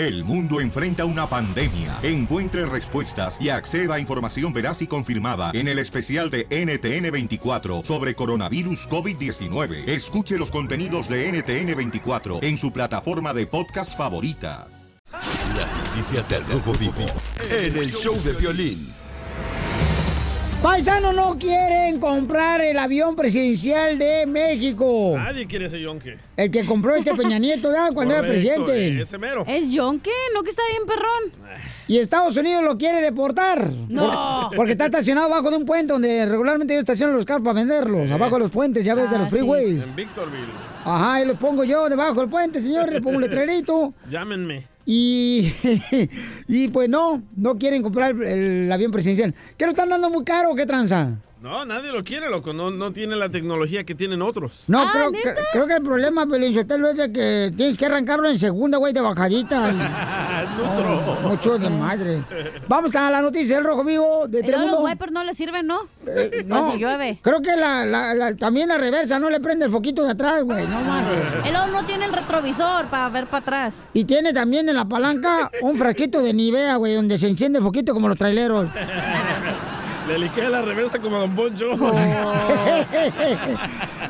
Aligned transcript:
El 0.00 0.24
mundo 0.24 0.62
enfrenta 0.62 1.04
una 1.04 1.26
pandemia. 1.26 1.98
Encuentre 2.02 2.64
respuestas 2.64 3.36
y 3.38 3.50
acceda 3.50 3.96
a 3.96 4.00
información 4.00 4.50
veraz 4.50 4.80
y 4.80 4.86
confirmada 4.86 5.50
en 5.52 5.68
el 5.68 5.78
especial 5.78 6.30
de 6.30 6.48
NTN24 6.48 7.84
sobre 7.84 8.14
coronavirus 8.14 8.88
COVID-19. 8.88 9.86
Escuche 9.86 10.38
los 10.38 10.50
contenidos 10.50 11.06
de 11.10 11.30
NTN24 11.30 12.42
en 12.42 12.56
su 12.56 12.72
plataforma 12.72 13.34
de 13.34 13.46
podcast 13.46 13.94
favorita. 13.94 14.68
Las 15.12 15.76
noticias 15.76 16.30
del 16.30 16.46
Rojo 16.46 16.72
Vivo 16.78 17.04
en 17.50 17.76
el 17.76 17.92
show 17.92 18.16
de 18.24 18.32
violín. 18.32 18.99
Paisano 20.62 21.14
no 21.14 21.38
quieren 21.38 21.98
comprar 21.98 22.60
el 22.60 22.78
avión 22.78 23.16
presidencial 23.16 23.98
de 23.98 24.26
México. 24.26 25.14
Nadie 25.16 25.46
quiere 25.46 25.66
ese 25.66 25.80
yonque. 25.80 26.18
El 26.36 26.50
que 26.50 26.66
compró 26.66 26.94
este 26.96 27.14
Peña 27.14 27.38
Nieto 27.38 27.70
¿verdad? 27.70 27.92
cuando 27.94 28.12
era 28.12 28.26
Correcto, 28.26 28.64
presidente. 28.66 29.02
ese 29.02 29.16
mero. 29.16 29.44
¿Es 29.46 29.70
yonque? 29.72 30.10
¿No 30.34 30.42
que 30.42 30.50
está 30.50 30.62
bien 30.70 30.82
perrón? 30.86 31.50
Y 31.88 31.96
Estados 31.96 32.36
Unidos 32.36 32.62
lo 32.62 32.76
quiere 32.76 33.00
deportar. 33.00 33.70
No. 33.88 34.48
Por- 34.50 34.56
porque 34.56 34.72
está 34.72 34.84
estacionado 34.84 35.28
abajo 35.32 35.50
de 35.50 35.56
un 35.56 35.64
puente 35.64 35.94
donde 35.94 36.26
regularmente 36.26 36.74
ellos 36.74 36.82
estacionan 36.82 37.16
los 37.16 37.24
carros 37.24 37.42
para 37.42 37.54
venderlos. 37.54 38.10
Abajo 38.10 38.34
de 38.34 38.40
los 38.40 38.50
puentes, 38.50 38.84
ya 38.84 38.94
ves, 38.94 39.08
de 39.08 39.16
Ah, 39.16 39.20
los 39.20 39.28
sí. 39.28 39.36
freeways. 39.36 39.82
En 39.82 39.96
Victorville. 39.96 40.44
Ajá, 40.84 41.22
y 41.22 41.24
los 41.24 41.38
pongo 41.38 41.64
yo 41.64 41.88
debajo 41.88 42.20
del 42.20 42.28
puente, 42.28 42.60
señor. 42.60 42.92
Le 42.92 43.00
pongo 43.00 43.16
un 43.16 43.22
letrerito. 43.22 43.94
Llámenme. 44.10 44.66
Y, 44.92 45.52
y 46.48 46.66
pues 46.66 46.88
no, 46.88 47.22
no 47.36 47.56
quieren 47.58 47.80
comprar 47.80 48.10
el, 48.10 48.22
el 48.64 48.72
avión 48.72 48.90
presidencial. 48.90 49.32
¿Qué 49.56 49.64
lo 49.64 49.70
están 49.70 49.88
dando 49.88 50.10
muy 50.10 50.24
caro 50.24 50.52
qué 50.56 50.66
tranza? 50.66 51.16
No, 51.42 51.64
nadie 51.64 51.90
lo 51.90 52.04
quiere, 52.04 52.28
loco. 52.28 52.52
No, 52.52 52.70
no 52.70 52.92
tiene 52.92 53.16
la 53.16 53.30
tecnología 53.30 53.82
que 53.84 53.94
tienen 53.94 54.20
otros. 54.20 54.64
No, 54.66 54.80
Ah, 54.82 54.90
creo, 54.92 55.10
creo 55.52 55.66
que 55.66 55.74
el 55.76 55.82
problema, 55.82 56.26
Pelinchotelo, 56.26 56.90
es 56.90 56.98
de 56.98 57.10
que 57.10 57.50
tienes 57.56 57.78
que 57.78 57.86
arrancarlo 57.86 58.28
en 58.28 58.38
segunda, 58.38 58.76
güey, 58.76 58.92
de 58.92 59.00
bajadita. 59.00 59.72
Nutro. 60.58 60.98
Oh, 61.24 61.28
mucho 61.30 61.56
de 61.58 61.70
madre. 61.70 62.22
Vamos 62.68 62.94
a 62.94 63.10
la 63.10 63.22
noticia 63.22 63.56
del 63.56 63.64
Rojo 63.64 63.84
Vivo 63.84 64.28
de 64.28 64.40
Y 64.40 64.42
Telemundo. 64.42 64.80
los 64.82 64.90
wipers 64.90 65.12
no 65.12 65.24
le 65.24 65.32
sirven, 65.34 65.66
¿no? 65.66 65.80
Eh, 66.06 66.44
No, 66.46 66.72
si 66.72 66.78
llueve. 66.78 67.18
Creo 67.22 67.40
que 67.40 67.56
la, 67.56 67.86
la- 67.86 68.12
la- 68.12 68.36
también 68.36 68.68
la 68.68 68.76
reversa 68.76 69.18
no 69.18 69.30
le 69.30 69.40
prende 69.40 69.64
el 69.64 69.70
foquito 69.72 70.04
de 70.04 70.10
atrás, 70.10 70.42
güey. 70.42 70.66
No 70.66 70.80
manches. 70.82 71.16
El 71.46 71.52
luego 71.54 71.68
no 71.68 71.84
tiene 71.86 72.04
el 72.04 72.12
retrovisor 72.12 72.86
para 72.90 73.08
ver 73.08 73.26
para 73.28 73.38
atrás. 73.40 73.86
Y 73.94 74.04
tiene 74.04 74.34
también 74.34 74.68
en 74.68 74.74
la 74.76 74.84
palanca 74.84 75.50
un 75.62 75.76
frasquito 75.78 76.20
de 76.20 76.34
Nivea, 76.34 76.76
güey, 76.76 76.94
donde 76.96 77.16
se 77.18 77.28
enciende 77.28 77.60
el 77.60 77.64
foquito 77.64 77.94
como 77.94 78.08
los 78.08 78.18
traileros. 78.18 78.68
Le 80.10 80.18
liqué 80.18 80.42
la 80.48 80.60
reversa 80.60 80.98
como 80.98 81.18
a 81.18 81.20
Don 81.20 81.36
Poncho. 81.36 81.70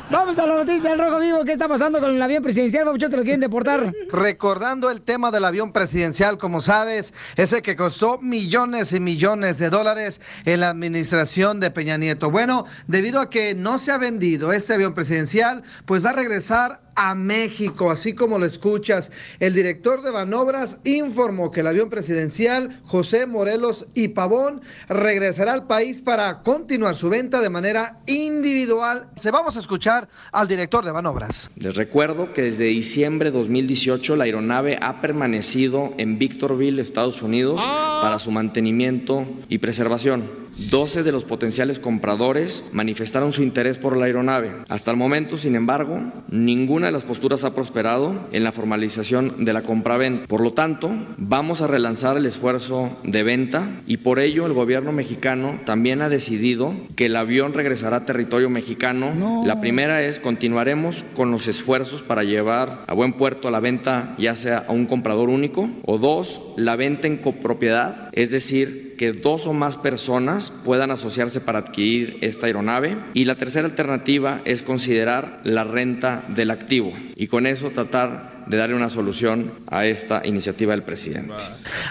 Vamos 0.09 0.39
a 0.39 0.47
la 0.47 0.55
noticia 0.55 0.89
del 0.89 0.97
Rojo 0.97 1.19
Vivo. 1.19 1.45
¿Qué 1.45 1.51
está 1.51 1.67
pasando 1.67 1.99
con 1.99 2.15
el 2.15 2.19
avión 2.19 2.41
presidencial, 2.41 2.85
Papuchón, 2.85 3.11
que 3.11 3.17
lo 3.17 3.23
quieren 3.23 3.39
deportar? 3.39 3.93
Recordando 4.11 4.89
el 4.89 5.03
tema 5.03 5.29
del 5.29 5.45
avión 5.45 5.71
presidencial, 5.71 6.39
como 6.39 6.59
sabes, 6.59 7.13
ese 7.35 7.61
que 7.61 7.75
costó 7.75 8.17
millones 8.17 8.93
y 8.93 8.99
millones 8.99 9.59
de 9.59 9.69
dólares 9.69 10.21
en 10.45 10.61
la 10.61 10.69
administración 10.69 11.59
de 11.59 11.69
Peña 11.69 11.97
Nieto. 11.97 12.31
Bueno, 12.31 12.65
debido 12.87 13.19
a 13.19 13.29
que 13.29 13.53
no 13.53 13.77
se 13.77 13.91
ha 13.91 13.99
vendido 13.99 14.51
ese 14.53 14.73
avión 14.73 14.95
presidencial, 14.95 15.61
pues 15.85 16.03
va 16.03 16.09
a 16.09 16.13
regresar 16.13 16.81
a 16.95 17.15
México, 17.15 17.91
así 17.91 18.13
como 18.13 18.39
lo 18.39 18.45
escuchas. 18.45 19.11
El 19.39 19.53
director 19.53 20.01
de 20.01 20.11
Banobras 20.11 20.77
informó 20.83 21.51
que 21.51 21.61
el 21.61 21.67
avión 21.67 21.89
presidencial 21.89 22.81
José 22.85 23.25
Morelos 23.25 23.85
y 23.93 24.09
Pavón 24.09 24.61
regresará 24.89 25.53
al 25.53 25.67
país 25.67 26.01
para 26.01 26.41
continuar 26.43 26.95
su 26.95 27.09
venta 27.09 27.41
de 27.41 27.49
manera 27.49 27.99
individual. 28.07 29.09
Se 29.15 29.31
vamos 29.31 29.57
a 29.57 29.59
escuchar 29.59 30.09
al 30.31 30.47
director 30.47 30.83
de 30.85 30.91
Banobras. 30.91 31.49
Les 31.55 31.75
recuerdo 31.75 32.33
que 32.33 32.43
desde 32.43 32.65
diciembre 32.65 33.31
de 33.31 33.37
2018 33.37 34.15
la 34.15 34.25
aeronave 34.25 34.77
ha 34.81 35.01
permanecido 35.01 35.93
en 35.97 36.17
Victorville, 36.17 36.81
Estados 36.81 37.21
Unidos, 37.21 37.61
para 38.01 38.19
su 38.19 38.31
mantenimiento 38.31 39.25
y 39.49 39.59
preservación. 39.59 40.50
12 40.57 41.03
de 41.03 41.11
los 41.11 41.23
potenciales 41.23 41.79
compradores 41.79 42.69
manifestaron 42.71 43.31
su 43.31 43.43
interés 43.43 43.77
por 43.77 43.97
la 43.97 44.05
aeronave. 44.05 44.51
Hasta 44.69 44.91
el 44.91 44.97
momento, 44.97 45.37
sin 45.37 45.55
embargo, 45.55 45.99
ninguna 46.29 46.87
de 46.87 46.91
las 46.91 47.03
posturas 47.03 47.43
ha 47.43 47.55
prosperado 47.55 48.27
en 48.31 48.43
la 48.43 48.51
formalización 48.51 49.45
de 49.45 49.53
la 49.53 49.61
compraventa. 49.61 50.27
Por 50.27 50.41
lo 50.41 50.53
tanto, 50.53 50.91
vamos 51.17 51.61
a 51.61 51.67
relanzar 51.67 52.17
el 52.17 52.25
esfuerzo 52.25 52.97
de 53.03 53.23
venta 53.23 53.81
y 53.87 53.97
por 53.97 54.19
ello 54.19 54.45
el 54.45 54.53
gobierno 54.53 54.91
mexicano 54.91 55.59
también 55.65 56.01
ha 56.01 56.09
decidido 56.09 56.73
que 56.95 57.05
el 57.05 57.15
avión 57.15 57.53
regresará 57.53 57.97
a 57.97 58.05
territorio 58.05 58.49
mexicano. 58.49 59.43
La 59.45 59.61
primera 59.61 60.03
es 60.03 60.19
continuaremos 60.19 61.05
con 61.15 61.31
los 61.31 61.47
esfuerzos 61.47 62.01
para 62.01 62.23
llevar 62.23 62.83
a 62.87 62.93
buen 62.93 63.13
puerto 63.13 63.51
la 63.51 63.59
venta 63.59 64.15
ya 64.17 64.35
sea 64.35 64.65
a 64.67 64.71
un 64.71 64.85
comprador 64.85 65.29
único 65.29 65.69
o 65.85 65.97
dos, 65.97 66.53
la 66.57 66.75
venta 66.75 67.07
en 67.07 67.17
copropiedad, 67.17 68.09
es 68.13 68.31
decir, 68.31 68.90
que 69.01 69.13
dos 69.13 69.47
o 69.47 69.53
más 69.53 69.77
personas 69.77 70.51
puedan 70.51 70.91
asociarse 70.91 71.41
para 71.41 71.57
adquirir 71.57 72.19
esta 72.21 72.45
aeronave. 72.45 72.99
Y 73.15 73.25
la 73.25 73.33
tercera 73.33 73.67
alternativa 73.67 74.41
es 74.45 74.61
considerar 74.61 75.39
la 75.43 75.63
renta 75.63 76.23
del 76.27 76.51
activo 76.51 76.93
y 77.15 77.25
con 77.25 77.47
eso 77.47 77.71
tratar 77.71 78.43
de 78.45 78.57
darle 78.57 78.75
una 78.75 78.89
solución 78.89 79.53
a 79.65 79.87
esta 79.87 80.21
iniciativa 80.23 80.73
del 80.73 80.83
presidente. 80.83 81.33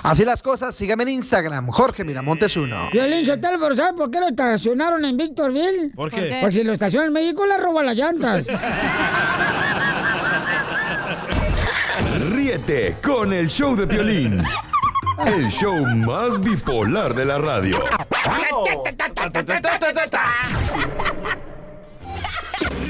Así 0.04 0.24
las 0.24 0.40
cosas, 0.40 0.72
sígame 0.72 1.02
en 1.02 1.08
Instagram, 1.08 1.66
Jorge 1.72 2.04
Miramontes 2.04 2.56
uno. 2.56 2.90
Violín 2.92 3.26
Sotelo, 3.26 3.58
pero 3.58 3.74
¿sabes 3.74 3.94
por 3.94 4.08
qué 4.08 4.20
lo 4.20 4.28
estacionaron 4.28 5.04
en 5.04 5.16
Victorville? 5.16 5.90
¿Por 5.96 6.12
qué? 6.12 6.38
Porque 6.40 6.58
si 6.58 6.62
lo 6.62 6.74
estacionan 6.74 7.08
en 7.08 7.14
México, 7.14 7.44
le 7.44 7.56
roban 7.56 7.86
las 7.86 7.96
llantas. 7.96 8.46
Ríete 12.32 12.98
con 13.02 13.32
el 13.32 13.48
show 13.48 13.74
de 13.74 13.86
violín. 13.86 14.44
El 15.26 15.50
show 15.50 15.86
más 15.86 16.40
bipolar 16.40 17.14
de 17.14 17.24
la 17.24 17.38
radio. 17.38 17.78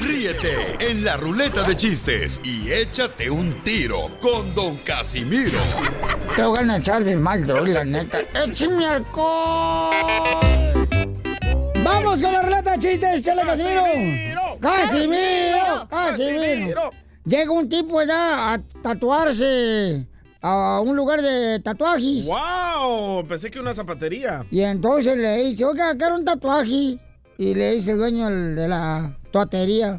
Ríete 0.01 0.89
en 0.89 1.03
la 1.03 1.17
ruleta 1.17 1.63
de 1.63 1.75
chistes 1.75 2.41
y 2.43 2.71
échate 2.71 3.29
un 3.29 3.51
tiro 3.63 3.97
con 4.19 4.53
Don 4.55 4.75
Casimiro. 4.77 5.59
Te 6.35 6.43
voy 6.43 6.69
a 6.69 6.77
echar 6.77 7.03
de 7.03 7.17
mal, 7.17 7.45
droga, 7.45 7.69
la 7.69 7.85
neta. 7.85 8.19
¡Échame 8.33 8.85
alcohol! 8.85 9.95
¡Vamos 11.83 12.21
con 12.21 12.33
la 12.33 12.41
relata 12.43 12.71
de 12.71 12.79
chistes, 12.79 13.21
chale, 13.21 13.41
Casimiro! 13.43 13.83
¡Casimiro! 14.59 15.87
¡Casimiro! 15.89 16.91
Llega 17.25 17.51
un 17.51 17.69
tipo 17.69 18.01
ya 18.03 18.53
a 18.53 18.59
tatuarse 18.81 20.07
a 20.41 20.81
un 20.81 20.95
lugar 20.95 21.21
de 21.21 21.59
tatuajes. 21.59 22.25
¡Wow! 22.25 23.25
Pensé 23.27 23.51
que 23.51 23.59
una 23.59 23.73
zapatería. 23.73 24.45
Y 24.49 24.61
entonces 24.61 25.17
le 25.17 25.43
dice, 25.43 25.65
oiga, 25.65 25.95
quiero 25.95 26.15
un 26.15 26.25
tatuaje. 26.25 26.99
Y 27.37 27.53
le 27.53 27.75
dice 27.75 27.91
el 27.91 27.97
dueño 27.97 28.29
de 28.29 28.67
la 28.67 29.15
tatuatería, 29.25 29.97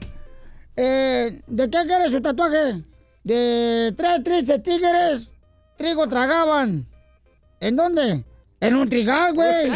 eh, 0.77 1.41
¿de 1.47 1.71
qué 1.71 1.79
quiere 1.87 2.11
su 2.11 2.21
tatuaje? 2.21 2.83
De 3.25 3.95
tres 3.97 4.25
tristes 4.25 4.63
tigres, 4.63 5.31
trigo 5.77 6.09
tragaban. 6.09 6.87
¿En 7.61 7.77
dónde? 7.77 8.25
En 8.61 8.77
un 8.77 8.89
trigal, 8.89 9.35
güey. 9.35 9.71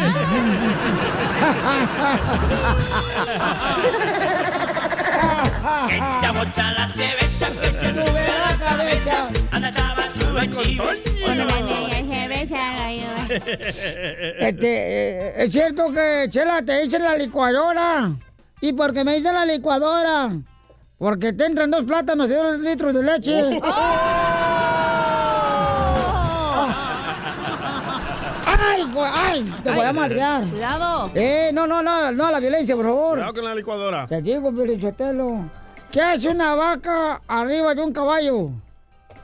Este, 14.39 14.67
eh, 14.67 15.43
es 15.43 15.51
cierto 15.51 15.91
que, 15.91 16.27
Chela, 16.29 16.61
te 16.63 16.81
dicen 16.81 17.03
la 17.03 17.17
licuadora. 17.17 18.15
¿Y 18.61 18.73
por 18.73 18.93
qué 18.93 19.03
me 19.03 19.15
dicen 19.15 19.33
la 19.33 19.45
licuadora? 19.45 20.31
Porque 20.97 21.33
te 21.33 21.45
entran 21.45 21.69
dos 21.69 21.83
plátanos 21.83 22.29
y 22.29 22.33
dos 22.33 22.59
litros 22.59 22.93
de 22.93 23.03
leche. 23.03 23.41
¡Ay, 28.45 28.83
güey! 28.93 29.11
¡Ay! 29.13 29.53
Te 29.63 29.71
voy 29.71 29.85
a 29.85 29.93
madrear. 29.93 30.43
Cuidado. 30.45 31.11
Eh, 31.13 31.51
no, 31.53 31.67
no, 31.67 31.83
no, 31.83 32.11
no 32.11 32.25
a 32.27 32.31
la 32.31 32.39
violencia, 32.39 32.75
por 32.75 32.85
favor. 32.85 33.13
Cuidado 33.17 33.33
con 33.33 33.45
la 33.45 33.55
licuadora. 33.55 34.07
Te 34.07 34.21
digo, 34.21 34.53
Pelichotelo. 34.53 35.49
¿Qué 35.91 36.01
hace 36.01 36.29
una 36.29 36.55
vaca 36.55 37.21
arriba 37.27 37.75
de 37.75 37.81
un 37.81 37.93
caballo? 37.93 38.51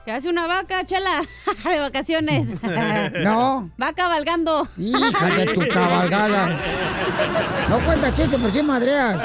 ¿Qué 0.05 0.11
hace 0.11 0.29
una 0.29 0.47
vaca, 0.47 0.85
chela? 0.85 1.21
de 1.69 1.79
vacaciones. 1.79 2.53
No. 3.23 3.69
Va 3.81 3.93
cabalgando. 3.93 4.67
Hija 4.77 5.27
de 5.27 5.45
tu 5.45 5.61
cabalgada. 5.73 6.59
No 7.69 7.79
cuenta 7.85 8.13
chiste, 8.13 8.37
por 8.37 8.49
si 8.51 8.61
madreas. 8.63 9.19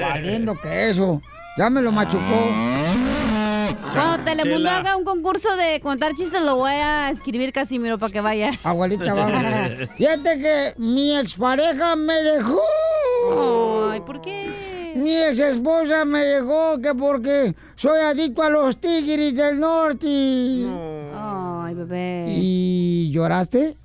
Valiendo 0.00 0.54
que 0.60 0.90
eso. 0.90 1.20
Ya 1.56 1.70
me 1.70 1.82
lo 1.82 1.90
machucó. 1.92 2.20
Cuando 3.92 4.24
Telemundo 4.24 4.58
Chela. 4.68 4.78
haga 4.78 4.96
un 4.96 5.04
concurso 5.04 5.56
de 5.56 5.80
contar 5.80 6.14
chistes, 6.14 6.42
lo 6.42 6.56
voy 6.56 6.72
a 6.72 7.10
escribir 7.10 7.52
Casimiro 7.52 7.98
para 7.98 8.12
que 8.12 8.20
vaya. 8.20 8.50
Abuelita, 8.62 9.12
vamos. 9.14 9.88
Fíjate 9.96 10.38
que 10.38 10.74
mi 10.78 11.16
expareja 11.18 11.96
me 11.96 12.14
dejó. 12.22 12.60
Ay, 13.90 14.00
¿por 14.00 14.20
qué? 14.20 14.50
Mi 14.96 15.16
ex 15.16 15.38
esposa 15.38 16.04
me 16.04 16.24
dejó 16.24 16.78
que 16.80 16.94
porque 16.94 17.54
soy 17.76 18.00
adicto 18.00 18.42
a 18.42 18.50
los 18.50 18.76
tigres 18.76 19.34
del 19.34 19.60
norte. 19.60 20.06
Ay, 21.14 21.74
bebé. 21.74 22.26
¿Y 22.28 23.10
lloraste? 23.12 23.76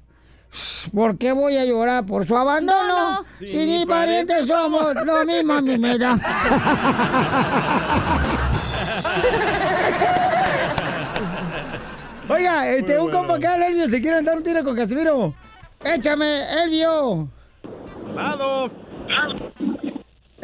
¿Por 0.94 1.18
qué 1.18 1.34
voy 1.34 1.58
a 1.58 1.66
llorar? 1.66 2.06
¿Por 2.06 2.26
su 2.26 2.36
abandono? 2.38 3.26
Si, 3.40 3.66
ni 3.66 3.86
parientes 3.86 4.48
somos, 4.48 4.96
lo 5.06 5.26
mismo 5.26 5.54
a 5.54 5.62
mí 5.62 5.78
me 5.78 5.98
da. 5.98 6.16
Oiga, 12.30 12.70
este, 12.70 12.98
un 12.98 13.12
compa 13.12 13.36
acá, 13.36 13.56
el 13.56 13.64
Elvio, 13.64 13.88
se 13.88 14.02
quiere 14.02 14.22
dar 14.24 14.38
un 14.38 14.44
tiro 14.44 14.64
con 14.64 14.76
Casimiro. 14.76 15.34
Échame, 15.84 16.42
Elvio. 16.64 17.28
¡Lado! 18.16 18.72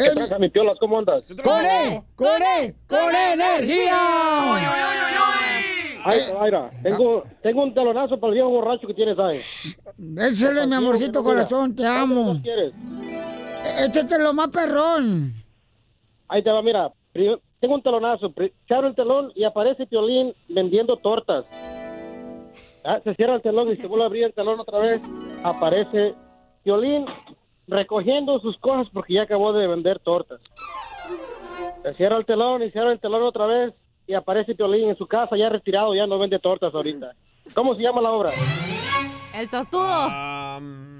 ¿Qué 0.03 0.12
pasa, 0.15 0.39
mi 0.39 0.50
piolas? 0.50 0.77
¿Cómo 0.80 1.00
andas? 1.00 1.24
¡Con 1.44 1.65
E! 1.65 2.03
¡Con 2.15 2.42
E! 2.42 2.75
¡Con 2.88 3.15
energía! 3.15 3.98
Ay, 6.03 6.19
Mayra, 6.39 6.65
tengo, 6.81 7.24
tengo 7.44 7.63
un 7.63 7.74
talonazo 7.75 8.19
para 8.19 8.30
el 8.30 8.33
viejo 8.36 8.50
borracho 8.50 8.88
que 8.88 8.94
tienes 8.95 9.19
ahí. 9.19 9.39
Échale, 10.18 10.65
mi 10.65 10.74
amorcito 10.75 11.24
corazón, 11.24 11.75
te 11.75 11.86
amo. 11.86 12.33
¿Qué 12.38 12.42
quieres? 12.42 12.74
Échate 13.86 14.18
lo 14.18 14.33
más 14.33 14.48
perrón. 14.50 15.33
Ahí 16.27 16.44
te 16.44 16.50
va, 16.50 16.62
mira. 16.63 16.92
Tengo 17.59 17.75
un 17.75 17.83
talonazo. 17.83 18.31
pri- 18.31 18.51
Se 18.68 18.74
abre 18.74 18.88
el 18.88 18.95
telón 18.95 19.31
y 19.36 19.44
aparece 19.44 19.86
Piolín 19.86 20.33
vendiendo 20.50 20.98
tortas. 20.98 21.45
Ah, 22.83 23.00
se 23.03 23.13
cierra 23.13 23.36
el 23.36 23.42
telón 23.44 23.69
y 23.71 23.75
se 23.77 23.86
vuelve 23.86 24.03
a 24.06 24.07
abrir 24.07 24.24
el 24.24 24.33
telón 24.33 24.59
otra 24.59 24.80
vez. 24.80 25.01
Aparece 25.44 26.15
Piolín 26.63 27.06
recogiendo 27.68 28.40
sus 28.40 28.58
cosas 28.58 28.88
porque 28.94 29.16
ya 29.16 29.24
acabó 29.24 29.54
de 29.54 29.68
vender 29.68 30.00
tortas. 30.00 30.42
Se 31.84 31.94
cierra 31.96 32.18
el 32.18 32.25
telón 32.25 32.62
y 32.62 32.78
abre 32.78 32.94
el 32.94 33.00
telón 33.00 33.24
otra 33.24 33.46
vez 33.46 33.74
y 34.08 34.13
aparece 34.13 34.56
Piolín 34.56 34.90
en 34.90 34.98
su 34.98 35.08
casa 35.08 35.38
ya 35.38 35.50
retirado, 35.50 35.96
ya 35.96 36.06
no 36.06 36.19
vende 36.19 36.40
tortas 36.40 36.74
ahorita. 36.74 37.13
¿Cómo 37.54 37.75
se 37.75 37.81
llama 37.81 38.02
la 38.02 38.12
obra? 38.12 38.31
El 39.34 39.50
tortudo. 39.50 40.10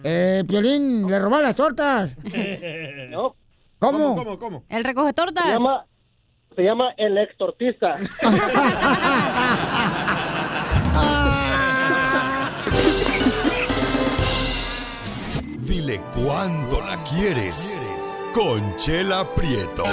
Eh, 0.04 0.44
Piolín, 0.48 1.10
le 1.10 1.20
robó 1.20 1.40
las 1.40 1.56
tortas. 1.56 2.16
¿No? 3.10 3.36
¿Cómo? 3.80 4.16
¿Cómo, 4.16 4.40
cómo? 4.40 4.64
El 4.70 4.84
recoge 4.84 5.14
tortas. 5.14 5.46
Se 5.46 5.52
llama, 5.52 5.86
se 6.56 6.64
llama 6.64 6.94
el 6.98 7.18
extortista. 7.18 7.98
Dile 15.92 16.04
cuándo 16.16 16.80
la 16.86 17.04
quieres. 17.04 17.82
Conchela 18.34 19.26
Prieto. 19.36 19.84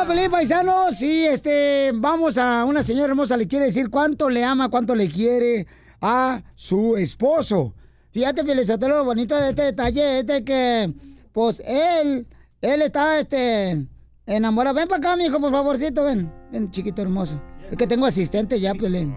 De 0.00 0.06
Pelín 0.06 0.30
Paisanos 0.30 1.00
y 1.02 1.26
este, 1.26 1.92
vamos 1.94 2.38
a 2.38 2.64
una 2.64 2.82
señora 2.82 3.08
hermosa, 3.10 3.36
le 3.36 3.46
quiere 3.46 3.66
decir 3.66 3.90
cuánto 3.90 4.28
le 4.30 4.44
ama, 4.44 4.68
cuánto 4.68 4.94
le 4.94 5.08
quiere 5.08 5.66
a 6.00 6.42
su 6.54 6.96
esposo. 6.96 7.74
Fíjate, 8.12 8.44
Felizotelo, 8.44 8.98
lo 8.98 9.04
bonito 9.04 9.36
de 9.36 9.50
este 9.50 9.62
detalle 9.62 10.20
es 10.20 10.26
de 10.26 10.44
que, 10.44 10.92
pues, 11.32 11.60
él, 11.66 12.26
él 12.60 12.82
está, 12.82 13.18
este, 13.20 13.86
enamorado. 14.26 14.74
Ven 14.76 14.88
para 14.88 14.98
acá, 14.98 15.16
mijo, 15.16 15.38
por 15.40 15.52
favorcito, 15.52 16.04
ven. 16.04 16.32
Ven, 16.50 16.70
chiquito 16.70 17.02
hermoso. 17.02 17.40
Es 17.70 17.76
que 17.76 17.86
tengo 17.86 18.06
asistente 18.06 18.58
ya, 18.58 18.74
Pelín. 18.74 19.14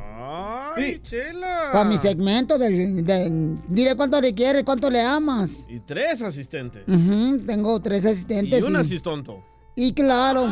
¡Ay, 0.75 0.99
chela! 1.01 1.69
Para 1.71 1.85
mi 1.85 1.97
segmento 1.97 2.57
del, 2.57 3.05
del- 3.05 3.57
Dile 3.67 3.95
cuánto 3.95 4.19
le 4.21 4.33
quieres, 4.33 4.63
cuánto 4.63 4.89
le 4.89 5.01
amas. 5.01 5.67
Y 5.69 5.79
tres 5.79 6.21
asistentes. 6.21 6.83
Ujú, 6.87 7.39
tengo 7.47 7.79
tres 7.79 8.03
Y 8.03 8.07
asistentes. 8.09 8.63
un 8.63 8.73
y- 8.73 8.77
asistonto. 8.77 9.43
Y 9.75 9.93
claro, 9.93 10.47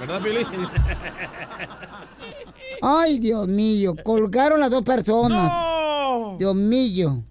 ¿Verdad, 0.00 0.20
Pilín? 0.22 0.46
Ay, 2.82 3.18
Dios 3.18 3.48
mío, 3.48 3.94
colgaron 4.02 4.60
las 4.60 4.70
dos 4.70 4.82
personas. 4.82 5.52
Dios 6.38 6.54
mío. 6.54 7.22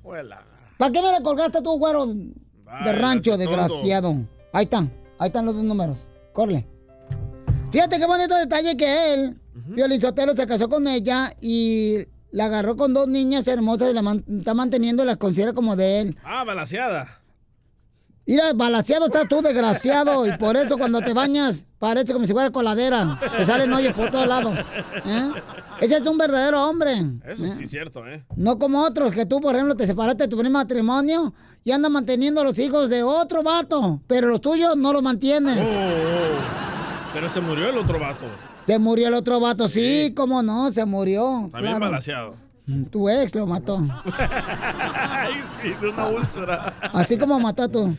¿Para 0.77 0.91
qué 0.91 1.01
me 1.01 1.11
la 1.11 1.21
colgaste 1.21 1.61
tú, 1.61 1.77
güero 1.77 2.07
de 2.07 2.93
rancho, 2.93 3.37
desgraciado? 3.37 4.15
Ahí 4.51 4.63
están, 4.63 4.91
ahí 5.19 5.27
están 5.27 5.45
los 5.45 5.55
dos 5.55 5.63
números. 5.63 5.97
Corre. 6.33 6.65
Fíjate 7.71 7.99
qué 7.99 8.05
bonito 8.05 8.35
detalle 8.35 8.75
que 8.77 9.13
él, 9.13 9.37
Violín 9.53 10.01
Sotelo, 10.01 10.35
se 10.35 10.47
casó 10.47 10.69
con 10.69 10.87
ella 10.87 11.33
y 11.41 11.97
la 12.31 12.45
agarró 12.45 12.75
con 12.75 12.93
dos 12.93 13.07
niñas 13.07 13.47
hermosas 13.47 13.91
y 13.91 13.93
la 13.93 14.01
man- 14.01 14.23
está 14.27 14.53
manteniendo, 14.53 15.05
las 15.05 15.17
considera 15.17 15.53
como 15.53 15.75
de 15.75 15.99
él. 16.01 16.17
Ah, 16.23 16.43
balaseada. 16.43 17.19
Mira, 18.25 18.53
balaseado 18.53 19.07
estás 19.07 19.27
tú, 19.27 19.41
desgraciado, 19.41 20.25
y 20.25 20.37
por 20.37 20.55
eso 20.55 20.77
cuando 20.77 21.01
te 21.01 21.13
bañas 21.13 21.65
parece 21.77 22.13
como 22.13 22.25
si 22.25 22.31
fuera 22.31 22.51
coladera. 22.51 23.19
Te 23.37 23.43
salen 23.43 23.73
hoyos 23.73 23.93
por 23.93 24.09
todos 24.09 24.27
lados. 24.27 24.57
¿eh? 25.05 25.31
Ese 25.81 25.97
es 25.97 26.07
un 26.07 26.17
verdadero 26.17 26.63
hombre. 26.69 26.93
Eso 27.25 27.45
¿eh? 27.45 27.51
sí 27.57 27.63
es 27.65 27.69
cierto, 27.69 28.07
¿eh? 28.07 28.23
No 28.37 28.57
como 28.57 28.81
otros, 28.81 29.11
que 29.13 29.25
tú, 29.25 29.41
por 29.41 29.55
ejemplo, 29.55 29.75
te 29.75 29.85
separaste 29.85 30.23
de 30.23 30.29
tu 30.29 30.37
primer 30.37 30.53
matrimonio 30.53 31.33
y 31.65 31.71
andas 31.71 31.91
manteniendo 31.91 32.39
a 32.39 32.45
los 32.45 32.57
hijos 32.59 32.89
de 32.89 33.03
otro 33.03 33.43
vato, 33.43 34.01
pero 34.07 34.29
los 34.29 34.39
tuyos 34.39 34.77
no 34.77 34.93
los 34.93 35.03
mantienes. 35.03 35.59
Oh, 35.59 35.63
oh. 35.63 36.63
Pero 37.13 37.29
se 37.29 37.41
murió 37.41 37.69
el 37.69 37.77
otro 37.77 37.99
vato. 37.99 38.25
Se 38.61 38.79
murió 38.79 39.09
el 39.09 39.13
otro 39.15 39.41
vato, 39.41 39.67
sí, 39.67 40.13
cómo 40.15 40.41
no, 40.41 40.71
se 40.71 40.85
murió. 40.85 41.49
También 41.51 41.75
claro. 41.75 41.79
balaseado. 41.79 42.35
Tu 42.89 43.09
ex 43.09 43.35
lo 43.35 43.45
mató, 43.45 43.77
Ay, 44.17 45.33
sí, 45.61 45.73
de 45.81 45.89
una 45.89 46.07
úlcera. 46.07 46.73
así 46.93 47.17
como 47.17 47.37
mató 47.37 47.63
a 47.63 47.67
tú. 47.67 47.97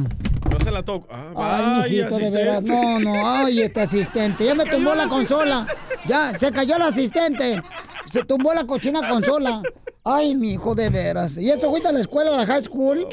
Se 0.68 0.72
la 0.74 0.84
toco. 0.84 1.08
Ah, 1.10 1.28
Ay, 1.30 1.34
vaya, 1.34 1.84
mijito, 1.86 2.18
de 2.18 2.30
veras. 2.30 2.58
asistente. 2.58 3.04
No, 3.06 3.14
no, 3.14 3.30
ay, 3.30 3.62
este 3.62 3.80
asistente. 3.80 4.44
Ya 4.44 4.54
me 4.54 4.66
tumbó 4.70 4.94
la 4.96 5.08
consola. 5.08 5.66
Ya, 6.06 6.38
se 6.38 6.52
cayó 6.52 6.76
el 6.76 6.82
asistente. 6.82 7.62
Se 8.12 8.22
tumbó 8.26 8.54
la 8.54 8.68
cochina 8.68 9.08
consola. 9.08 9.62
Ay, 10.04 10.36
mi 10.36 10.52
hijo, 10.54 10.76
de 10.76 10.90
veras. 10.90 11.38
¿Y 11.38 11.50
eso 11.50 11.70
fuiste 11.70 11.88
a 11.88 11.94
la 11.94 12.02
escuela, 12.02 12.32
a 12.34 12.38
la 12.40 12.46
high 12.46 12.64
school? 12.64 13.08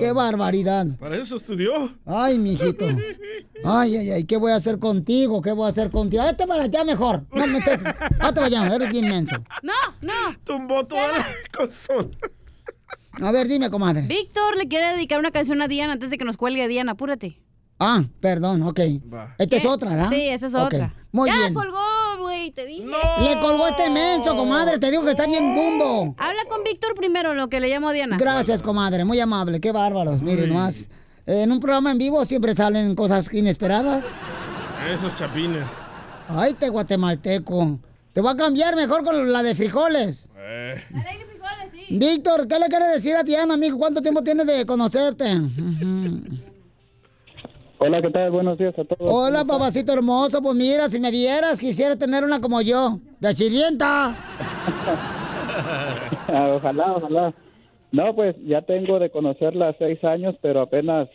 Qué 0.00 0.10
barbaridad. 0.12 0.86
Para 0.98 1.16
eso 1.18 1.36
estudió. 1.36 1.70
Ay, 2.04 2.36
mijito. 2.36 2.86
Ay, 3.64 3.96
ay, 3.96 4.10
ay, 4.10 4.24
¿qué 4.24 4.36
voy 4.36 4.50
a 4.50 4.56
hacer 4.56 4.80
contigo? 4.80 5.40
¿Qué 5.40 5.52
voy 5.52 5.66
a 5.66 5.70
hacer 5.70 5.92
contigo? 5.92 6.24
Este 6.24 6.48
para 6.48 6.64
allá 6.64 6.82
mejor. 6.82 7.22
No 7.32 7.46
me 7.46 7.58
estés. 7.58 7.78
Ah, 8.18 8.32
te 8.32 8.40
vayamos, 8.40 8.74
eres 8.74 8.88
bien 8.88 9.08
menso. 9.08 9.36
No, 9.62 9.72
no. 10.00 10.12
Tumbó 10.42 10.84
toda 10.84 11.18
la 11.18 11.26
consola. 11.56 12.08
A 13.20 13.32
ver, 13.32 13.48
dime, 13.48 13.70
comadre. 13.70 14.02
Víctor 14.02 14.56
le 14.56 14.68
quiere 14.68 14.88
dedicar 14.94 15.18
una 15.18 15.30
canción 15.30 15.60
a 15.62 15.68
Diana 15.68 15.92
antes 15.94 16.10
de 16.10 16.18
que 16.18 16.24
nos 16.24 16.36
cuelgue 16.36 16.68
Diana. 16.68 16.92
Apúrate. 16.92 17.38
Ah, 17.80 18.02
perdón, 18.20 18.62
ok. 18.62 18.80
Esta 19.38 19.56
es 19.56 19.64
otra, 19.64 19.90
¿verdad? 19.90 20.08
Sí, 20.08 20.20
esa 20.28 20.46
es 20.48 20.54
otra. 20.54 20.94
Muy 21.12 21.30
ya 21.30 21.36
bien. 21.36 21.54
colgó, 21.54 21.78
güey, 22.20 22.50
te 22.50 22.66
dije. 22.66 22.84
Le 22.84 23.38
colgó 23.40 23.68
este 23.68 23.88
menso, 23.88 24.34
comadre. 24.36 24.78
Te 24.78 24.90
digo 24.90 25.04
que 25.04 25.10
está 25.12 25.26
bien 25.26 25.54
dundo. 25.54 26.14
Habla 26.18 26.40
con 26.48 26.64
Víctor 26.64 26.94
primero, 26.94 27.34
lo 27.34 27.48
que 27.48 27.60
le 27.60 27.68
llamo 27.68 27.88
a 27.88 27.92
Diana. 27.92 28.16
Gracias, 28.18 28.62
comadre. 28.62 29.04
Muy 29.04 29.20
amable. 29.20 29.60
Qué 29.60 29.70
bárbaros. 29.72 30.22
Miren, 30.22 30.48
nomás. 30.48 30.90
eh, 31.26 31.42
En 31.42 31.52
un 31.52 31.60
programa 31.60 31.92
en 31.92 31.98
vivo 31.98 32.24
siempre 32.24 32.54
salen 32.54 32.94
cosas 32.96 33.32
inesperadas. 33.32 34.04
Esos 34.92 35.14
chapines. 35.14 35.64
Ay, 36.28 36.54
te 36.54 36.68
guatemalteco. 36.68 37.78
Te 38.12 38.20
voy 38.20 38.32
a 38.32 38.36
cambiar 38.36 38.74
mejor 38.74 39.04
con 39.04 39.32
la 39.32 39.42
de 39.44 39.54
frijoles. 39.54 40.28
Eh. 40.36 40.82
Víctor, 41.90 42.46
¿qué 42.46 42.58
le 42.58 42.66
quieres 42.66 42.92
decir 42.94 43.16
a 43.16 43.22
Diana, 43.22 43.54
amigo? 43.54 43.78
¿Cuánto 43.78 44.02
tiempo 44.02 44.22
tienes 44.22 44.46
de 44.46 44.66
conocerte? 44.66 45.24
Hola, 47.78 48.02
¿qué 48.02 48.10
tal? 48.10 48.30
Buenos 48.30 48.58
días 48.58 48.78
a 48.78 48.84
todos. 48.84 49.00
Hola, 49.00 49.44
papacito 49.44 49.92
hermoso. 49.92 50.42
Pues 50.42 50.56
mira, 50.56 50.90
si 50.90 51.00
me 51.00 51.10
vieras, 51.10 51.58
quisiera 51.58 51.96
tener 51.96 52.24
una 52.24 52.40
como 52.40 52.60
yo. 52.60 52.98
De 53.20 53.34
chilienta. 53.34 54.14
Ah, 56.30 56.52
ojalá, 56.56 56.92
ojalá. 56.92 57.34
No, 57.90 58.14
pues 58.14 58.36
ya 58.44 58.60
tengo 58.60 58.98
de 58.98 59.08
conocerla 59.08 59.74
seis 59.78 60.04
años, 60.04 60.36
pero 60.42 60.60
apenas 60.60 61.08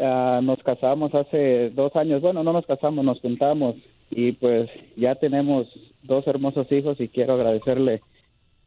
ah, 0.00 0.40
nos 0.40 0.62
casamos 0.62 1.12
hace 1.14 1.70
dos 1.70 1.94
años. 1.96 2.22
Bueno, 2.22 2.44
no 2.44 2.52
nos 2.52 2.64
casamos, 2.64 3.04
nos 3.04 3.20
juntamos 3.20 3.74
y 4.08 4.32
pues 4.32 4.70
ya 4.96 5.16
tenemos 5.16 5.66
dos 6.04 6.26
hermosos 6.28 6.70
hijos 6.70 7.00
y 7.00 7.08
quiero 7.08 7.34
agradecerle 7.34 8.02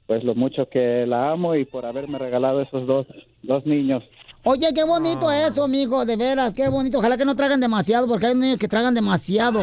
pues 0.08 0.24
lo 0.24 0.36
mucho 0.36 0.68
que 0.70 1.06
la 1.08 1.32
amo 1.32 1.56
y 1.56 1.66
por 1.66 1.86
haberme 1.86 2.18
regalado 2.18 2.62
esos 2.62 2.86
dos, 2.86 3.08
dos 3.42 3.66
niños. 3.66 4.04
Oye, 4.46 4.74
qué 4.74 4.84
bonito 4.84 5.32
eso, 5.32 5.64
amigo, 5.64 6.06
de 6.06 6.18
veras, 6.18 6.54
qué 6.54 6.68
bonito. 6.68 7.00
Ojalá 7.00 7.18
que 7.18 7.24
no 7.24 7.34
tragan 7.36 7.62
demasiado, 7.62 8.08
porque 8.08 8.26
hay 8.26 8.36
niños 8.36 8.58
que 8.58 8.68
tragan 8.68 8.94
demasiado. 8.94 9.62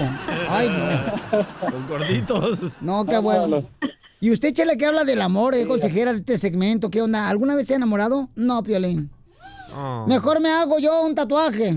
Ay, 0.49 0.71
no. 0.71 1.39
Los 1.71 1.87
gorditos. 1.87 2.83
No, 2.83 3.05
qué 3.05 3.19
bueno. 3.19 3.65
Y 4.21 4.31
usted, 4.31 4.55
Chele, 4.55 4.79
que 4.79 4.87
habla 4.87 5.05
del 5.05 5.21
amor, 5.21 5.55
eh, 5.55 5.67
consejera 5.67 6.13
de 6.13 6.21
este 6.21 6.39
segmento, 6.39 6.91
¿qué 6.91 7.03
onda? 7.03 7.29
¿Alguna 7.29 7.55
vez 7.55 7.67
se 7.67 7.75
ha 7.75 7.77
enamorado? 7.77 8.31
No, 8.37 8.63
Piolín. 8.63 9.11
Oh. 9.75 10.07
Mejor 10.09 10.41
me 10.41 10.49
hago 10.51 10.79
yo 10.79 11.03
un 11.03 11.15
tatuaje. 11.15 11.77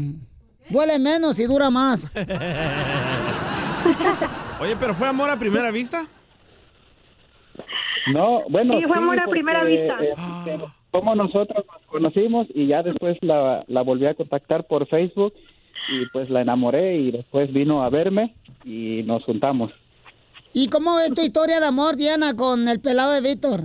Duele 0.70 0.98
menos 0.98 1.38
y 1.40 1.44
dura 1.44 1.70
más. 1.70 2.14
Oye, 4.62 4.78
pero 4.78 4.96
fue 4.96 5.10
amor 5.10 5.30
a 5.30 5.38
primera 5.38 5.72
vista. 5.72 6.08
No, 8.12 8.44
bueno. 8.50 8.78
Sí, 8.80 8.84
fue 8.86 8.98
amor 8.98 9.20
a 9.20 9.26
porque, 9.26 9.40
primera 9.40 9.64
vista. 9.64 9.98
eh, 10.04 10.14
pero 10.46 10.74
como 10.92 11.16
nosotros 11.16 11.66
nos 11.66 11.82
conocimos 11.88 12.48
y 12.54 12.68
ya 12.68 12.84
después 12.84 13.18
la, 13.22 13.64
la 13.68 13.82
volví 13.82 14.06
a 14.06 14.14
contactar 14.14 14.68
por 14.68 14.88
Facebook 14.88 15.34
y 15.90 16.06
pues 16.08 16.30
la 16.30 16.42
enamoré 16.42 16.98
y 16.98 17.12
después 17.12 17.52
vino 17.52 17.84
a 17.84 17.90
verme 17.90 18.34
y 18.64 19.04
nos 19.04 19.24
juntamos. 19.24 19.72
¿Y 20.54 20.70
cómo 20.70 21.00
es 21.00 21.14
tu 21.14 21.22
historia 21.22 21.60
de 21.60 21.66
amor, 21.66 21.96
Diana, 21.98 22.36
con 22.36 22.68
el 22.68 22.80
pelado 22.80 23.12
de 23.12 23.22
Víctor? 23.22 23.62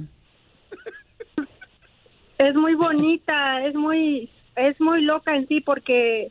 Es 2.38 2.54
muy 2.54 2.74
bonita, 2.74 3.64
es 3.66 3.74
muy, 3.74 4.30
es 4.56 4.80
muy 4.80 5.02
loca 5.02 5.34
en 5.36 5.46
sí 5.48 5.60
porque 5.60 6.30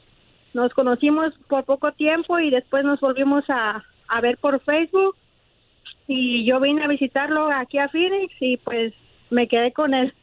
nos 0.53 0.73
conocimos 0.73 1.33
por 1.47 1.65
poco 1.65 1.91
tiempo 1.91 2.39
y 2.39 2.49
después 2.49 2.83
nos 2.85 2.99
volvimos 3.01 3.43
a, 3.49 3.83
a 4.07 4.21
ver 4.21 4.37
por 4.37 4.59
Facebook 4.61 5.15
y 6.07 6.45
yo 6.45 6.59
vine 6.59 6.83
a 6.83 6.87
visitarlo 6.87 7.49
aquí 7.51 7.77
a 7.79 7.89
Phoenix 7.89 8.33
y 8.39 8.57
pues 8.57 8.93
me 9.29 9.47
quedé 9.47 9.73
con 9.73 9.93
él. 9.93 10.13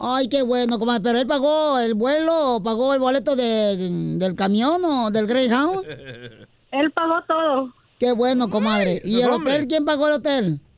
Ay, 0.00 0.28
qué 0.28 0.42
bueno, 0.42 0.78
comadre. 0.78 1.02
¿Pero 1.02 1.18
él 1.18 1.26
pagó 1.26 1.78
el 1.78 1.94
vuelo 1.94 2.56
o 2.56 2.62
pagó 2.62 2.94
el 2.94 3.00
boleto 3.00 3.34
de- 3.34 3.76
del 4.16 4.36
camión 4.36 4.84
o 4.84 5.10
del 5.10 5.26
Greyhound? 5.26 5.84
Él 6.70 6.90
pagó 6.92 7.14
todo. 7.26 7.72
Qué 7.98 8.12
bueno, 8.12 8.48
comadre. 8.50 9.00
¿Y 9.04 9.20
el 9.22 9.30
hotel? 9.30 9.66
¿Quién 9.66 9.84
pagó 9.86 10.06
el 10.08 10.12
hotel? 10.14 10.60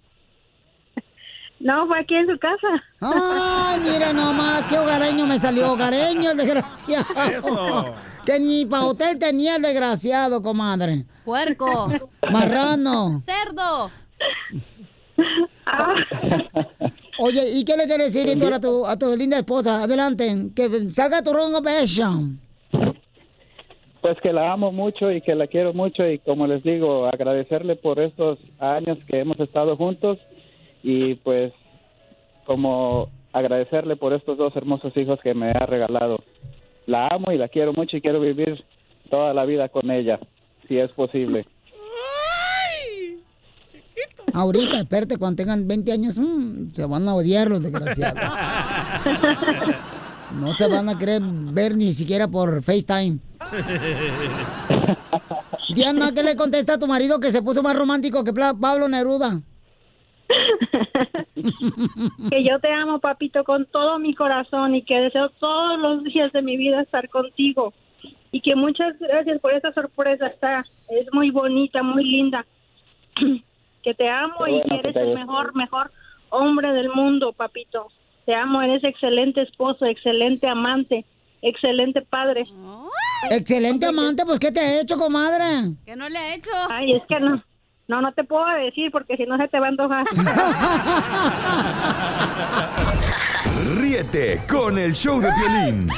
No, 1.63 1.87
fue 1.87 2.01
aquí 2.01 2.15
en 2.15 2.27
su 2.27 2.39
casa. 2.39 2.83
Ay, 3.03 3.81
mira 3.81 4.13
nomás, 4.15 4.67
qué 4.67 4.79
hogareño 4.79 5.27
me 5.27 5.39
salió, 5.39 5.73
hogareño 5.73 6.31
el 6.31 6.37
desgraciado. 6.39 7.05
Eso. 7.31 7.95
Que 8.25 8.41
ni 8.41 8.65
para 8.65 8.85
hotel 8.87 9.19
tenía 9.19 9.57
el 9.57 9.63
desgraciado, 9.63 10.41
comadre. 10.43 11.05
Puerco. 11.23 11.93
Marrano. 12.33 13.23
Cerdo. 13.27 13.91
Oye, 17.19 17.43
¿y 17.55 17.65
qué 17.65 17.77
le 17.77 17.85
quieres 17.85 18.13
decir, 18.13 18.27
Víctor, 18.27 18.55
a 18.55 18.61
tu, 18.61 18.87
a 18.87 18.97
tu 18.97 19.15
linda 19.17 19.37
esposa? 19.37 19.83
Adelante, 19.83 20.25
que 20.57 20.69
salga 20.91 21.23
tu 21.23 21.33
rongo 21.33 21.61
beso. 21.61 22.09
Pues 24.01 24.19
que 24.23 24.33
la 24.33 24.53
amo 24.53 24.73
mucho 24.73 25.13
y 25.13 25.21
que 25.21 25.35
la 25.35 25.47
quiero 25.47 25.75
mucho 25.75 26.09
y 26.09 26.19
como 26.21 26.47
les 26.47 26.63
digo, 26.63 27.07
agradecerle 27.07 27.77
por 27.77 28.01
estos 28.01 28.39
años 28.59 28.97
que 29.07 29.21
hemos 29.21 29.39
estado 29.39 29.77
juntos 29.77 30.19
y 30.83 31.17
pues 31.17 31.53
como 32.47 33.11
agradecerle 33.33 33.97
por 33.97 34.15
estos 34.15 34.39
dos 34.39 34.57
hermosos 34.57 34.97
hijos 34.97 35.21
que 35.23 35.35
me 35.35 35.51
ha 35.51 35.67
regalado. 35.67 36.25
La 36.87 37.09
amo 37.09 37.31
y 37.33 37.37
la 37.37 37.49
quiero 37.49 37.75
mucho 37.75 37.99
y 37.99 38.01
quiero 38.01 38.21
vivir 38.21 38.65
toda 39.11 39.35
la 39.35 39.45
vida 39.45 39.69
con 39.69 39.91
ella, 39.91 40.19
si 40.67 40.79
es 40.79 40.91
posible. 40.93 41.45
Ahorita, 44.35 44.79
espérate, 44.79 45.17
cuando 45.17 45.37
tengan 45.37 45.67
20 45.67 45.93
años, 45.93 46.19
mm, 46.19 46.73
se 46.75 46.85
van 46.87 47.09
a 47.09 47.15
odiar 47.15 47.49
los 47.49 47.63
desgraciados. 47.63 48.21
No 50.33 50.53
se 50.53 50.69
van 50.69 50.89
a 50.89 50.97
querer 50.97 51.21
ver 51.23 51.77
ni 51.77 51.93
siquiera 51.93 52.29
por 52.29 52.63
FaceTime. 52.63 53.19
Diana, 55.75 56.13
¿qué 56.15 56.23
le 56.23 56.37
contesta 56.37 56.75
a 56.75 56.79
tu 56.79 56.87
marido 56.87 57.19
que 57.19 57.31
se 57.31 57.43
puso 57.43 57.63
más 57.63 57.77
romántico 57.77 58.23
que 58.25 58.33
Pablo 58.33 58.89
Neruda? 58.89 59.41
que 61.35 62.45
yo 62.45 62.59
te 62.61 62.73
amo, 62.73 63.01
papito, 63.01 63.45
con 63.45 63.67
todo 63.67 63.99
mi 63.99 64.15
corazón 64.15 64.75
y 64.75 64.83
que 64.83 64.95
deseo 65.01 65.31
todos 65.41 65.79
los 65.79 66.05
días 66.05 66.33
de 66.33 66.43
mi 66.43 66.57
vida 66.57 66.83
estar 66.83 67.09
contigo. 67.09 67.73
Y 68.33 68.41
que 68.41 68.55
muchas 68.55 68.97
gracias 69.01 69.41
por 69.41 69.53
esa 69.53 69.73
sorpresa, 69.73 70.29
está, 70.29 70.61
es 70.61 71.07
muy 71.13 71.31
bonita, 71.31 71.83
muy 71.83 72.05
linda. 72.05 72.47
que 73.83 73.95
te 73.95 74.09
amo 74.09 74.47
y 74.47 74.63
que 74.63 74.69
que 74.69 74.75
eres 74.77 74.97
el 74.97 75.15
mejor, 75.15 75.55
mejor 75.55 75.91
hombre 76.31 76.73
del 76.73 76.89
mundo, 76.91 77.33
papito. 77.33 77.89
Te 78.27 78.35
amo, 78.35 78.63
eres 78.63 78.83
excelente 78.85 79.43
esposo, 79.43 79.87
excelente 79.87 80.49
amante, 80.49 81.05
excelente 81.43 82.03
padre. 82.03 82.47
Excelente 83.31 83.87
amante, 83.87 84.25
pues 84.25 84.39
¿qué 84.39 84.53
te 84.53 84.61
ha 84.61 84.81
hecho, 84.81 84.97
comadre? 84.97 85.75
¿Qué 85.85 85.97
no 85.97 86.09
le 86.09 86.19
ha 86.19 86.35
hecho? 86.35 86.51
Ay, 86.71 86.93
es 86.93 87.03
que 87.09 87.21
no. 87.21 87.43
No, 87.89 88.01
no 88.01 88.13
te 88.13 88.23
puedo 88.23 88.47
decir 88.65 88.93
porque 88.93 89.17
si 89.17 89.25
no 89.25 89.37
se 89.37 89.49
te 89.49 89.59
va 89.59 89.67
a 89.67 89.71
antojar. 89.71 90.05
Ríete 93.81 94.41
con 94.49 94.79
el 94.79 94.95
show 94.95 95.21
de 95.21 95.33
Piolín, 95.33 95.89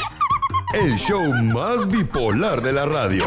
el 0.72 0.96
show 0.96 1.34
más 1.34 1.86
bipolar 1.86 2.62
de 2.62 2.72
la 2.72 2.86
radio. 2.86 3.26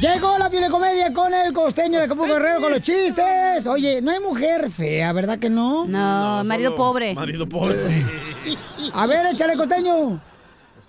Llegó 0.00 0.38
la 0.38 0.48
comedia 0.70 1.12
con 1.12 1.34
el 1.34 1.52
costeño 1.52 1.98
de 1.98 2.06
Acapulco 2.06 2.32
Guerrero 2.32 2.62
con 2.62 2.72
los 2.72 2.80
chistes. 2.80 3.66
Oye, 3.66 4.00
no 4.00 4.10
hay 4.10 4.18
mujer 4.18 4.70
fea, 4.70 5.12
¿verdad 5.12 5.38
que 5.38 5.50
no? 5.50 5.84
No, 5.84 6.42
marido 6.44 6.74
pobre. 6.74 7.14
Marido 7.14 7.46
pobre. 7.46 7.76
A 8.94 9.06
ver, 9.06 9.26
échale 9.26 9.56
costeño. 9.56 10.22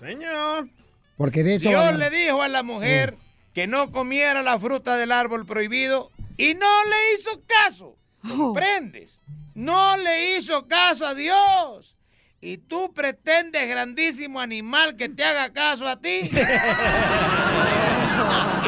Señor. 0.00 0.70
Porque 1.18 1.42
de 1.42 1.56
eso. 1.56 1.68
Dios 1.68 1.98
le 1.98 2.08
dijo 2.08 2.40
a 2.40 2.48
la 2.48 2.62
mujer 2.62 3.18
que 3.52 3.66
no 3.66 3.92
comiera 3.92 4.40
la 4.40 4.58
fruta 4.58 4.96
del 4.96 5.12
árbol 5.12 5.44
prohibido 5.44 6.10
y 6.38 6.54
no 6.54 6.84
le 6.86 7.14
hizo 7.14 7.42
caso. 7.46 7.98
¿Comprendes? 8.26 9.22
No 9.54 9.98
le 9.98 10.38
hizo 10.38 10.66
caso 10.66 11.06
a 11.06 11.14
Dios. 11.14 11.98
Y 12.40 12.56
tú 12.56 12.92
pretendes, 12.94 13.68
grandísimo 13.68 14.40
animal, 14.40 14.96
que 14.96 15.10
te 15.10 15.22
haga 15.22 15.52
caso 15.52 15.86
a 15.86 16.00
ti. 16.00 16.30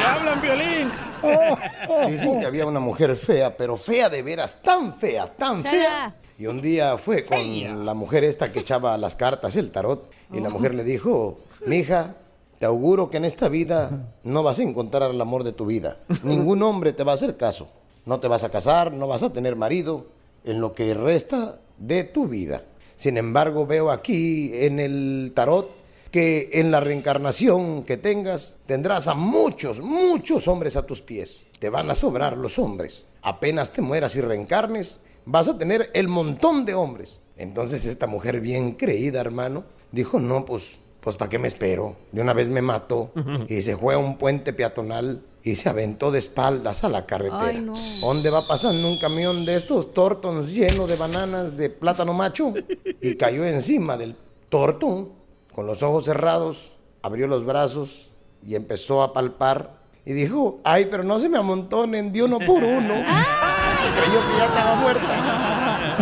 ¿Qué 0.05 0.11
hablan, 0.11 0.39
violín? 0.39 0.91
Dicen 2.07 2.39
que 2.39 2.45
había 2.45 2.67
una 2.67 2.79
mujer 2.79 3.15
fea, 3.15 3.57
pero 3.57 3.75
fea 3.75 4.07
de 4.07 4.21
veras, 4.21 4.61
tan 4.61 4.93
fea, 4.93 5.35
tan 5.35 5.63
fea. 5.63 6.15
Y 6.37 6.45
un 6.45 6.61
día 6.61 6.95
fue 6.99 7.25
con 7.25 7.83
la 7.83 7.95
mujer 7.95 8.23
esta 8.23 8.51
que 8.51 8.59
echaba 8.59 8.95
las 8.99 9.15
cartas, 9.15 9.55
el 9.55 9.71
tarot, 9.71 10.11
y 10.31 10.41
la 10.41 10.49
mujer 10.49 10.75
le 10.75 10.83
dijo, 10.83 11.39
mija, 11.65 12.13
te 12.59 12.67
auguro 12.67 13.09
que 13.09 13.17
en 13.17 13.25
esta 13.25 13.49
vida 13.49 14.13
no 14.23 14.43
vas 14.43 14.59
a 14.59 14.61
encontrar 14.63 15.09
el 15.09 15.19
amor 15.19 15.43
de 15.43 15.53
tu 15.53 15.65
vida. 15.65 15.97
Ningún 16.21 16.61
hombre 16.61 16.93
te 16.93 17.03
va 17.03 17.13
a 17.13 17.15
hacer 17.15 17.35
caso. 17.35 17.67
No 18.05 18.19
te 18.19 18.27
vas 18.27 18.43
a 18.43 18.49
casar, 18.49 18.93
no 18.93 19.07
vas 19.07 19.23
a 19.23 19.33
tener 19.33 19.55
marido 19.55 20.05
en 20.43 20.61
lo 20.61 20.75
que 20.75 20.93
resta 20.93 21.57
de 21.79 22.03
tu 22.03 22.27
vida. 22.27 22.61
Sin 22.95 23.17
embargo, 23.17 23.65
veo 23.65 23.89
aquí 23.89 24.51
en 24.53 24.79
el 24.79 25.31
tarot 25.33 25.84
que 26.15 26.47
en 26.53 26.71
la 26.71 26.79
reencarnación 26.79 27.83
que 27.83 27.97
tengas 27.97 28.55
tendrás 28.65 29.09
a 29.09 29.15
muchos, 29.15 29.81
muchos 29.81 30.47
hombres 30.47 30.77
a 30.77 30.85
tus 30.85 31.01
pies. 31.01 31.45
Te 31.59 31.69
van 31.69 31.89
a 31.89 31.93
sobrar 31.93 32.37
los 32.37 32.57
hombres. 32.57 33.05
Apenas 33.21 33.73
te 33.73 33.81
mueras 33.81 34.15
y 34.15 34.21
reencarnes, 34.21 35.01
vas 35.25 35.49
a 35.49 35.57
tener 35.57 35.91
el 35.93 36.07
montón 36.07 36.63
de 36.63 36.73
hombres. 36.73 37.19
Entonces 37.35 37.85
esta 37.85 38.07
mujer 38.07 38.39
bien 38.39 38.75
creída, 38.75 39.19
hermano, 39.19 39.65
dijo, 39.91 40.17
no, 40.21 40.45
pues, 40.45 40.77
pues 41.01 41.17
¿para 41.17 41.29
qué 41.29 41.37
me 41.37 41.49
espero? 41.49 41.97
De 42.13 42.21
una 42.21 42.31
vez 42.31 42.47
me 42.47 42.61
mato. 42.61 43.11
Y 43.49 43.61
se 43.61 43.75
fue 43.75 43.95
a 43.95 43.97
un 43.97 44.17
puente 44.17 44.53
peatonal 44.53 45.21
y 45.43 45.55
se 45.55 45.67
aventó 45.67 46.11
de 46.11 46.19
espaldas 46.19 46.85
a 46.85 46.89
la 46.89 47.05
carretera. 47.05 47.47
Ay, 47.47 47.59
no. 47.59 47.75
¿Dónde 47.99 48.29
va 48.29 48.47
pasando 48.47 48.87
un 48.87 48.99
camión 48.99 49.43
de 49.43 49.55
estos 49.55 49.93
tortons 49.93 50.53
lleno 50.53 50.87
de 50.87 50.95
bananas 50.95 51.57
de 51.57 51.69
plátano 51.69 52.13
macho? 52.13 52.53
Y 53.01 53.15
cayó 53.17 53.43
encima 53.43 53.97
del 53.97 54.15
tortón 54.47 55.24
con 55.55 55.65
los 55.65 55.81
ojos 55.83 56.03
cerrados, 56.03 56.73
abrió 57.01 57.27
los 57.27 57.45
brazos 57.45 58.11
y 58.45 58.55
empezó 58.55 59.01
a 59.01 59.13
palpar. 59.13 59.77
Y 60.05 60.11
dijo, 60.11 60.59
ay, 60.65 60.87
pero 60.91 61.01
no 61.05 61.17
se 61.17 61.29
me 61.29 61.37
amontonen 61.37 62.11
de 62.11 62.23
uno 62.23 62.39
por 62.39 62.61
uno. 62.61 62.93
Creyó 63.95 64.19
que 64.27 64.37
ya 64.37 64.45
estaba 64.47 64.75
muerta. 64.75 65.97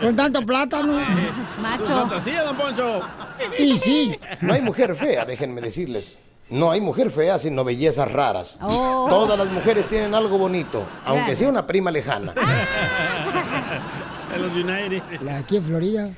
Con 0.00 0.14
tanto 0.14 0.46
plátano. 0.46 1.00
Tu 1.78 1.84
fantasía, 1.84 2.44
don 2.44 2.56
Poncho. 2.56 3.00
Y 3.58 3.76
sí. 3.76 4.16
No 4.40 4.54
hay 4.54 4.62
mujer 4.62 4.94
fea, 4.94 5.24
déjenme 5.24 5.60
decirles. 5.60 6.18
No 6.48 6.70
hay 6.70 6.80
mujer 6.80 7.10
fea 7.10 7.40
sino 7.40 7.64
bellezas 7.64 8.10
raras. 8.10 8.56
Oh. 8.62 9.08
Todas 9.10 9.36
las 9.36 9.48
mujeres 9.48 9.88
tienen 9.88 10.14
algo 10.14 10.38
bonito, 10.38 10.86
aunque 11.04 11.34
sea 11.34 11.48
una 11.48 11.66
prima 11.66 11.90
lejana. 11.90 12.32
En 14.32 14.42
los 14.42 14.52
United. 14.52 15.02
La 15.22 15.38
aquí 15.38 15.56
en 15.56 15.64
Florida. 15.64 16.10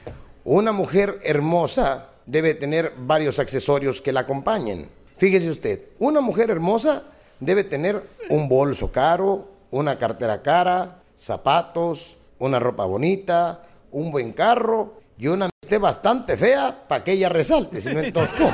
Una 0.45 0.73
mujer 0.73 1.19
hermosa 1.23 2.11
debe 2.27 2.55
tener 2.55 2.93
varios 2.99 3.39
accesorios 3.39 4.01
que 4.01 4.13
la 4.13 4.21
acompañen. 4.21 4.89
Fíjese 5.17 5.51
usted, 5.51 5.81
una 5.99 6.21
mujer 6.21 6.51
hermosa 6.51 7.05
debe 7.41 7.65
tener 7.65 8.03
un 8.31 8.49
bolso 8.49 8.91
caro, 8.91 9.49
una 9.71 9.99
cartera 9.99 10.43
cara, 10.43 11.03
zapatos, 11.15 12.17
una 12.39 12.59
ropa 12.59 12.85
bonita, 12.85 13.67
un 13.93 14.11
buen 14.11 14.33
carro 14.33 15.01
y 15.19 15.29
una 15.29 15.49
esté 15.63 15.79
bastante 15.79 16.37
fea 16.37 16.85
para 16.87 17.03
que 17.03 17.13
ella 17.13 17.29
resalte, 17.29 17.81
si 17.81 17.93
no 17.93 18.01
entonces 18.03 18.37
¿cómo? 18.37 18.53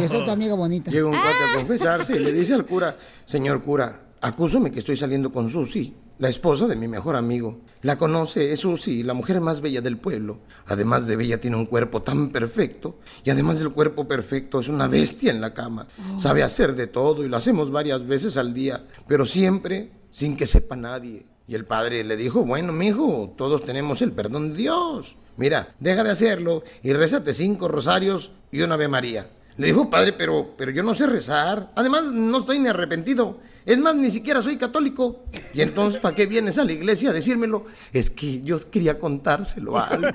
Yo 0.00 0.08
soy 0.08 0.24
tu 0.24 0.30
amiga 0.30 0.54
bonita. 0.54 0.90
Llega 0.90 1.06
un 1.06 1.12
cuate 1.12 1.44
a 1.50 1.56
confesarse 1.56 2.16
y 2.16 2.18
le 2.20 2.32
dice 2.32 2.54
al 2.54 2.66
cura, 2.66 2.96
señor 3.24 3.62
cura, 3.64 4.00
acúsame 4.20 4.70
que 4.70 4.78
estoy 4.80 4.96
saliendo 4.96 5.32
con 5.32 5.50
Susi, 5.50 5.94
la 6.18 6.28
esposa 6.28 6.66
de 6.66 6.76
mi 6.76 6.88
mejor 6.88 7.16
amigo. 7.16 7.60
La 7.82 7.96
conoce, 7.96 8.52
es 8.52 8.60
Susi, 8.60 9.02
la 9.02 9.14
mujer 9.14 9.40
más 9.40 9.60
bella 9.60 9.80
del 9.80 9.98
pueblo. 9.98 10.40
Además 10.66 11.06
de 11.06 11.16
bella, 11.16 11.40
tiene 11.40 11.56
un 11.56 11.66
cuerpo 11.66 12.02
tan 12.02 12.30
perfecto. 12.30 12.98
Y 13.24 13.30
además 13.30 13.60
del 13.60 13.70
cuerpo 13.70 14.08
perfecto, 14.08 14.58
es 14.58 14.68
una 14.68 14.88
bestia 14.88 15.30
en 15.30 15.40
la 15.40 15.54
cama. 15.54 15.86
Sabe 16.16 16.42
hacer 16.42 16.74
de 16.74 16.88
todo 16.88 17.24
y 17.24 17.28
lo 17.28 17.36
hacemos 17.36 17.70
varias 17.70 18.06
veces 18.06 18.36
al 18.36 18.52
día, 18.52 18.84
pero 19.06 19.26
siempre 19.26 19.92
sin 20.10 20.36
que 20.36 20.46
sepa 20.46 20.74
nadie. 20.74 21.26
Y 21.46 21.54
el 21.54 21.64
padre 21.64 22.04
le 22.04 22.16
dijo, 22.16 22.44
bueno, 22.44 22.72
mijo, 22.72 23.34
todos 23.38 23.64
tenemos 23.64 24.02
el 24.02 24.12
perdón 24.12 24.52
de 24.52 24.58
Dios. 24.58 25.16
Mira, 25.36 25.74
deja 25.78 26.02
de 26.02 26.10
hacerlo 26.10 26.64
y 26.82 26.92
rézate 26.92 27.32
cinco 27.32 27.68
rosarios 27.68 28.32
y 28.50 28.60
una 28.62 28.74
Ave 28.74 28.88
María. 28.88 29.30
Le 29.58 29.66
dijo, 29.66 29.90
padre, 29.90 30.12
pero, 30.12 30.54
pero 30.56 30.70
yo 30.70 30.84
no 30.84 30.94
sé 30.94 31.06
rezar. 31.06 31.72
Además, 31.74 32.04
no 32.12 32.38
estoy 32.38 32.60
ni 32.60 32.68
arrepentido. 32.68 33.38
Es 33.66 33.78
más, 33.78 33.96
ni 33.96 34.08
siquiera 34.10 34.40
soy 34.40 34.56
católico. 34.56 35.24
Y 35.52 35.60
entonces, 35.60 36.00
¿para 36.00 36.14
qué 36.14 36.26
vienes 36.26 36.58
a 36.58 36.64
la 36.64 36.72
iglesia 36.72 37.10
a 37.10 37.12
decírmelo? 37.12 37.66
Es 37.92 38.08
que 38.08 38.40
yo 38.42 38.70
quería 38.70 39.00
contárselo 39.00 39.76
a 39.76 39.88
alguien. 39.88 40.14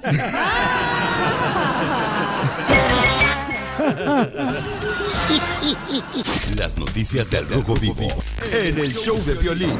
Las 6.58 6.78
noticias 6.78 7.30
del 7.32 7.50
Rojo 7.50 7.76
Vivo 7.76 8.08
en 8.54 8.80
el 8.80 8.94
show 8.94 9.22
de 9.26 9.36
violín. 9.36 9.78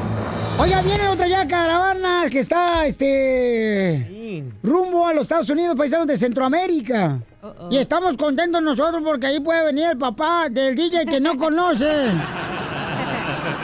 Oiga, 0.58 0.82
viene 0.82 1.08
otra 1.08 1.26
ya 1.26 1.48
caravana 1.48 2.28
que 2.30 2.40
está, 2.40 2.86
este, 2.86 4.44
rumbo 4.62 5.06
a 5.06 5.14
los 5.14 5.22
Estados 5.22 5.48
Unidos, 5.48 5.74
paisanos 5.74 6.06
de 6.06 6.18
Centroamérica. 6.18 7.20
Y 7.70 7.78
estamos 7.78 8.16
contentos 8.16 8.62
nosotros 8.62 9.02
porque 9.04 9.26
ahí 9.26 9.40
puede 9.40 9.64
venir 9.66 9.86
el 9.90 9.98
papá 9.98 10.48
del 10.50 10.74
DJ 10.74 11.06
que 11.06 11.20
no 11.20 11.36
conoce. 11.36 11.86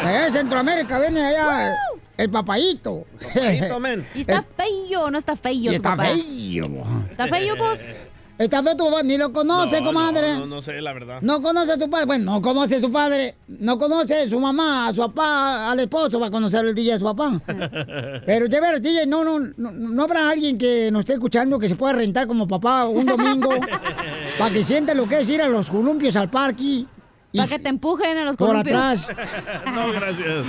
Allá 0.04 0.24
de 0.24 0.32
Centroamérica 0.32 0.98
viene 0.98 1.24
allá 1.24 1.76
el 2.16 2.30
papayito. 2.30 3.06
Y 4.14 4.20
está 4.20 4.42
feo, 4.56 5.10
no 5.10 5.18
está 5.18 5.36
feo 5.36 5.52
Y 5.54 5.66
tu 5.68 5.72
está 5.72 5.90
papá. 5.90 6.08
feo. 6.14 6.66
¿Está 7.10 7.26
feo, 7.28 7.54
pues? 7.56 7.88
Está 8.40 8.62
feo 8.62 8.74
tu 8.74 8.84
papá, 8.86 9.02
ni 9.02 9.18
lo 9.18 9.34
conoce, 9.34 9.82
No, 9.82 9.86
comadre. 9.88 10.32
No, 10.32 10.38
no, 10.40 10.46
no 10.46 10.62
sé, 10.62 10.80
la 10.80 10.94
verdad. 10.94 11.18
No 11.20 11.42
conoce 11.42 11.72
a 11.72 11.76
tu 11.76 11.90
padre. 11.90 12.06
Bueno, 12.06 12.32
no 12.32 12.40
conoce 12.40 12.76
a 12.76 12.80
su 12.80 12.90
padre. 12.90 13.34
No 13.46 13.78
conoce 13.78 14.22
a 14.22 14.28
su 14.30 14.40
mamá, 14.40 14.88
a 14.88 14.94
su 14.94 15.00
papá, 15.02 15.70
al 15.70 15.78
esposo. 15.80 16.18
Va 16.18 16.28
a 16.28 16.30
conocer 16.30 16.64
el 16.64 16.74
DJ 16.74 16.94
a 16.94 16.98
su 16.98 17.04
papá. 17.04 17.38
Pero 18.24 18.48
de 18.48 18.60
veras, 18.62 18.82
DJ, 18.82 19.06
no, 19.06 19.24
no, 19.24 19.40
no, 19.58 19.70
no 19.70 20.02
habrá 20.02 20.30
alguien 20.30 20.56
que 20.56 20.90
nos 20.90 21.00
esté 21.00 21.12
escuchando 21.12 21.58
que 21.58 21.68
se 21.68 21.76
pueda 21.76 21.92
rentar 21.92 22.26
como 22.26 22.48
papá 22.48 22.86
un 22.86 23.04
domingo 23.04 23.50
para 24.38 24.54
que 24.54 24.64
sienta 24.64 24.94
lo 24.94 25.06
que 25.06 25.20
es 25.20 25.28
ir 25.28 25.42
a 25.42 25.48
los 25.48 25.68
columpios 25.68 26.16
al 26.16 26.30
parque. 26.30 26.86
Para 27.36 27.46
que 27.46 27.58
te 27.58 27.68
empujen 27.68 28.16
a 28.16 28.24
los 28.24 28.36
Por 28.36 28.48
columpios. 28.48 28.74
atrás. 28.74 29.08
no, 29.74 29.92
gracias. 29.92 30.46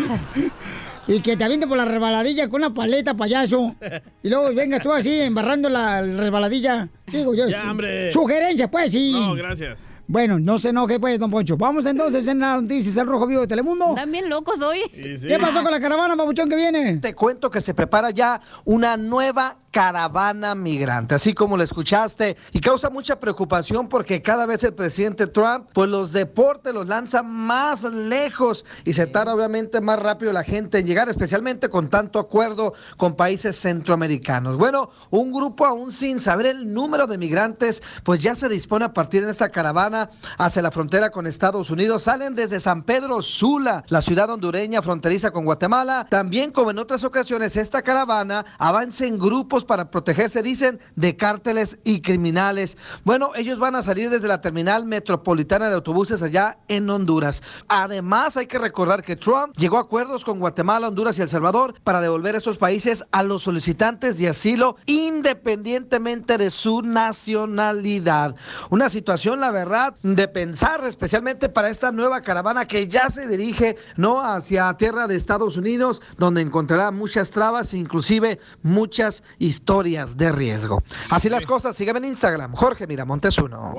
Y 1.07 1.19
que 1.21 1.35
te 1.35 1.43
aviente 1.43 1.67
por 1.67 1.77
la 1.77 1.85
resbaladilla 1.85 2.47
con 2.47 2.61
una 2.61 2.73
paleta, 2.73 3.15
payaso. 3.15 3.75
Y 4.23 4.29
luego 4.29 4.53
vengas 4.53 4.81
tú 4.81 4.91
así, 4.91 5.19
embarrando 5.19 5.67
la 5.69 6.01
resbaladilla. 6.01 6.89
Digo 7.11 7.33
yo. 7.33 7.47
Ya, 7.47 7.69
hombre. 7.69 8.11
Sugerencia, 8.11 8.69
pues, 8.69 8.91
sí. 8.91 9.11
No, 9.13 9.33
gracias. 9.33 9.79
Bueno, 10.07 10.39
no 10.39 10.59
se 10.59 10.69
enoje, 10.69 10.99
pues, 10.99 11.19
don 11.19 11.31
Poncho. 11.31 11.55
Vamos 11.57 11.85
entonces 11.85 12.27
en 12.27 12.39
las 12.39 12.61
noticias 12.61 12.97
El 12.97 13.07
Rojo 13.07 13.27
Vivo 13.27 13.41
de 13.41 13.47
Telemundo. 13.47 13.89
Están 13.89 14.11
bien 14.11 14.29
locos 14.29 14.61
hoy. 14.61 14.79
¿Qué 14.91 15.37
pasó 15.39 15.63
con 15.63 15.71
la 15.71 15.79
caravana, 15.79 16.17
papuchón, 16.17 16.49
que 16.49 16.55
viene? 16.55 16.97
Te 16.97 17.15
cuento 17.15 17.49
que 17.49 17.61
se 17.61 17.73
prepara 17.73 18.11
ya 18.11 18.41
una 18.65 18.97
nueva 18.97 19.57
caravana 19.71 20.53
migrante, 20.53 21.15
así 21.15 21.33
como 21.33 21.57
lo 21.57 21.63
escuchaste, 21.63 22.37
y 22.51 22.59
causa 22.59 22.89
mucha 22.89 23.19
preocupación 23.19 23.87
porque 23.87 24.21
cada 24.21 24.45
vez 24.45 24.63
el 24.63 24.73
presidente 24.73 25.27
Trump, 25.27 25.69
pues 25.73 25.89
los 25.89 26.11
deportes 26.11 26.73
los 26.73 26.87
lanza 26.87 27.23
más 27.23 27.83
lejos 27.83 28.65
y 28.83 28.93
se 28.93 29.07
tarda 29.07 29.33
obviamente 29.33 29.81
más 29.81 29.99
rápido 29.99 30.33
la 30.33 30.43
gente 30.43 30.79
en 30.79 30.87
llegar, 30.87 31.09
especialmente 31.09 31.69
con 31.69 31.89
tanto 31.89 32.19
acuerdo 32.19 32.73
con 32.97 33.15
países 33.15 33.55
centroamericanos. 33.59 34.57
Bueno, 34.57 34.91
un 35.09 35.31
grupo 35.31 35.65
aún 35.65 35.91
sin 35.91 36.19
saber 36.19 36.47
el 36.47 36.73
número 36.73 37.07
de 37.07 37.17
migrantes, 37.17 37.81
pues 38.03 38.21
ya 38.21 38.35
se 38.35 38.49
dispone 38.49 38.85
a 38.85 38.93
partir 38.93 39.23
de 39.25 39.31
esta 39.31 39.49
caravana 39.49 40.09
hacia 40.37 40.61
la 40.61 40.71
frontera 40.71 41.09
con 41.09 41.27
Estados 41.27 41.69
Unidos. 41.69 42.03
Salen 42.03 42.35
desde 42.35 42.59
San 42.59 42.83
Pedro 42.83 43.21
Sula, 43.21 43.85
la 43.87 44.01
ciudad 44.01 44.29
hondureña 44.29 44.81
fronteriza 44.81 45.31
con 45.31 45.45
Guatemala. 45.45 46.07
También, 46.09 46.51
como 46.51 46.71
en 46.71 46.79
otras 46.79 47.03
ocasiones, 47.03 47.55
esta 47.55 47.81
caravana 47.81 48.45
avanza 48.57 49.05
en 49.05 49.17
grupos 49.17 49.60
para 49.65 49.91
protegerse, 49.91 50.41
dicen, 50.41 50.79
de 50.95 51.15
cárteles 51.15 51.79
y 51.83 52.01
criminales. 52.01 52.77
Bueno, 53.03 53.31
ellos 53.35 53.59
van 53.59 53.75
a 53.75 53.83
salir 53.83 54.09
desde 54.09 54.27
la 54.27 54.41
terminal 54.41 54.85
metropolitana 54.85 55.69
de 55.69 55.75
autobuses 55.75 56.21
allá 56.21 56.57
en 56.67 56.89
Honduras. 56.89 57.43
Además, 57.67 58.37
hay 58.37 58.47
que 58.47 58.59
recordar 58.59 59.03
que 59.03 59.15
Trump 59.15 59.55
llegó 59.57 59.77
a 59.77 59.81
acuerdos 59.81 60.25
con 60.25 60.39
Guatemala, 60.39 60.87
Honduras 60.87 61.17
y 61.17 61.21
El 61.21 61.29
Salvador 61.29 61.75
para 61.83 62.01
devolver 62.01 62.35
estos 62.35 62.57
países 62.57 63.03
a 63.11 63.23
los 63.23 63.43
solicitantes 63.43 64.17
de 64.17 64.29
asilo 64.29 64.77
independientemente 64.85 66.37
de 66.37 66.51
su 66.51 66.81
nacionalidad. 66.81 68.35
Una 68.69 68.89
situación, 68.89 69.39
la 69.39 69.51
verdad, 69.51 69.95
de 70.03 70.27
pensar, 70.27 70.85
especialmente 70.85 71.49
para 71.49 71.69
esta 71.69 71.91
nueva 71.91 72.21
caravana 72.21 72.67
que 72.67 72.87
ya 72.87 73.09
se 73.09 73.27
dirige 73.27 73.77
no 73.97 74.21
hacia 74.21 74.73
tierra 74.75 75.07
de 75.07 75.15
Estados 75.15 75.57
Unidos, 75.57 76.01
donde 76.17 76.41
encontrará 76.41 76.91
muchas 76.91 77.31
trabas, 77.31 77.73
inclusive 77.73 78.39
muchas 78.61 79.23
historias 79.51 80.15
de 80.15 80.31
riesgo. 80.31 80.81
Así 81.09 81.29
las 81.29 81.45
cosas, 81.45 81.75
sígueme 81.75 81.99
en 81.99 82.05
Instagram, 82.05 82.55
Jorge 82.55 82.87
Miramontes 82.87 83.37
uno. 83.37 83.75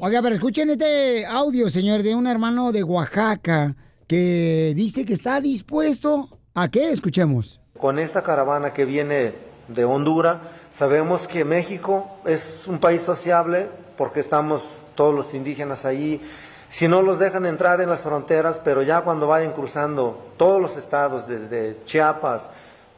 Oiga, 0.00 0.22
pero 0.22 0.34
escuchen 0.34 0.70
este 0.70 1.26
audio, 1.26 1.68
señor, 1.68 2.02
de 2.02 2.14
un 2.14 2.26
hermano 2.26 2.70
de 2.70 2.84
Oaxaca 2.84 3.74
que 4.06 4.72
dice 4.74 5.04
que 5.04 5.12
está 5.12 5.40
dispuesto 5.40 6.28
a 6.54 6.68
qué? 6.68 6.90
Escuchemos. 6.92 7.60
Con 7.78 7.98
esta 7.98 8.22
caravana 8.22 8.72
que 8.72 8.84
viene 8.84 9.34
de 9.68 9.84
Honduras, 9.84 10.38
sabemos 10.70 11.28
que 11.28 11.44
México 11.44 12.08
es 12.24 12.66
un 12.66 12.78
país 12.78 13.02
sociable 13.02 13.68
porque 13.96 14.20
estamos 14.20 14.62
todos 14.94 15.14
los 15.14 15.34
indígenas 15.34 15.84
ahí. 15.84 16.22
Si 16.68 16.86
no 16.86 17.02
los 17.02 17.18
dejan 17.18 17.46
entrar 17.46 17.80
en 17.80 17.88
las 17.88 18.02
fronteras, 18.02 18.60
pero 18.62 18.82
ya 18.82 19.00
cuando 19.00 19.26
vayan 19.26 19.52
cruzando 19.52 20.32
todos 20.36 20.60
los 20.60 20.76
estados, 20.76 21.26
desde 21.26 21.78
Chiapas, 21.84 22.50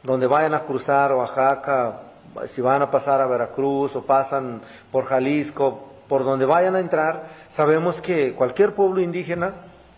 donde 0.03 0.27
vayan 0.27 0.53
a 0.53 0.61
cruzar 0.61 1.13
Oaxaca, 1.13 2.01
si 2.45 2.61
van 2.61 2.81
a 2.81 2.91
pasar 2.91 3.21
a 3.21 3.27
Veracruz 3.27 3.95
o 3.95 4.03
pasan 4.03 4.61
por 4.91 5.05
Jalisco, 5.05 5.87
por 6.07 6.23
donde 6.23 6.45
vayan 6.45 6.75
a 6.75 6.79
entrar, 6.79 7.29
sabemos 7.47 8.01
que 8.01 8.33
cualquier 8.33 8.73
pueblo 8.73 9.01
indígena, 9.01 9.53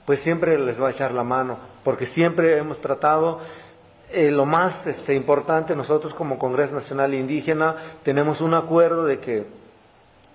pues 0.06 0.20
siempre 0.20 0.60
les 0.60 0.82
va 0.82 0.88
a 0.88 0.92
echar 0.92 1.12
la 1.12 1.24
mano, 1.24 1.58
porque 1.84 2.06
siempre 2.06 2.58
hemos 2.58 2.80
tratado 2.80 3.40
eh, 4.12 4.30
lo 4.30 4.46
más 4.46 4.86
este, 4.86 5.16
importante, 5.16 5.76
nosotros 5.76 6.14
como 6.14 6.38
Congreso 6.38 6.76
Nacional 6.76 7.16
Indígena 7.16 7.78
tenemos 8.04 8.42
un 8.42 8.54
acuerdo 8.54 9.06
de 9.06 9.20
que 9.20 9.48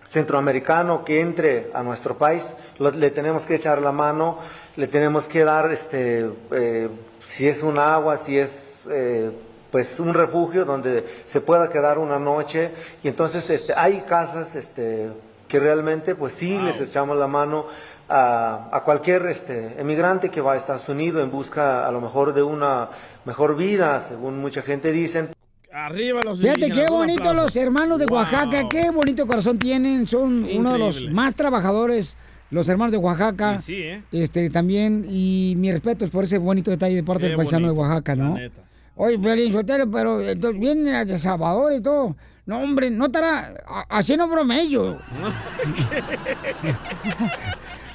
centroamericano 0.04 1.04
que 1.04 1.20
entre 1.20 1.70
a 1.74 1.82
nuestro 1.82 2.16
país, 2.16 2.56
le 2.78 3.10
tenemos 3.10 3.44
que 3.46 3.54
echar 3.54 3.80
la 3.80 3.92
mano, 3.92 4.38
le 4.74 4.88
tenemos 4.88 5.28
que 5.28 5.44
dar, 5.44 5.70
este, 5.70 6.28
eh, 6.50 6.88
si 7.24 7.46
es 7.46 7.62
un 7.62 7.78
agua, 7.78 8.16
si 8.16 8.38
es 8.38 8.80
eh, 8.90 9.30
pues 9.70 10.00
un 10.00 10.14
refugio 10.14 10.64
donde 10.64 11.04
se 11.26 11.40
pueda 11.40 11.68
quedar 11.68 11.98
una 11.98 12.18
noche. 12.18 12.70
Y 13.02 13.08
entonces 13.08 13.48
este, 13.50 13.74
hay 13.74 14.02
casas 14.02 14.56
este, 14.56 15.08
que 15.46 15.60
realmente 15.60 16.14
pues 16.14 16.32
sí 16.32 16.58
les 16.58 16.80
echamos 16.80 17.16
la 17.16 17.26
mano 17.26 17.66
a, 18.08 18.68
a 18.72 18.82
cualquier 18.84 19.26
este, 19.26 19.78
emigrante 19.78 20.30
que 20.30 20.40
va 20.40 20.54
a 20.54 20.56
Estados 20.56 20.88
Unidos 20.88 21.22
en 21.22 21.30
busca 21.30 21.86
a 21.86 21.92
lo 21.92 22.00
mejor 22.00 22.32
de 22.34 22.42
una 22.42 22.88
mejor 23.24 23.56
vida, 23.56 24.00
según 24.00 24.38
mucha 24.40 24.62
gente 24.62 24.92
dicen. 24.92 25.28
Arriba 25.70 26.22
los 26.24 26.40
Fíjate 26.40 26.70
qué 26.70 26.82
un 26.84 26.98
bonito 26.98 27.28
aplauso. 27.28 27.42
los 27.42 27.56
hermanos 27.56 27.98
de 27.98 28.06
Oaxaca, 28.06 28.68
qué 28.68 28.90
bonito 28.90 29.26
corazón 29.26 29.58
tienen, 29.58 30.08
son 30.08 30.48
uno 30.50 30.72
de 30.72 30.78
los 30.78 31.08
más 31.10 31.34
trabajadores, 31.34 32.16
los 32.50 32.68
hermanos 32.68 32.92
de 32.92 32.98
Oaxaca. 32.98 33.58
Sí, 33.58 33.82
¿eh? 33.82 34.02
Este 34.10 34.48
también, 34.48 35.04
y 35.08 35.54
mi 35.58 35.70
respeto 35.70 36.06
es 36.06 36.10
por 36.10 36.24
ese 36.24 36.38
bonito 36.38 36.70
detalle 36.70 36.96
de 36.96 37.02
parte 37.04 37.24
Qué 37.24 37.28
del 37.28 37.36
paisano 37.36 37.66
de 37.66 37.72
Oaxaca, 37.74 38.16
la 38.16 38.24
¿no? 38.24 38.34
neta. 38.34 38.62
Oye, 39.00 39.16
Piolín 39.16 39.52
Sotelo, 39.52 39.88
pero 39.88 40.20
entonces 40.20 40.60
vienen 40.60 41.06
de 41.06 41.20
Salvador 41.20 41.72
y 41.72 41.80
todo. 41.80 42.16
No, 42.46 42.60
hombre, 42.60 42.90
no 42.90 43.06
estará. 43.06 43.54
Así 43.88 44.16
no 44.16 44.26
bromello. 44.26 44.98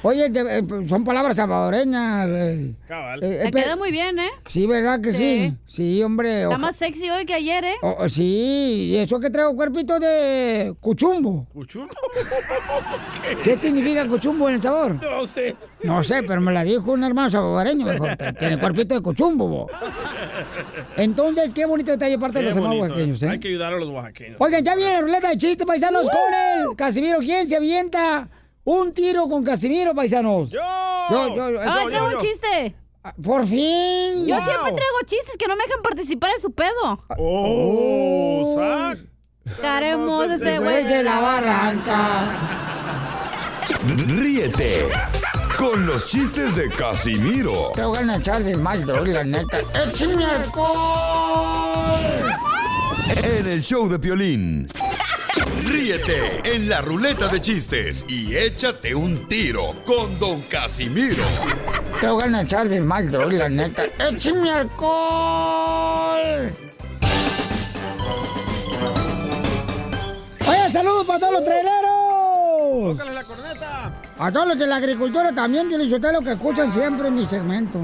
Oye, 0.06 0.26
eh, 0.34 0.62
son 0.86 1.02
palabras 1.02 1.34
salvadoreñas. 1.34 2.28
eh. 2.28 2.74
Cabal. 2.86 3.24
Eh, 3.24 3.38
Te 3.42 3.48
eh, 3.48 3.62
queda 3.64 3.74
muy 3.76 3.90
bien, 3.90 4.18
¿eh? 4.18 4.28
Sí, 4.48 4.66
¿verdad 4.66 5.00
que 5.00 5.12
sí? 5.12 5.54
Sí, 5.66 6.02
hombre. 6.02 6.42
Está 6.42 6.48
oja- 6.50 6.58
más 6.58 6.76
sexy 6.76 7.08
hoy 7.08 7.24
que 7.24 7.32
ayer, 7.32 7.64
¿eh? 7.64 7.74
Oh, 7.82 7.96
oh, 8.00 8.08
sí, 8.10 8.90
y 8.92 8.96
eso 8.98 9.18
que 9.18 9.30
traigo 9.30 9.56
cuerpito 9.56 9.98
de 9.98 10.74
cuchumbo. 10.78 11.46
¿Cuchumbo? 11.54 11.94
¿Qué 13.42 13.56
significa 13.56 14.06
cuchumbo 14.06 14.48
en 14.48 14.56
el 14.56 14.60
sabor? 14.60 15.02
No 15.02 15.26
sé. 15.26 15.56
No 15.82 16.04
sé, 16.04 16.22
pero 16.22 16.40
me 16.40 16.52
la 16.52 16.64
dijo 16.64 16.92
un 16.92 17.02
hermano 17.02 17.30
salvadoreño. 17.30 17.86
Tiene 18.38 18.58
cuerpito 18.58 18.94
de 18.94 19.00
cuchumbo. 19.00 19.48
bo". 19.48 19.66
Entonces, 20.96 21.52
qué 21.54 21.64
bonito 21.66 21.90
detalle 21.92 22.18
parte 22.18 22.38
de 22.38 22.44
Qué 22.44 22.48
los 22.48 22.56
hermanos 22.56 22.80
oaxaqueños, 22.80 23.22
¿eh? 23.22 23.28
Hay 23.30 23.40
que 23.40 23.48
ayudar 23.48 23.72
a 23.74 23.78
los 23.78 23.86
oaxaqueños. 23.88 24.36
Oigan, 24.38 24.62
ya 24.64 24.74
viene 24.74 24.92
la 24.92 25.00
ruleta 25.00 25.28
de 25.30 25.38
chistes, 25.38 25.66
paisanos, 25.66 26.02
con 26.02 26.34
el 26.70 26.76
Casimiro. 26.76 27.18
¿Quién 27.20 27.46
se 27.48 27.56
avienta 27.56 28.28
un 28.64 28.92
tiro 28.92 29.28
con 29.28 29.44
Casimiro, 29.44 29.94
paisanos? 29.94 30.50
Yo. 30.50 30.60
Yo, 31.10 31.36
yo, 31.36 31.50
yo. 31.50 31.60
¡Ay, 31.60 31.86
traigo 31.86 32.06
un 32.06 32.16
chiste! 32.16 32.74
Por 33.22 33.46
fin. 33.46 34.26
Yo 34.26 34.40
siempre 34.40 34.72
traigo 34.72 34.98
chistes 35.04 35.36
que 35.38 35.46
no 35.46 35.56
me 35.56 35.64
dejan 35.64 35.82
participar 35.82 36.30
en 36.30 36.40
su 36.40 36.52
pedo. 36.52 36.98
¡Oh! 37.18 38.54
Sac. 38.56 38.98
Caremos 39.60 40.30
ese 40.30 40.54
El 40.54 40.62
güey 40.62 40.84
de 40.84 41.02
la 41.02 41.20
barranca. 41.20 42.38
Ríete 43.86 44.88
con 45.58 45.86
los 45.86 46.08
chistes 46.08 46.56
de 46.56 46.70
Casimiro 46.70 47.72
Te 47.74 47.84
voy 47.84 47.98
a 47.98 48.16
echar 48.16 48.42
de 48.42 48.56
mal, 48.56 48.84
droga, 48.86 49.12
la 49.12 49.24
neta. 49.24 49.58
¡Échame 49.84 50.24
alcohol! 50.24 51.74
en 53.22 53.46
el 53.46 53.62
show 53.62 53.88
de 53.88 53.98
Piolín. 53.98 54.66
Ríete 55.66 56.42
en 56.44 56.68
la 56.68 56.82
ruleta 56.82 57.28
de 57.28 57.40
chistes 57.40 58.04
y 58.08 58.36
échate 58.36 58.94
un 58.94 59.26
tiro 59.28 59.62
con 59.86 60.18
Don 60.18 60.40
Casimiro. 60.42 61.24
Te 62.00 62.08
voy 62.08 62.22
a 62.22 62.42
echar 62.42 62.68
de 62.68 62.80
mal, 62.80 63.10
droga, 63.10 63.32
la 63.32 63.48
neta. 63.48 63.84
¡Échame 63.98 64.50
alcohol! 64.50 66.52
Oye, 70.46 70.72
saludos 70.72 71.06
para 71.06 71.18
todos 71.18 71.32
los 71.32 71.44
traileros. 71.44 72.98
¡Tócale 72.98 73.14
la 73.14 73.24
corneta! 73.24 73.92
A 74.18 74.32
todos 74.32 74.48
los 74.48 74.58
de 74.58 74.66
la 74.66 74.76
agricultura 74.76 75.32
también, 75.32 75.70
yo 75.70 75.98
lo 75.98 76.20
que 76.20 76.32
escuchan 76.32 76.72
siempre 76.72 77.08
en 77.08 77.14
mi 77.14 77.26
segmento. 77.26 77.78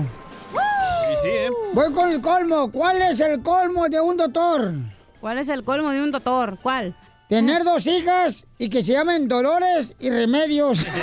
Sí, 1.23 1.29
¿eh? 1.29 1.51
Voy 1.73 1.93
con 1.93 2.11
el 2.11 2.21
colmo. 2.21 2.71
¿Cuál 2.71 3.01
es 3.03 3.21
el 3.21 3.43
colmo 3.43 3.89
de 3.89 4.01
un 4.01 4.17
doctor? 4.17 4.75
¿Cuál 5.21 5.39
es 5.39 5.49
el 5.49 5.65
colmo 5.65 5.91
de 5.91 6.03
un 6.03 6.11
doctor? 6.11 6.59
¿Cuál? 6.63 6.95
Tener 7.31 7.63
dos 7.63 7.87
hijas 7.87 8.45
y 8.59 8.69
que 8.69 8.85
se 8.85 8.93
llamen 8.93 9.29
Dolores 9.29 9.95
y 10.01 10.11
Remedios. 10.11 10.85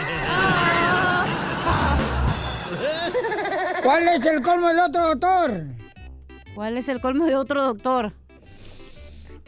¿Cuál 3.84 4.10
es 4.10 4.26
el 4.26 4.42
colmo 4.42 4.68
del 4.68 4.80
otro 4.80 5.08
doctor? 5.08 5.64
¿Cuál 6.54 6.78
es 6.78 6.90
el 6.90 7.00
colmo 7.00 7.28
de 7.28 7.38
otro 7.38 7.64
doctor? 7.64 8.12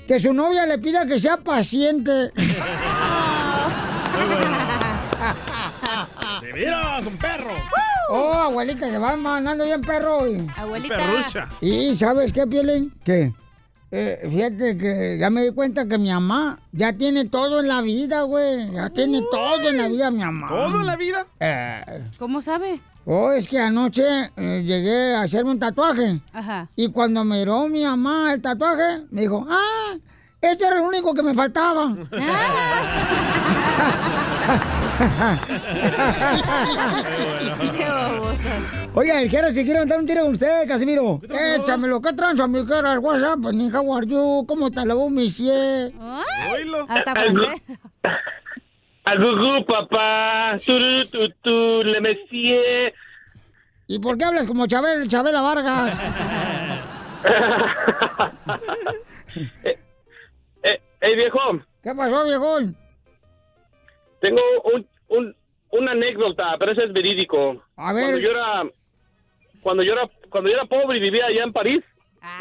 Que 0.08 0.22
su 0.22 0.32
novia 0.32 0.66
le 0.66 0.78
pida 0.80 1.06
que 1.06 1.20
sea 1.20 1.36
paciente. 1.36 2.32
¡Se 6.40 6.54
mira, 6.54 7.00
un 7.06 7.18
perro! 7.18 7.58
Oh, 8.10 8.32
abuelita, 8.32 8.90
se 8.90 8.98
va 8.98 9.18
mandando 9.18 9.66
bien 9.66 9.82
perro. 9.82 10.22
Abuelita. 10.56 10.96
Perrucha. 10.96 11.50
Y 11.60 11.98
¿sabes 11.98 12.32
qué, 12.32 12.48
Pielen? 12.48 12.94
¿Qué? 13.04 13.34
Eh, 13.92 14.28
fíjate 14.30 14.78
que 14.78 15.18
ya 15.20 15.30
me 15.32 15.44
di 15.44 15.52
cuenta 15.52 15.88
que 15.88 15.98
mi 15.98 16.12
mamá 16.12 16.60
ya 16.72 16.94
tiene 16.94 17.26
todo 17.26 17.60
en 17.60 17.68
la 17.68 17.82
vida, 17.82 18.22
güey. 18.22 18.72
Ya 18.72 18.90
tiene 18.90 19.24
todo 19.32 19.68
en 19.68 19.78
la 19.78 19.88
vida 19.88 20.12
mi 20.12 20.20
mamá. 20.20 20.48
¿Todo 20.48 20.82
en 20.82 20.86
la 20.86 20.96
vida? 20.96 21.26
Eh, 21.40 22.04
¿Cómo 22.20 22.42
sabe? 22.42 22.82
oh, 23.06 23.32
es 23.32 23.48
que 23.48 23.60
anoche 23.60 24.04
eh, 24.38 24.62
llegué 24.64 25.16
a 25.16 25.24
hacerme 25.24 25.52
un 25.52 25.60
tatuaje. 25.60 26.22
Ajá. 26.32 26.70
Y 26.76 26.92
cuando 26.92 27.24
miró 27.24 27.68
mi 27.68 27.84
mamá 27.84 28.34
el 28.34 28.42
tatuaje, 28.42 29.06
me 29.10 29.22
dijo, 29.22 29.44
ah, 29.50 29.96
ese 30.40 30.68
era 30.68 30.76
el 30.78 30.84
único 30.84 31.16
que 31.16 31.24
me 31.24 31.34
faltaba. 31.34 31.96
Qué 37.78 37.90
babotas. 37.90 38.09
Oiga, 39.00 39.22
el 39.22 39.30
Jera, 39.30 39.50
si 39.52 39.64
quiere 39.64 39.78
aventar 39.78 39.98
un 39.98 40.06
tiro 40.06 40.24
con 40.24 40.34
usted, 40.34 40.68
Casimiro. 40.68 41.22
Échamelo, 41.24 42.02
¿qué 42.02 42.12
tranza, 42.12 42.50
mi 42.50 42.66
Jera? 42.66 43.00
WhatsApp, 43.00 43.40
pues, 43.42 43.56
ni 43.56 43.72
how 43.72 43.96
are 43.96 44.06
you? 44.06 44.44
¿Cómo 44.46 44.70
te 44.70 44.86
lavó 44.86 45.10
mi 45.10 45.30
cie? 45.30 45.94
Oílo. 46.52 46.86
Hasta 46.90 47.14
francés. 47.14 47.62
Agugú, 49.06 49.66
papá. 49.66 50.58
Turú, 50.66 51.06
tu, 51.06 51.30
tu, 51.42 51.84
le 51.86 52.02
messier. 52.02 52.94
¿Y 53.88 54.00
por 54.00 54.18
qué 54.18 54.26
hablas 54.26 54.46
como 54.46 54.68
Chabel, 54.68 55.08
Chabela 55.08 55.44
Vargas? 55.44 55.98
eh, 59.64 59.80
hey, 61.00 61.16
viejo, 61.16 61.40
¿Qué 61.82 61.96
pasó, 61.96 62.26
viejón? 62.26 62.76
tengo 64.20 64.42
un, 64.66 64.86
un, 65.08 65.34
una 65.72 65.94
anécdota, 65.94 66.58
pero 66.60 66.74
eso 66.74 66.84
es 66.84 66.92
verídico. 66.92 67.64
A 67.78 67.94
ver. 67.94 68.04
Cuando 68.04 68.20
yo 68.20 68.32
era, 68.32 68.64
cuando 69.62 69.84
yo 69.84 69.94
era, 69.94 70.10
cuando 70.30 70.50
yo 70.50 70.56
era 70.56 70.66
pobre 70.66 70.98
y 70.98 71.02
vivía 71.02 71.26
allá 71.28 71.44
en 71.44 71.54
París, 71.54 71.84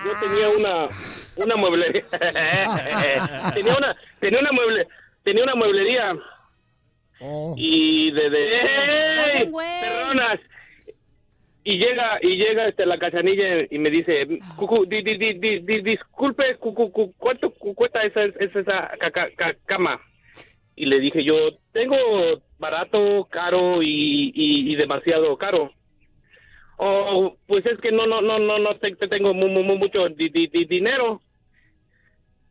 yo 0.05 0.13
tenía 0.21 0.49
una, 0.51 0.89
una 1.37 1.57
mueblería. 1.57 2.05
tenía 3.55 3.75
una, 3.77 3.97
tenía 4.21 4.41
una 4.41 4.53
mueble, 4.53 4.87
tenía 5.25 5.45
una 5.45 5.55
mueblería. 5.55 6.17
Oh. 7.21 7.55
Y 7.57 8.11
de, 8.13 8.31
de 8.31 8.57
Está 8.59 9.27
¡Ey! 9.27 9.33
bien, 9.39 9.51
güey. 9.53 9.67
perronas! 9.81 10.41
Y 11.65 11.77
llega, 11.77 12.19
y 12.23 12.37
llega 12.37 12.69
este 12.69 12.87
la 12.87 12.99
cachanilla 12.99 13.67
y 13.71 13.79
me 13.79 13.91
dice, 13.91 14.27
"Cucu, 14.57 14.87
di- 14.87 15.03
di- 15.03 15.19
di- 15.19 15.35
di- 15.35 15.59
di- 15.61 15.83
disculpe, 15.83 16.57
cucu, 16.57 16.91
cu- 16.91 17.13
¿cuánto 17.19 17.51
cu- 17.51 17.75
cuesta 17.75 18.03
esa, 18.05 18.25
esa, 18.25 18.61
esa 18.61 18.89
ca- 18.99 19.11
ca- 19.11 19.31
ca- 19.37 19.57
cama? 19.67 20.01
Y 20.77 20.87
le 20.87 20.99
dije 21.01 21.23
yo, 21.25 21.35
tengo 21.73 21.97
barato, 22.59 23.27
caro 23.31 23.83
y, 23.83 24.33
y, 24.35 24.73
y 24.73 24.77
demasiado 24.77 25.37
caro. 25.37 25.73
Oh, 26.81 27.37
pues 27.49 27.67
es 27.67 27.79
que 27.81 27.91
no, 27.91 28.07
no, 28.07 28.21
no, 28.21 28.39
no, 28.39 28.59
no 28.59 28.77
te, 28.77 28.95
te 28.95 29.09
tengo 29.09 29.35
mu- 29.35 29.49
mu- 29.49 29.65
mu- 29.65 29.77
mucho 29.77 30.09
di- 30.11 30.29
di- 30.29 30.47
di- 30.47 30.65
dinero. 30.65 31.21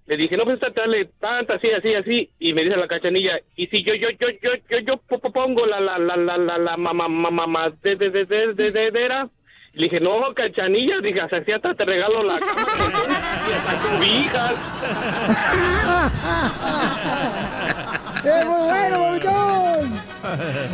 Le 0.05 0.15
dije, 0.17 0.37
no, 0.37 0.43
pues 0.45 0.59
dale 0.73 1.05
tanta, 1.19 1.55
así, 1.55 1.69
así, 1.69 1.93
así. 1.93 2.29
Y 2.39 2.53
me 2.53 2.63
dice 2.63 2.77
la 2.77 2.87
cachanilla, 2.87 3.39
y 3.55 3.67
si 3.67 3.83
yo, 3.83 3.93
yo, 3.95 4.09
yo, 4.11 4.27
yo, 4.41 4.51
yo, 4.69 4.79
yo 4.79 4.97
po- 4.97 5.19
pongo 5.31 5.65
la, 5.65 5.79
la, 5.79 5.97
la, 5.97 6.15
la, 6.17 6.37
la, 6.37 6.57
la 6.57 6.77
mamá, 6.77 7.07
mamá, 7.07 7.31
mamá, 7.31 7.69
de, 7.81 7.95
de, 7.95 8.09
de, 8.09 8.25
de, 8.25 8.53
de, 8.53 8.71
de, 8.71 8.91
de, 8.91 9.03
era. 9.05 9.29
Le 9.77 9.83
dije, 9.83 9.99
no, 9.99 10.33
cachanilla, 10.35 10.95
dije, 11.03 11.21
así 11.21 11.51
hasta 11.51 11.75
te 11.75 11.85
regalo 11.85 12.23
la 12.23 12.39
cama 12.39 12.65
y 13.47 13.51
hasta 13.53 13.77
cobijas. 13.87 14.53
¡Es 18.25 18.45
muy 18.47 18.61
bueno, 18.63 18.99
babuchón! 19.01 20.01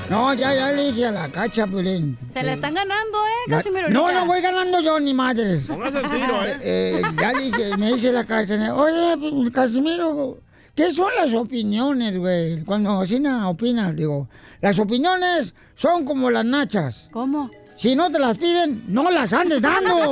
No, 0.09 0.33
ya, 0.33 0.55
ya 0.55 0.71
le 0.71 0.85
dije 0.85 1.07
a 1.07 1.11
la 1.11 1.27
cacha, 1.27 1.67
Pelín. 1.67 2.17
Se 2.29 2.43
le 2.43 2.53
están 2.53 2.73
ganando, 2.73 3.17
¿eh? 3.25 3.49
Casi 3.49 3.71
me 3.71 3.81
No, 3.89 4.09
no 4.09 4.25
voy 4.25 4.39
ganando 4.39 4.79
yo 4.79 4.97
ni 5.01 5.13
madre. 5.13 5.59
Póngase 5.67 5.99
el 5.99 6.09
tiro, 6.09 6.39
¿eh? 6.45 7.01
ya 7.19 7.33
dije, 7.33 7.75
me 7.77 7.91
dice 7.91 8.13
la 8.13 8.23
cacha, 8.23 8.73
oye, 8.73 9.17
pues, 9.17 9.51
Casimiro, 9.51 10.37
¿qué 10.75 10.93
son 10.93 11.11
las 11.17 11.33
opiniones, 11.33 12.17
güey? 12.17 12.63
Cuando 12.63 12.99
Osina 12.99 13.49
opina, 13.49 13.91
digo, 13.91 14.29
las 14.61 14.79
opiniones 14.79 15.53
son 15.75 16.05
como 16.05 16.31
las 16.31 16.45
nachas. 16.45 17.09
¿Cómo? 17.11 17.49
Si 17.77 17.95
no 17.95 18.09
te 18.09 18.19
las 18.19 18.37
piden, 18.37 18.83
no 18.87 19.09
las 19.11 19.33
andes 19.33 19.61
dando. 19.61 20.11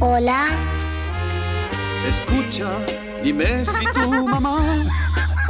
Hola. 0.00 0.46
Escucha, 2.08 2.68
dime 3.22 3.64
si 3.64 3.84
tu 3.92 4.26
mamá 4.26 4.58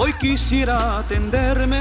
hoy 0.01 0.15
quisiera 0.15 0.99
atenderme. 0.99 1.79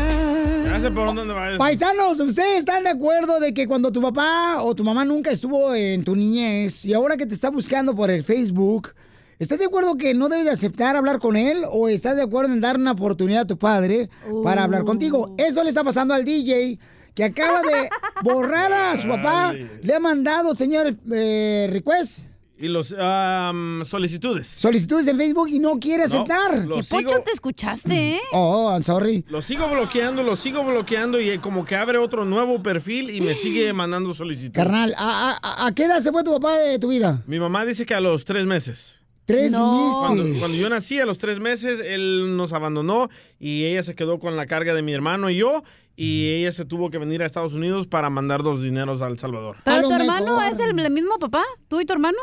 Sé 0.81 0.91
por 0.91 1.13
dónde 1.15 1.33
va 1.33 1.49
eso. 1.49 1.57
Paisanos, 1.57 2.19
¿ustedes 2.19 2.59
están 2.59 2.83
de 2.83 2.89
acuerdo 2.89 3.39
de 3.39 3.53
que 3.53 3.65
cuando 3.67 3.91
tu 3.91 4.01
papá 4.01 4.61
o 4.61 4.75
tu 4.75 4.83
mamá 4.83 5.05
nunca 5.05 5.31
estuvo 5.31 5.73
en 5.73 6.03
tu 6.03 6.15
niñez 6.15 6.85
y 6.85 6.93
ahora 6.93 7.15
que 7.15 7.25
te 7.25 7.33
está 7.33 7.49
buscando 7.49 7.95
por 7.95 8.11
el 8.11 8.23
Facebook, 8.23 8.93
¿estás 9.39 9.59
de 9.59 9.65
acuerdo 9.65 9.97
que 9.97 10.13
no 10.13 10.27
debes 10.27 10.45
de 10.45 10.51
aceptar 10.51 10.95
hablar 10.95 11.19
con 11.19 11.37
él 11.37 11.63
o 11.69 11.87
estás 11.87 12.17
de 12.17 12.23
acuerdo 12.23 12.53
en 12.53 12.61
dar 12.61 12.77
una 12.77 12.91
oportunidad 12.91 13.41
a 13.41 13.47
tu 13.47 13.57
padre 13.57 14.09
para 14.43 14.63
hablar 14.63 14.83
contigo? 14.83 15.33
Eso 15.37 15.63
le 15.63 15.69
está 15.69 15.83
pasando 15.83 16.13
al 16.13 16.25
DJ 16.25 16.77
que 17.13 17.23
acaba 17.23 17.61
de 17.61 17.89
borrar 18.23 18.71
a 18.71 18.99
su 18.99 19.07
papá. 19.07 19.53
Le 19.53 19.93
ha 19.93 19.99
mandado, 19.99 20.55
señor 20.55 20.93
eh, 21.11 21.67
request. 21.71 22.28
Y 22.61 22.67
los 22.67 22.93
am, 22.99 23.83
solicitudes. 23.85 24.45
Solicitudes 24.47 25.07
en 25.07 25.17
Facebook 25.17 25.47
y 25.47 25.59
no 25.59 25.79
quiere 25.79 25.99
No, 25.99 26.03
aceptar. 26.05 26.65
lo 26.65 26.75
¿Qué 26.75 26.83
sigo- 26.83 27.01
pocho 27.03 27.23
te 27.23 27.31
escuchaste, 27.31 28.15
eh? 28.15 28.19
Oh, 28.33 28.69
I'm 28.71 28.83
sorry. 28.83 29.23
Lo 29.29 29.41
sigo 29.41 29.69
bloqueando, 29.69 30.23
lo 30.23 30.35
sigo 30.35 30.63
bloqueando 30.65 31.21
y 31.21 31.37
como 31.39 31.63
que 31.63 31.75
abre 31.77 31.97
otro 31.97 32.25
nuevo 32.25 32.61
perfil 32.61 33.11
y 33.11 33.21
me 33.21 33.33
sigue 33.33 33.71
mandando 33.73 34.13
solicitudes. 34.13 34.51
Carnal, 34.53 34.93
¿a, 34.97 35.39
a- 35.41 35.67
a 35.67 35.71
qué 35.71 35.85
edad 35.85 36.01
se 36.01 36.11
fue 36.11 36.21
tu 36.23 36.31
papá 36.33 36.57
de 36.57 36.77
tu 36.79 36.89
vida? 36.89 37.23
Mi 37.27 37.39
mamá 37.39 37.65
dice 37.65 37.85
que 37.85 37.95
a 37.95 38.01
los 38.01 38.25
tres 38.25 38.45
meses. 38.45 38.95
Tres 39.23 39.51
meses. 39.51 40.37
cuando 40.39 40.57
yo 40.57 40.69
nací, 40.69 40.99
a 40.99 41.05
los 41.05 41.17
tres 41.19 41.39
meses, 41.39 41.79
él 41.85 42.35
nos 42.35 42.51
abandonó 42.51 43.09
y 43.39 43.65
ella 43.65 43.83
se 43.83 43.93
quedó 43.95 44.19
con 44.19 44.35
la 44.35 44.47
carga 44.47 44.73
de 44.73 44.81
mi 44.81 44.91
hermano 44.91 45.29
y 45.29 45.37
yo. 45.37 45.63
Y 45.95 46.29
ella 46.29 46.51
se 46.51 46.65
tuvo 46.65 46.89
que 46.89 46.97
venir 46.97 47.21
a 47.21 47.25
Estados 47.25 47.53
Unidos 47.53 47.85
para 47.85 48.09
mandar 48.09 48.41
dos 48.41 48.63
dineros 48.63 49.01
a 49.01 49.07
El 49.07 49.19
Salvador. 49.19 49.57
¿Pero 49.65 49.87
tu 49.87 49.93
hermano 49.93 50.41
es 50.41 50.57
el, 50.59 50.77
el 50.79 50.91
mismo 50.91 51.19
papá? 51.19 51.43
¿Tú 51.67 51.79
y 51.79 51.85
tu 51.85 51.93
hermano? 51.93 52.17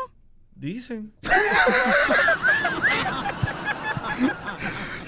Dicen. 0.59 1.11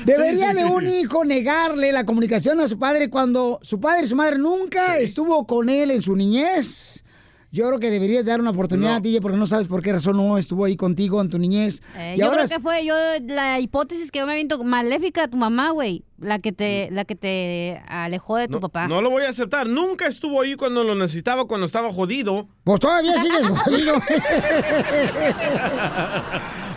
Debería 0.05 0.51
Sí, 0.51 0.57
sí, 0.57 0.63
de 0.63 0.67
sí. 0.67 0.73
un 0.73 0.88
hijo 0.88 1.25
negarle 1.25 1.91
la 1.91 2.05
comunicación 2.05 2.59
a 2.62 2.67
su 2.67 2.79
padre 2.79 3.09
cuando 3.09 3.59
su 3.62 3.79
padre 3.79 4.05
y 4.05 4.07
su 4.07 4.15
madre 4.15 4.38
nunca 4.38 4.97
estuvo 4.97 5.45
con 5.45 5.69
él 5.69 5.91
en 5.91 6.01
su 6.01 6.15
niñez. 6.15 7.03
Yo 7.51 7.65
creo 7.67 7.79
que 7.79 7.89
deberías 7.89 8.25
dar 8.25 8.39
una 8.39 8.51
oportunidad, 8.51 9.01
DJ, 9.01 9.21
porque 9.21 9.38
no 9.38 9.47
sabes 9.47 9.67
por 9.67 9.81
qué 9.81 9.91
razón 9.91 10.17
no 10.17 10.38
estuvo 10.38 10.65
ahí 10.65 10.75
contigo 10.75 11.19
en 11.19 11.29
tu 11.29 11.39
niñez. 11.39 11.81
Eh, 11.97 12.13
y 12.15 12.19
yo 12.19 12.25
ahora 12.27 12.45
creo 12.45 12.57
que 12.57 12.62
fue 12.63 12.85
yo 12.85 12.93
la 13.25 13.59
hipótesis 13.59 14.12
que 14.12 14.19
yo 14.19 14.27
me 14.27 14.33
aviento 14.33 14.63
maléfica 14.63 15.23
a 15.23 15.27
tu 15.27 15.38
mamá, 15.38 15.71
güey. 15.71 16.03
La 16.19 16.38
que 16.39 16.51
te, 16.51 16.89
la 16.91 17.05
que 17.05 17.15
te 17.15 17.81
alejó 17.88 18.38
de 18.38 18.47
tu 18.49 18.59
papá. 18.59 18.88
No 18.88 19.01
lo 19.01 19.09
voy 19.09 19.23
a 19.23 19.29
aceptar. 19.29 19.67
Nunca 19.67 20.05
estuvo 20.05 20.41
ahí 20.41 20.55
cuando 20.55 20.83
lo 20.83 20.93
necesitaba, 20.93 21.45
cuando 21.45 21.65
estaba 21.65 21.91
jodido. 21.91 22.47
Pues 22.63 22.79
todavía 22.79 23.19
sigues 23.21 23.47
jodido. 23.63 23.95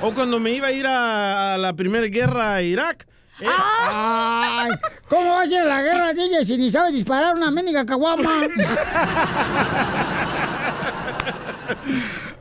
o 0.00 0.12
cuando 0.14 0.40
me 0.40 0.52
iba 0.52 0.68
a 0.68 0.72
ir 0.72 0.87
a, 0.87 1.54
a 1.54 1.58
la 1.58 1.74
primera 1.74 2.06
guerra 2.06 2.54
a 2.54 2.62
Irak. 2.62 3.06
Eh, 3.40 3.46
Ay, 3.90 4.70
¿Cómo 5.08 5.30
vas 5.30 5.50
a 5.50 5.52
ir 5.54 5.61
a 5.61 5.64
la 5.64 5.82
guerra, 5.82 6.12
DJ, 6.12 6.44
si 6.44 6.56
ni 6.58 6.70
sabes 6.70 6.92
disparar 6.92 7.35
una 7.35 7.50
mendiga 7.50 7.85
caguama? 7.85 8.46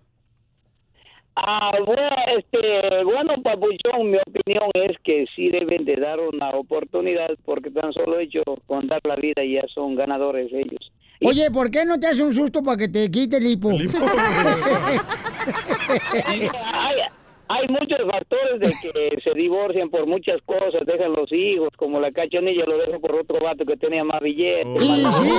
Ah, 1.37 1.73
bueno, 1.85 2.03
este, 2.37 3.03
bueno, 3.05 3.33
Papuchón, 3.43 4.11
mi 4.11 4.19
opinión 4.19 4.71
es 4.75 4.99
que 5.03 5.25
sí 5.35 5.49
deben 5.49 5.87
de 5.87 5.97
dar 5.97 6.21
una 6.21 6.51
oportunidad 6.51 7.31
porque 7.47 7.71
tan 7.71 7.95
solo 7.95 8.21
hecho 8.21 8.43
con 8.67 8.89
dar 8.89 9.01
la 9.05 9.17
vida 9.17 9.43
ya 9.43 9.63
son 9.75 9.97
ganadores 9.97 10.53
ellos. 10.53 10.93
Oye, 11.23 11.51
¿por 11.51 11.71
qué 11.71 11.87
no 11.87 11.99
te 11.99 12.09
hace 12.09 12.23
un 12.23 12.35
susto 12.35 12.63
para 12.63 12.77
que 12.77 12.89
te 12.89 13.11
quite 13.11 13.39
el 13.39 13.47
hipo? 13.47 13.71
hay, 13.71 13.89
hay 17.49 17.69
muchos 17.69 17.99
factores 18.11 18.61
de 18.61 18.75
que 18.83 19.21
se 19.25 19.31
divorcian 19.35 19.89
por 19.91 20.07
muchas 20.07 20.41
cosas, 20.47 20.87
dejan 20.87 21.13
los 21.13 21.31
hijos, 21.33 21.69
como 21.77 22.01
la 22.01 22.11
cachanilla 22.11 22.65
lo 22.67 22.79
deja 22.79 22.99
por 22.99 23.15
otro 23.15 23.39
vato 23.43 23.65
que 23.65 23.77
tenía 23.77 24.05
más 24.05 24.21
billetes. 24.21 24.83
Y 24.83 25.03
más- 25.03 25.17
sí, 25.19 25.31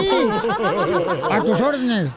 a 1.32 1.44
tus 1.44 1.60
órdenes. 1.62 2.10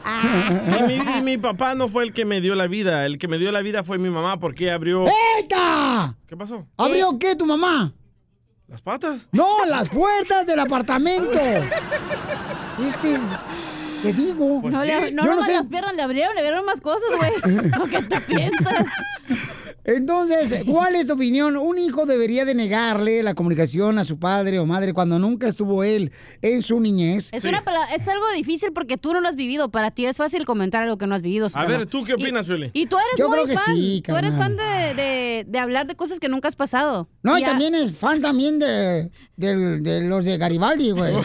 Y 0.79 0.83
mi, 0.83 0.93
y 1.17 1.21
mi 1.21 1.37
papá 1.37 1.75
no 1.75 1.87
fue 1.87 2.03
el 2.03 2.13
que 2.13 2.25
me 2.25 2.41
dio 2.41 2.55
la 2.55 2.67
vida. 2.67 3.05
El 3.05 3.17
que 3.17 3.27
me 3.27 3.37
dio 3.37 3.51
la 3.51 3.61
vida 3.61 3.83
fue 3.83 3.97
mi 3.97 4.09
mamá 4.09 4.37
porque 4.39 4.71
abrió... 4.71 5.05
¡Eita! 5.37 6.15
¿Qué 6.27 6.37
pasó? 6.37 6.65
¿Abrió 6.77 7.17
qué 7.19 7.35
tu 7.35 7.45
mamá? 7.45 7.93
¿Las 8.67 8.81
patas? 8.81 9.27
No, 9.33 9.65
las 9.65 9.89
puertas 9.89 10.47
del 10.47 10.59
apartamento. 10.59 11.37
Este, 12.87 13.19
te 14.01 14.13
digo. 14.13 14.61
No, 14.63 14.85
le, 14.85 15.11
no, 15.11 15.23
Yo 15.25 15.29
nomás 15.31 15.45
sé. 15.45 15.53
las 15.55 15.67
piernas 15.67 15.93
le 15.93 16.01
abrieron, 16.01 16.33
le 16.33 16.39
abrieron 16.39 16.65
más 16.65 16.79
cosas, 16.79 17.03
güey. 17.17 17.69
Lo 17.77 17.85
que 17.87 18.01
te 18.03 18.21
piensas. 18.21 18.85
Entonces, 19.83 20.61
¿cuál 20.67 20.95
es 20.95 21.07
tu 21.07 21.13
opinión? 21.13 21.57
¿Un 21.57 21.77
hijo 21.79 22.05
debería 22.05 22.45
de 22.45 22.53
negarle 22.55 23.23
la 23.23 23.33
comunicación 23.33 23.97
a 23.97 24.03
su 24.03 24.19
padre 24.19 24.59
o 24.59 24.65
madre 24.65 24.93
cuando 24.93 25.17
nunca 25.19 25.47
estuvo 25.47 25.83
él 25.83 26.11
en 26.41 26.61
su 26.61 26.79
niñez? 26.79 27.29
Es, 27.31 27.45
una 27.45 27.63
pala- 27.63 27.87
es 27.95 28.07
algo 28.07 28.23
difícil 28.35 28.71
porque 28.73 28.97
tú 28.97 29.13
no 29.13 29.21
lo 29.21 29.27
has 29.27 29.35
vivido. 29.35 29.69
Para 29.71 29.91
ti 29.91 30.05
es 30.05 30.17
fácil 30.17 30.45
comentar 30.45 30.83
algo 30.83 30.97
que 30.97 31.07
no 31.07 31.15
has 31.15 31.21
vivido. 31.21 31.47
A 31.53 31.65
ver, 31.65 31.85
¿tú 31.87 32.03
qué 32.03 32.13
opinas, 32.13 32.45
Piolín? 32.45 32.71
Y 32.73 32.85
tú 32.85 32.97
eres 32.97 33.17
Yo 33.17 33.27
muy 33.27 33.37
creo 33.37 33.47
que 33.47 33.55
fan. 33.55 33.75
sí, 33.75 34.03
tú 34.05 34.15
eres 34.15 34.37
fan 34.37 34.55
de, 34.57 34.93
de- 34.95 35.45
de 35.47 35.59
hablar 35.59 35.87
de 35.87 35.95
cosas 35.95 36.19
que 36.19 36.29
nunca 36.29 36.47
has 36.47 36.55
pasado. 36.55 37.09
No, 37.23 37.37
y 37.37 37.43
a- 37.43 37.47
también 37.47 37.73
es 37.75 37.91
fan 37.95 38.21
también 38.21 38.59
de, 38.59 39.09
los 39.37 40.25
de 40.25 40.37
Garibaldi, 40.37 40.91
güey. 40.91 41.13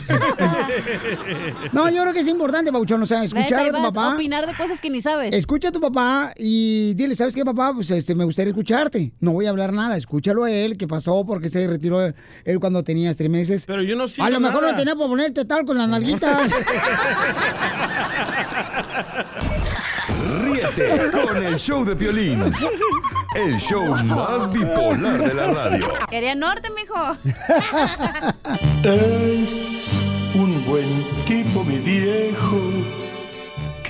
No, 1.73 1.89
yo 1.91 2.03
creo 2.03 2.13
que 2.13 2.21
es 2.21 2.29
importante, 2.29 2.73
Pauchón, 2.73 3.03
o 3.03 3.07
sea, 3.07 3.23
escuchar 3.25 3.61
a 3.61 3.67
tu 3.69 3.73
vas 3.83 3.95
papá. 3.95 4.15
opinar 4.15 4.47
de 4.47 4.55
cosas 4.55 4.81
que 4.81 4.91
ni 4.91 5.03
sabes. 5.03 5.35
Escucha 5.35 5.69
a 5.69 5.73
tu 5.73 5.81
papá 5.81 6.33
y 6.37 6.95
dile, 6.95 7.15
¿sabes 7.15 7.35
qué, 7.35 7.45
papá? 7.45 7.73
Pues 7.75 7.91
este, 7.91 8.15
me 8.15 8.25
gustaría 8.25 8.46
escucharte. 8.49 9.13
No 9.21 9.33
voy 9.33 9.47
a 9.47 9.51
hablar 9.51 9.73
nada. 9.73 9.97
Escúchalo 9.97 10.45
a 10.45 10.51
él, 10.51 10.77
qué 10.77 10.87
pasó, 10.87 11.25
porque 11.27 11.49
se 11.49 11.67
retiró 11.67 12.05
él, 12.05 12.15
él 12.45 12.61
cuando 12.61 12.83
tenías 12.85 13.17
tres 13.17 13.31
meses. 13.31 13.65
Pero 13.67 13.83
yo 13.83 13.97
no 13.97 14.05
A 14.05 14.09
siento 14.09 14.33
lo 14.33 14.41
mejor 14.41 14.61
nada. 14.63 14.73
no 14.73 14.79
tenía 14.79 14.95
para 14.95 15.09
ponerte 15.09 15.45
tal 15.45 15.65
con 15.65 15.79
las 15.79 15.89
nalguitas. 15.89 16.51
Ríete 20.43 21.11
con 21.11 21.43
el 21.45 21.57
show 21.59 21.85
de 21.85 21.97
Piolín. 21.97 22.43
El 23.35 23.57
show 23.59 23.85
más 24.05 24.51
bipolar 24.53 25.23
de 25.29 25.35
la 25.35 25.47
radio. 25.53 25.89
Quería 26.09 26.35
norte, 26.35 26.69
mijo. 26.75 27.17
Es 28.85 29.93
un 30.35 30.65
buen 30.67 31.05
tipo, 31.27 31.63
mi 31.65 31.79
viejo, 31.79 32.61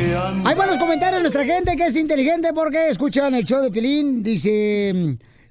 van 0.04 0.68
los 0.68 0.78
comentarios 0.78 1.16
de 1.16 1.20
nuestra 1.22 1.44
gente 1.44 1.76
que 1.76 1.86
es 1.86 1.96
inteligente 1.96 2.52
porque 2.52 2.88
escuchan 2.88 3.34
el 3.34 3.44
show 3.44 3.62
de 3.62 3.70
Pelín. 3.70 4.22
Dice, 4.22 4.90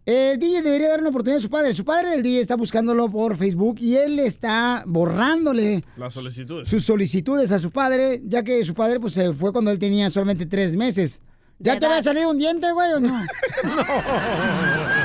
el 0.06 0.40
DJ 0.40 0.62
debería 0.62 0.90
dar 0.90 1.00
una 1.00 1.10
oportunidad 1.10 1.40
a 1.40 1.42
su 1.42 1.50
padre. 1.50 1.74
Su 1.74 1.84
padre 1.84 2.12
del 2.12 2.22
DJ 2.22 2.42
está 2.42 2.56
buscándolo 2.56 3.10
por 3.10 3.36
Facebook 3.38 3.78
y 3.80 3.96
él 3.96 4.20
está 4.20 4.84
borrándole 4.86 5.84
Las 5.98 6.14
solicitudes. 6.14 6.70
sus 6.70 6.86
solicitudes 6.86 7.52
a 7.52 7.60
su 7.60 7.72
padre, 7.72 8.22
ya 8.26 8.44
que 8.44 8.64
su 8.64 8.74
padre 8.74 9.00
pues 9.00 9.14
se 9.14 9.34
fue 9.34 9.52
cuando 9.52 9.72
él 9.72 9.80
tenía 9.80 10.10
solamente 10.10 10.46
tres 10.46 10.76
meses. 10.76 11.22
¿Ya 11.58 11.80
te 11.80 11.86
había 11.86 12.04
salido 12.04 12.30
un 12.30 12.38
diente, 12.38 12.70
güey, 12.72 12.92
o 12.94 13.00
no? 13.00 13.08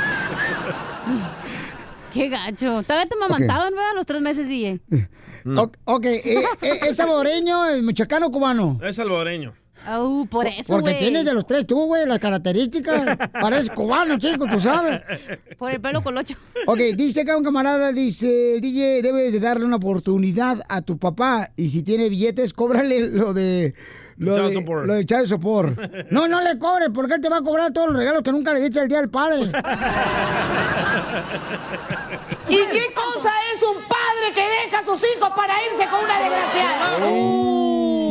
Qué 2.12 2.28
gacho. 2.28 2.82
Todavía 2.82 3.08
te 3.08 3.16
mamantaban, 3.16 3.70
¿verdad? 3.70 3.90
Los 3.94 4.06
tres 4.06 4.20
meses, 4.20 4.48
DJ. 4.48 4.80
O- 5.56 5.70
ok, 5.84 6.04
eh, 6.04 6.22
eh, 6.24 6.44
¿es 6.88 6.96
saboreño, 6.96 7.66
es 7.66 7.82
michoacano 7.82 8.26
o 8.26 8.30
cubano? 8.30 8.78
Es 8.82 8.96
salvadoreño. 8.96 9.54
Uh, 9.98 10.26
por 10.26 10.46
eso, 10.46 10.74
Porque 10.74 10.90
güey. 10.90 10.98
tienes 10.98 11.24
de 11.24 11.32
los 11.32 11.46
tres 11.46 11.66
tú, 11.66 11.86
güey, 11.86 12.04
las 12.06 12.18
características. 12.18 13.16
Pareces 13.32 13.70
cubano, 13.70 14.18
chico, 14.18 14.44
tú 14.50 14.60
sabes. 14.60 15.00
Por 15.58 15.70
el 15.70 15.80
pelo 15.80 16.02
colocho. 16.02 16.36
Ok, 16.66 16.78
dice 16.96 17.22
acá 17.22 17.34
un 17.36 17.42
camarada, 17.44 17.90
dice, 17.90 18.58
DJ, 18.60 19.00
debes 19.00 19.32
de 19.32 19.40
darle 19.40 19.64
una 19.64 19.76
oportunidad 19.76 20.60
a 20.68 20.82
tu 20.82 20.98
papá 20.98 21.50
y 21.56 21.70
si 21.70 21.82
tiene 21.82 22.10
billetes, 22.10 22.52
cóbrale 22.52 23.08
lo 23.08 23.32
de... 23.32 23.74
Lo 24.18 24.48
de, 24.48 24.52
support. 24.52 24.84
lo 24.86 24.92
de 24.96 25.06
child 25.06 25.24
support. 25.24 25.78
No, 26.10 26.28
no 26.28 26.42
le 26.42 26.58
cobres, 26.58 26.90
porque 26.92 27.14
él 27.14 27.22
te 27.22 27.30
va 27.30 27.38
a 27.38 27.42
cobrar 27.42 27.72
todos 27.72 27.88
los 27.88 27.96
regalos 27.96 28.22
que 28.22 28.32
nunca 28.32 28.52
le 28.52 28.60
diste 28.60 28.80
el 28.80 28.88
día 28.88 28.98
del 29.00 29.08
padre. 29.08 29.50
¿Y 32.50 32.56
qué 32.72 32.92
cosa 32.92 33.32
es 33.54 33.62
un 33.62 33.76
padre 33.84 34.32
que 34.34 34.40
deja 34.40 34.78
a 34.80 34.84
sus 34.84 34.98
hijos 34.98 35.30
para 35.36 35.54
irse 35.64 35.88
con 35.88 36.04
una 36.04 36.18
desgraciada? 36.20 36.98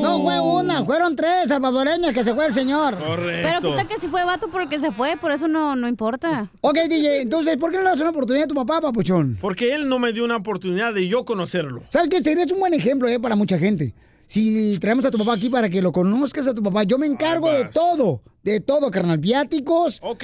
No 0.02 0.22
fue 0.24 0.40
una, 0.40 0.86
fueron 0.86 1.16
tres 1.16 1.50
salvadoreñas 1.50 2.14
que 2.14 2.24
se 2.24 2.34
fue 2.34 2.46
el 2.46 2.54
señor. 2.54 2.98
Pero 2.98 3.60
quita 3.60 3.86
que 3.88 4.00
si 4.00 4.08
fue 4.08 4.24
vato 4.24 4.50
porque 4.50 4.80
se 4.80 4.92
fue, 4.92 5.18
por 5.18 5.32
eso 5.32 5.48
no, 5.48 5.76
no 5.76 5.88
importa. 5.90 6.50
Ok, 6.62 6.78
DJ, 6.88 7.22
entonces, 7.22 7.58
¿por 7.58 7.72
qué 7.72 7.78
no 7.78 7.84
le 7.84 7.90
das 7.90 8.00
una 8.00 8.12
oportunidad 8.12 8.46
a 8.46 8.48
tu 8.48 8.56
papá, 8.56 8.80
papuchón? 8.80 9.38
Porque 9.42 9.74
él 9.74 9.90
no 9.90 10.00
me 10.00 10.14
dio 10.14 10.24
una 10.24 10.38
oportunidad 10.38 10.94
de 10.94 11.08
yo 11.08 11.26
conocerlo. 11.26 11.84
¿Sabes 11.90 12.10
qué? 12.10 12.22
Serías 12.22 12.50
un 12.52 12.60
buen 12.60 12.74
ejemplo 12.74 13.10
eh, 13.10 13.20
para 13.20 13.36
mucha 13.36 13.60
gente. 13.60 13.94
si 14.26 14.78
traemos 14.80 15.06
a 15.06 15.12
tu 15.12 15.18
papá 15.18 15.34
aquí 15.34 15.50
para 15.50 15.70
que 15.70 15.82
lo 15.82 15.92
conozcas 15.92 16.48
a 16.48 16.54
tu 16.54 16.64
papá. 16.64 16.84
Yo 16.84 16.98
me 16.98 17.08
encargo 17.08 17.52
de 17.52 17.66
todo, 17.66 18.22
de 18.44 18.62
todo, 18.62 18.90
carnal. 18.90 19.18
Viáticos. 19.18 20.00
Ok. 20.02 20.24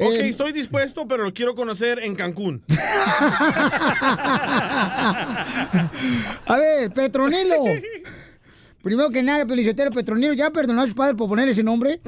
Ok, 0.00 0.12
Eh, 0.12 0.28
estoy 0.28 0.52
dispuesto, 0.52 1.08
pero 1.08 1.24
lo 1.24 1.32
quiero 1.32 1.54
conocer 1.54 1.98
en 1.98 2.14
Cancún. 2.14 2.62
A 6.46 6.56
ver, 6.56 6.92
Petronilo. 6.92 7.56
Primero 8.80 9.10
que 9.10 9.24
nada, 9.24 9.44
Pelicotero 9.44 9.90
Petronilo, 9.90 10.34
¿ya 10.34 10.50
perdonó 10.50 10.82
a 10.82 10.86
su 10.86 10.94
padre 10.94 11.16
por 11.16 11.28
poner 11.28 11.48
ese 11.48 11.64
nombre? 11.64 12.00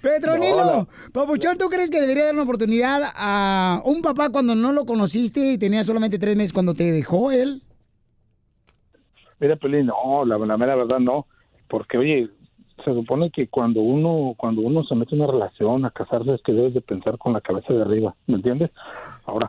Petronilo, 0.00 0.88
Papuchón, 1.12 1.58
¿tú 1.58 1.68
crees 1.68 1.90
que 1.90 2.00
debería 2.00 2.26
dar 2.26 2.34
una 2.34 2.44
oportunidad 2.44 3.02
a 3.14 3.82
un 3.84 4.02
papá 4.02 4.30
cuando 4.30 4.54
no 4.54 4.72
lo 4.72 4.84
conociste 4.84 5.52
y 5.52 5.58
tenía 5.58 5.84
solamente 5.84 6.18
tres 6.18 6.36
meses 6.36 6.52
cuando 6.52 6.74
te 6.74 6.92
dejó 6.92 7.30
él? 7.32 7.62
Mira, 9.38 9.56
Pelín, 9.56 9.86
no, 9.86 10.24
la, 10.24 10.38
la 10.38 10.56
mera 10.56 10.76
verdad 10.76 10.98
no, 10.98 11.26
porque 11.68 11.98
oye, 11.98 12.28
se 12.84 12.94
supone 12.94 13.30
que 13.30 13.48
cuando 13.48 13.80
uno 13.80 14.34
cuando 14.36 14.62
uno 14.62 14.84
se 14.84 14.94
mete 14.94 15.14
en 15.14 15.22
una 15.22 15.32
relación 15.32 15.84
a 15.84 15.90
casarse 15.90 16.34
es 16.34 16.42
que 16.42 16.52
debes 16.52 16.74
de 16.74 16.80
pensar 16.80 17.18
con 17.18 17.32
la 17.32 17.40
cabeza 17.40 17.72
de 17.72 17.82
arriba, 17.82 18.14
¿me 18.26 18.36
entiendes? 18.36 18.70
Ahora 19.24 19.48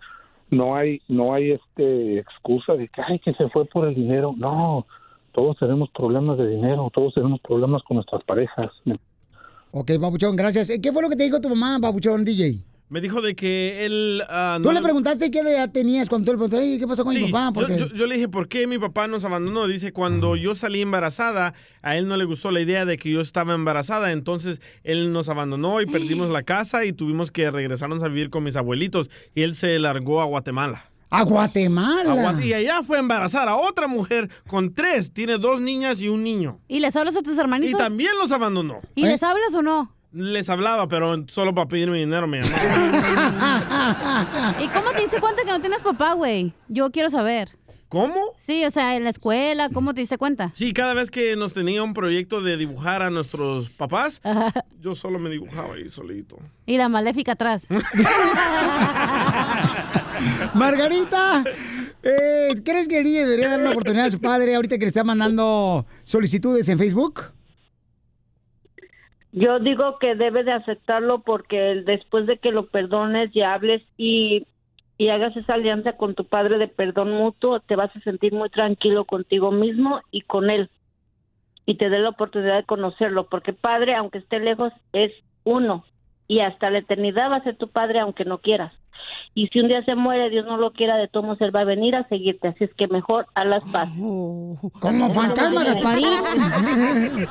no 0.49 0.75
hay 0.75 1.01
no 1.07 1.33
hay 1.33 1.51
este 1.51 2.19
excusa 2.19 2.73
de 2.73 2.87
que 2.87 3.01
ay 3.01 3.19
que 3.19 3.33
se 3.33 3.49
fue 3.49 3.65
por 3.65 3.87
el 3.87 3.95
dinero, 3.95 4.33
no, 4.37 4.85
todos 5.31 5.57
tenemos 5.57 5.89
problemas 5.91 6.37
de 6.37 6.47
dinero, 6.47 6.89
todos 6.93 7.13
tenemos 7.13 7.39
problemas 7.41 7.83
con 7.83 7.95
nuestras 7.95 8.23
parejas. 8.23 8.71
¿me 8.85 8.97
Ok, 9.71 9.91
Papuchón, 10.01 10.35
gracias. 10.35 10.69
Eh, 10.69 10.81
¿Qué 10.81 10.91
fue 10.91 11.01
lo 11.01 11.09
que 11.09 11.15
te 11.15 11.23
dijo 11.23 11.39
tu 11.39 11.49
mamá, 11.49 11.79
Papuchón, 11.79 12.25
DJ? 12.25 12.70
Me 12.91 12.99
dijo 12.99 13.21
de 13.21 13.35
que 13.37 13.85
él... 13.85 14.21
ah, 14.27 14.59
¿Tú 14.61 14.69
le 14.73 14.81
preguntaste 14.81 15.31
qué 15.31 15.39
edad 15.39 15.71
tenías 15.71 16.09
cuando 16.09 16.25
tú 16.25 16.31
le 16.33 16.37
preguntaste, 16.39 16.65
"Ay, 16.65 16.77
qué 16.77 16.85
pasó 16.85 17.05
con 17.05 17.15
mi 17.15 17.25
Sí, 17.25 17.31
papá? 17.31 17.45
yo, 17.47 17.53
Porque... 17.53 17.77
yo- 17.79 17.87
yo 17.93 18.05
le 18.05 18.15
dije, 18.15 18.27
¿por 18.27 18.49
qué 18.49 18.67
mi 18.67 18.77
papá 18.79 19.07
nos 19.07 19.23
abandonó? 19.23 19.65
Dice, 19.65 19.93
cuando 19.93 20.35
yo 20.35 20.55
salí 20.55 20.81
embarazada, 20.81 21.53
a 21.81 21.95
él 21.97 22.09
no 22.09 22.17
le 22.17 22.25
gustó 22.25 22.51
la 22.51 22.59
idea 22.59 22.83
de 22.83 22.97
que 22.97 23.09
yo 23.09 23.21
estaba 23.21 23.53
embarazada, 23.53 24.11
entonces 24.11 24.59
él 24.83 25.13
nos 25.13 25.29
abandonó 25.29 25.79
y 25.81 25.85
perdimos 25.85 26.29
la 26.31 26.43
casa 26.43 26.83
y 26.83 26.91
tuvimos 26.91 27.31
que 27.31 27.49
regresarnos 27.49 28.03
a 28.03 28.09
vivir 28.09 28.29
con 28.29 28.43
mis 28.43 28.57
abuelitos 28.57 29.09
y 29.33 29.43
él 29.43 29.55
se 29.55 29.79
largó 29.79 30.21
a 30.21 30.25
Guatemala. 30.25 30.85
A 31.11 31.23
Guatemala. 31.23 32.43
Y 32.43 32.51
allá 32.53 32.83
fue 32.83 32.97
a 32.97 32.99
embarazar 32.99 33.47
a 33.47 33.55
otra 33.55 33.87
mujer 33.87 34.29
con 34.47 34.73
tres, 34.73 35.13
tiene 35.13 35.37
dos 35.37 35.61
niñas 35.61 36.01
y 36.01 36.09
un 36.09 36.23
niño. 36.23 36.59
¿Y 36.67 36.81
les 36.81 36.93
hablas 36.97 37.15
a 37.15 37.21
tus 37.21 37.35
Y 37.37 37.39
hermanitos? 37.39 37.77
también 37.79 38.11
los 38.19 38.31
abandonó. 38.33 38.81
¿Y 38.95 39.05
les 39.05 39.23
hablas 39.23 39.53
o 39.53 39.61
no? 39.61 39.95
Les 40.13 40.49
hablaba, 40.49 40.87
pero 40.87 41.23
solo 41.27 41.55
para 41.55 41.69
pedirme 41.69 41.99
dinero 41.99 42.27
me 42.27 42.41
llamaba. 42.41 44.55
¿Y 44.59 44.67
cómo 44.67 44.91
te 44.91 45.01
diste 45.01 45.21
cuenta 45.21 45.43
que 45.43 45.51
no 45.51 45.61
tienes 45.61 45.81
papá, 45.81 46.13
güey? 46.13 46.53
Yo 46.67 46.91
quiero 46.91 47.09
saber. 47.09 47.57
¿Cómo? 47.91 48.33
Sí, 48.37 48.63
o 48.63 48.71
sea, 48.71 48.95
en 48.95 49.03
la 49.03 49.09
escuela, 49.09 49.69
¿cómo 49.69 49.93
te 49.93 49.99
diste 49.99 50.17
cuenta? 50.17 50.49
Sí, 50.53 50.71
cada 50.71 50.93
vez 50.93 51.11
que 51.11 51.35
nos 51.35 51.53
tenía 51.53 51.83
un 51.83 51.93
proyecto 51.93 52.41
de 52.41 52.55
dibujar 52.55 53.01
a 53.01 53.09
nuestros 53.09 53.69
papás, 53.69 54.21
yo 54.79 54.95
solo 54.95 55.19
me 55.19 55.29
dibujaba 55.29 55.75
ahí 55.75 55.89
solito. 55.89 56.37
Y 56.65 56.77
la 56.77 56.87
maléfica 56.87 57.33
atrás. 57.33 57.67
Margarita, 60.53 61.43
eh, 62.01 62.61
¿crees 62.63 62.87
que 62.87 62.99
el 62.99 63.03
DJ 63.03 63.25
debería 63.25 63.49
dar 63.49 63.59
una 63.59 63.71
oportunidad 63.71 64.05
a 64.05 64.11
su 64.11 64.21
padre 64.21 64.55
ahorita 64.55 64.77
que 64.77 64.85
le 64.85 64.87
está 64.87 65.03
mandando 65.03 65.85
solicitudes 66.05 66.69
en 66.69 66.77
Facebook? 66.77 67.33
Yo 69.33 69.59
digo 69.59 69.97
que 69.99 70.15
debe 70.15 70.43
de 70.43 70.51
aceptarlo 70.51 71.19
porque 71.19 71.83
después 71.85 72.25
de 72.27 72.37
que 72.37 72.51
lo 72.51 72.67
perdones 72.67 73.33
y 73.33 73.41
hables 73.41 73.81
y, 73.97 74.45
y 74.97 75.09
hagas 75.09 75.35
esa 75.37 75.53
alianza 75.53 75.93
con 75.93 76.15
tu 76.15 76.25
padre 76.25 76.57
de 76.57 76.67
perdón 76.67 77.11
mutuo, 77.11 77.61
te 77.61 77.77
vas 77.77 77.95
a 77.95 78.01
sentir 78.01 78.33
muy 78.33 78.49
tranquilo 78.49 79.05
contigo 79.05 79.51
mismo 79.51 80.01
y 80.11 80.21
con 80.21 80.49
él. 80.49 80.69
Y 81.65 81.75
te 81.75 81.89
dé 81.89 81.99
la 81.99 82.09
oportunidad 82.09 82.57
de 82.57 82.65
conocerlo, 82.65 83.27
porque 83.29 83.53
padre, 83.53 83.95
aunque 83.95 84.17
esté 84.17 84.39
lejos, 84.39 84.73
es 84.91 85.13
uno. 85.43 85.85
Y 86.27 86.41
hasta 86.41 86.69
la 86.69 86.79
eternidad 86.79 87.31
va 87.31 87.37
a 87.37 87.43
ser 87.43 87.55
tu 87.55 87.69
padre 87.69 87.99
aunque 87.99 88.25
no 88.25 88.39
quieras. 88.39 88.73
Y 89.33 89.47
si 89.47 89.61
un 89.61 89.69
día 89.69 89.81
se 89.85 89.95
muere, 89.95 90.29
Dios 90.29 90.45
no 90.45 90.57
lo 90.57 90.73
quiera, 90.73 90.97
de 90.97 91.07
todos 91.07 91.39
él 91.39 91.55
va 91.55 91.61
a 91.61 91.65
venir 91.65 91.95
a 91.95 92.05
seguirte. 92.09 92.49
Así 92.49 92.65
es 92.65 92.73
que 92.75 92.87
mejor 92.87 93.27
a 93.33 93.45
las 93.45 93.63
paz. 93.71 93.89
Como 93.93 95.09
fantasma, 95.13 95.63
Gasparín. 95.63 96.05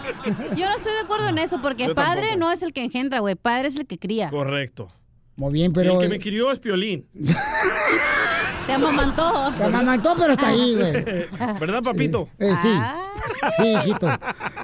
Yo 0.57 0.67
no 0.67 0.77
estoy 0.77 0.93
de 0.93 1.01
acuerdo 1.05 1.29
en 1.29 1.39
eso, 1.39 1.61
porque 1.61 1.89
Yo 1.89 1.95
padre 1.95 2.29
tampoco. 2.31 2.39
no 2.39 2.53
es 2.53 2.63
el 2.63 2.73
que 2.73 2.85
engendra, 2.85 3.21
güey. 3.21 3.35
Padre 3.35 3.69
es 3.69 3.79
el 3.79 3.87
que 3.87 3.99
cría. 3.99 4.31
Correcto. 4.31 4.89
Muy 5.37 5.53
bien, 5.53 5.73
Y 5.73 5.75
pero... 5.75 5.93
el 5.95 5.99
que 5.99 6.09
me 6.09 6.19
crió 6.21 6.51
es 6.51 6.59
Piolín. 6.59 7.07
Te 8.67 8.73
amamantó. 8.73 9.51
Te 9.59 9.65
amamantó, 9.65 10.15
pero 10.19 10.33
está 10.33 10.49
ahí, 10.49 10.77
güey. 10.77 10.93
¿Verdad, 11.61 11.83
papito? 11.83 12.29
Eh, 12.39 12.55
sí. 12.57 12.69
Ah. 12.73 13.03
Sí, 13.57 13.73
hijito. 13.75 14.09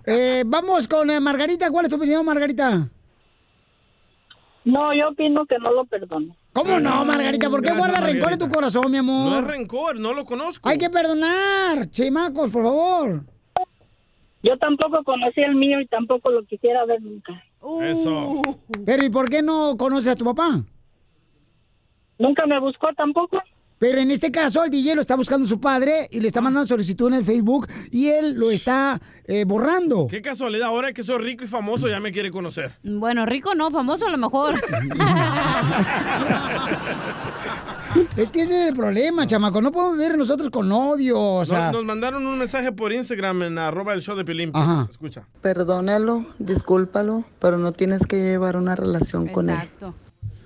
Eh, 0.06 0.42
vamos 0.46 0.86
con 0.88 1.10
eh, 1.10 1.20
Margarita. 1.20 1.70
¿Cuál 1.70 1.86
es 1.86 1.90
tu 1.90 1.96
opinión, 1.96 2.24
Margarita? 2.24 2.88
No, 4.64 4.92
yo 4.94 5.08
opino 5.10 5.46
que 5.46 5.58
no 5.58 5.72
lo 5.72 5.84
perdono. 5.84 6.36
¿Cómo 6.56 6.80
no, 6.80 7.04
Margarita? 7.04 7.50
¿Por 7.50 7.60
qué 7.60 7.68
Gracias, 7.68 7.86
guarda 7.86 8.06
rencor 8.06 8.32
en 8.32 8.38
tu 8.38 8.48
corazón, 8.48 8.90
mi 8.90 8.96
amor? 8.96 9.30
No 9.30 9.38
es 9.40 9.44
rencor, 9.44 10.00
no 10.00 10.14
lo 10.14 10.24
conozco. 10.24 10.66
Hay 10.66 10.78
que 10.78 10.88
perdonar, 10.88 11.90
chimacos, 11.90 12.50
por 12.50 12.62
favor. 12.62 13.24
Yo 14.42 14.56
tampoco 14.56 15.04
conocí 15.04 15.42
el 15.42 15.54
mío 15.54 15.82
y 15.82 15.86
tampoco 15.86 16.30
lo 16.30 16.44
quisiera 16.44 16.86
ver 16.86 17.02
nunca. 17.02 17.44
Eso. 17.82 18.40
Pero 18.86 19.04
¿y 19.04 19.10
por 19.10 19.28
qué 19.28 19.42
no 19.42 19.76
conoces 19.76 20.12
a 20.12 20.16
tu 20.16 20.24
papá? 20.24 20.62
Nunca 22.18 22.46
me 22.46 22.58
buscó 22.58 22.88
tampoco. 22.94 23.38
Pero 23.78 23.98
en 23.98 24.10
este 24.10 24.30
caso, 24.30 24.64
el 24.64 24.70
DJ 24.70 24.94
lo 24.94 25.02
está 25.02 25.16
buscando 25.16 25.46
su 25.46 25.60
padre 25.60 26.08
y 26.10 26.20
le 26.20 26.28
está 26.28 26.40
mandando 26.40 26.66
solicitud 26.66 27.08
en 27.08 27.14
el 27.14 27.24
Facebook 27.24 27.68
y 27.90 28.08
él 28.08 28.34
lo 28.34 28.50
está 28.50 29.00
eh, 29.26 29.44
borrando. 29.44 30.06
Qué 30.08 30.22
casualidad, 30.22 30.68
ahora 30.68 30.92
que 30.92 31.02
soy 31.02 31.18
rico 31.18 31.44
y 31.44 31.46
famoso 31.46 31.88
ya 31.88 32.00
me 32.00 32.10
quiere 32.12 32.30
conocer. 32.30 32.76
Bueno, 32.82 33.26
rico 33.26 33.54
no, 33.54 33.70
famoso 33.70 34.06
a 34.06 34.10
lo 34.10 34.18
mejor. 34.18 34.54
Es 38.16 38.30
que 38.30 38.42
ese 38.42 38.62
es 38.62 38.68
el 38.68 38.76
problema, 38.76 39.26
chamaco. 39.26 39.62
No 39.62 39.72
podemos 39.72 39.96
vivir 39.96 40.18
nosotros 40.18 40.50
con 40.50 40.70
odio, 40.70 41.18
o 41.18 41.44
sea... 41.44 41.66
nos, 41.66 41.76
nos 41.76 41.84
mandaron 41.84 42.26
un 42.26 42.38
mensaje 42.38 42.72
por 42.72 42.92
Instagram 42.92 43.44
en 43.44 43.58
arroba 43.58 43.94
el 43.94 44.02
show 44.02 44.14
de 44.16 44.24
Piolín. 44.24 44.50
Ajá. 44.52 44.88
Escucha. 44.90 45.26
Perdónalo, 45.40 46.26
discúlpalo, 46.38 47.24
pero 47.38 47.56
no 47.58 47.72
tienes 47.72 48.06
que 48.06 48.16
llevar 48.16 48.56
una 48.56 48.76
relación 48.76 49.28
con 49.28 49.48
él. 49.50 49.58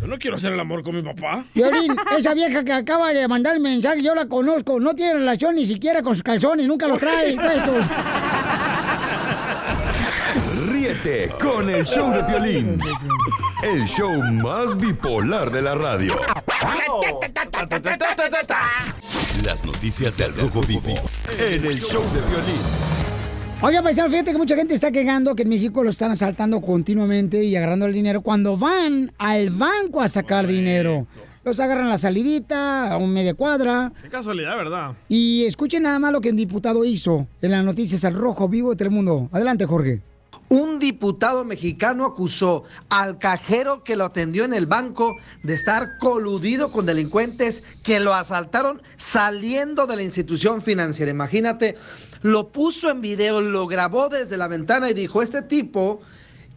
Yo 0.00 0.06
no 0.06 0.18
quiero 0.18 0.36
hacer 0.38 0.52
el 0.54 0.60
amor 0.60 0.82
con 0.82 0.96
mi 0.96 1.02
papá. 1.02 1.44
Violín, 1.54 1.94
esa 2.16 2.32
vieja 2.32 2.64
que 2.64 2.72
acaba 2.72 3.12
de 3.12 3.28
mandar 3.28 3.54
el 3.56 3.60
mensaje, 3.60 4.02
yo 4.02 4.14
la 4.14 4.26
conozco. 4.26 4.80
No 4.80 4.94
tiene 4.94 5.14
relación 5.14 5.54
ni 5.56 5.66
siquiera 5.66 6.02
con 6.02 6.14
sus 6.14 6.22
calzones, 6.22 6.66
nunca 6.66 6.88
los 6.88 6.98
trae 6.98 7.34
puestos. 7.34 7.86
Ríete 10.70 11.30
con 11.38 11.68
el 11.68 11.84
show 11.84 12.10
de 12.12 12.24
Piolín. 12.24 12.80
El 13.62 13.84
show 13.84 14.22
más 14.22 14.74
bipolar 14.78 15.50
de 15.50 15.60
la 15.60 15.74
radio. 15.74 16.18
Las 19.44 19.64
noticias 19.64 20.16
del 20.16 20.34
Rojo 20.34 20.62
Vivo 20.62 20.94
en 21.38 21.66
el 21.66 21.78
show 21.78 22.02
de 22.14 22.20
Piolín. 22.22 22.99
Oiga, 23.62 23.82
paisano, 23.82 24.08
fíjate 24.08 24.32
que 24.32 24.38
mucha 24.38 24.56
gente 24.56 24.72
está 24.72 24.90
quejando 24.90 25.34
que 25.34 25.42
en 25.42 25.50
México 25.50 25.84
lo 25.84 25.90
están 25.90 26.10
asaltando 26.10 26.62
continuamente 26.62 27.44
y 27.44 27.54
agarrando 27.56 27.84
el 27.84 27.92
dinero 27.92 28.22
cuando 28.22 28.56
van 28.56 29.12
al 29.18 29.50
banco 29.50 30.00
a 30.00 30.08
sacar 30.08 30.46
dinero. 30.46 31.06
Los 31.44 31.60
agarran 31.60 31.84
a 31.84 31.90
la 31.90 31.98
salidita, 31.98 32.90
a 32.90 32.96
un 32.96 33.12
media 33.12 33.34
cuadra. 33.34 33.92
Qué 34.02 34.08
casualidad, 34.08 34.56
¿verdad? 34.56 34.92
Y 35.10 35.44
escuchen 35.44 35.82
nada 35.82 35.98
más 35.98 36.10
lo 36.10 36.22
que 36.22 36.30
un 36.30 36.36
diputado 36.36 36.86
hizo 36.86 37.28
en 37.42 37.50
las 37.50 37.62
noticias 37.62 38.02
al 38.06 38.14
Rojo 38.14 38.48
Vivo 38.48 38.70
de 38.70 38.76
Telemundo. 38.76 39.28
Adelante, 39.30 39.66
Jorge. 39.66 40.00
Un 40.48 40.78
diputado 40.78 41.44
mexicano 41.44 42.06
acusó 42.06 42.64
al 42.88 43.18
cajero 43.18 43.84
que 43.84 43.94
lo 43.94 44.06
atendió 44.06 44.44
en 44.46 44.54
el 44.54 44.66
banco 44.66 45.16
de 45.42 45.52
estar 45.52 45.98
coludido 45.98 46.72
con 46.72 46.86
delincuentes 46.86 47.80
que 47.84 48.00
lo 48.00 48.14
asaltaron 48.14 48.80
saliendo 48.96 49.86
de 49.86 49.96
la 49.96 50.02
institución 50.02 50.62
financiera. 50.62 51.10
Imagínate, 51.10 51.76
lo 52.22 52.48
puso 52.48 52.90
en 52.90 53.00
video, 53.00 53.40
lo 53.40 53.66
grabó 53.66 54.08
desde 54.08 54.36
la 54.36 54.48
ventana 54.48 54.90
y 54.90 54.94
dijo, 54.94 55.22
este 55.22 55.42
tipo 55.42 56.00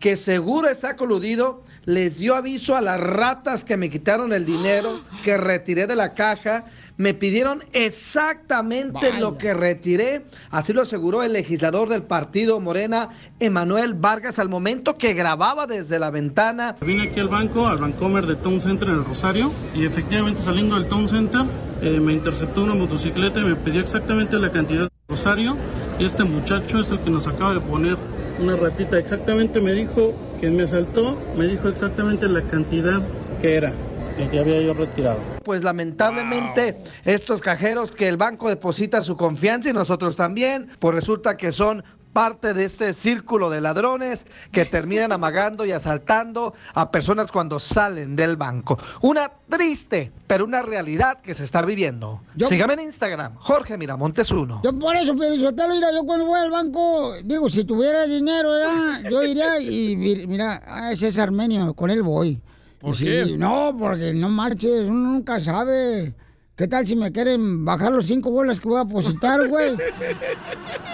que 0.03 0.17
seguro 0.17 0.67
está 0.67 0.97
coludido, 0.97 1.63
les 1.85 2.17
dio 2.17 2.35
aviso 2.35 2.75
a 2.75 2.81
las 2.81 2.99
ratas 2.99 3.63
que 3.63 3.77
me 3.77 3.89
quitaron 3.89 4.33
el 4.33 4.43
dinero, 4.43 4.99
que 5.23 5.37
retiré 5.37 5.87
de 5.87 5.95
la 5.95 6.13
caja, 6.13 6.65
me 6.97 7.13
pidieron 7.13 7.63
exactamente 7.71 9.11
Vaya. 9.11 9.19
lo 9.19 9.37
que 9.37 9.53
retiré, 9.53 10.25
así 10.49 10.73
lo 10.73 10.81
aseguró 10.81 11.23
el 11.23 11.31
legislador 11.31 11.87
del 11.87 12.03
partido 12.03 12.59
Morena, 12.59 13.11
Emanuel 13.39 13.93
Vargas, 13.93 14.39
al 14.39 14.49
momento 14.49 14.97
que 14.97 15.13
grababa 15.13 15.67
desde 15.67 15.99
la 15.99 16.11
ventana. 16.11 16.75
Vine 16.81 17.03
aquí 17.03 17.21
al 17.21 17.29
banco, 17.29 17.67
al 17.67 17.77
Bancomer 17.77 18.25
de 18.25 18.35
Town 18.35 18.59
Center 18.59 18.89
en 18.89 18.95
el 18.95 19.05
Rosario, 19.05 19.53
y 19.73 19.85
efectivamente 19.85 20.41
saliendo 20.41 20.75
del 20.75 20.89
Town 20.89 21.07
Center 21.07 21.43
eh, 21.81 21.99
me 21.99 22.11
interceptó 22.11 22.63
una 22.63 22.75
motocicleta 22.75 23.39
y 23.39 23.43
me 23.43 23.55
pidió 23.55 23.79
exactamente 23.79 24.37
la 24.37 24.51
cantidad 24.51 24.83
de 24.83 24.89
Rosario, 25.13 25.55
y 25.99 26.05
este 26.05 26.23
muchacho 26.23 26.79
es 26.79 26.89
el 26.89 26.97
que 26.97 27.11
nos 27.11 27.27
acaba 27.27 27.53
de 27.53 27.59
poner 27.59 27.97
una 28.39 28.55
ratita. 28.55 28.97
Exactamente 28.97 29.61
me 29.61 29.71
dijo 29.73 30.11
que 30.41 30.49
me 30.49 30.63
asaltó, 30.63 31.15
me 31.37 31.45
dijo 31.45 31.67
exactamente 31.69 32.27
la 32.27 32.41
cantidad 32.41 32.99
que 33.39 33.55
era. 33.55 33.73
que 34.15 34.39
había 34.39 34.59
yo 34.61 34.73
retirado. 34.73 35.19
Pues 35.43 35.63
lamentablemente 35.63 36.77
estos 37.05 37.41
cajeros 37.41 37.91
que 37.91 38.07
el 38.07 38.17
banco 38.17 38.49
deposita 38.49 39.01
su 39.01 39.17
confianza 39.17 39.69
y 39.69 39.73
nosotros 39.73 40.15
también, 40.15 40.69
pues 40.79 40.95
resulta 40.95 41.37
que 41.37 41.51
son 41.51 41.83
parte 42.13 42.53
de 42.53 42.65
este 42.65 42.93
círculo 42.93 43.49
de 43.49 43.59
ladrones 43.59 44.25
que 44.51 44.65
terminan 44.65 45.11
amagando 45.11 45.65
y 45.65 45.71
asaltando 45.71 46.53
a 46.75 46.91
personas 46.91 47.31
cuando 47.31 47.59
salen 47.59 48.15
del 48.15 48.37
banco. 48.37 48.77
Una 49.01 49.31
triste, 49.49 50.11
pero 50.27 50.45
una 50.45 50.61
realidad 50.61 51.19
que 51.21 51.33
se 51.33 51.43
está 51.43 51.61
viviendo. 51.63 52.21
Sígame 52.47 52.73
en 52.75 52.81
Instagram, 52.81 53.35
Jorge 53.37 53.77
Miramontes 53.77 54.29
uno. 54.31 54.61
Yo 54.63 54.77
por 54.77 54.95
eso, 54.95 55.13
Sotelo, 55.17 55.73
mira, 55.73 55.91
yo 55.91 56.03
cuando 56.05 56.25
voy 56.25 56.39
al 56.39 56.51
banco, 56.51 57.13
digo, 57.23 57.49
si 57.49 57.63
tuviera 57.63 58.05
dinero, 58.05 58.51
ya, 58.59 59.09
yo 59.09 59.23
iría 59.23 59.59
y 59.59 59.95
mir- 59.97 60.27
mira, 60.27 60.61
ah, 60.67 60.91
ese 60.91 61.07
es 61.07 61.17
armenio, 61.17 61.73
con 61.73 61.89
él 61.89 62.03
voy. 62.03 62.39
¿Por 62.79 62.95
Sí, 62.95 63.05
qué? 63.05 63.35
No, 63.37 63.75
porque 63.79 64.13
no 64.13 64.29
marches, 64.29 64.83
uno 64.85 65.11
nunca 65.13 65.39
sabe. 65.39 66.13
¿Qué 66.55 66.67
tal 66.67 66.85
si 66.85 66.95
me 66.95 67.11
quieren 67.11 67.65
bajar 67.65 67.91
los 67.91 68.05
cinco 68.05 68.29
bolas 68.29 68.59
que 68.59 68.67
voy 68.67 68.79
a 68.79 68.83
depositar, 68.83 69.47
güey? 69.47 69.75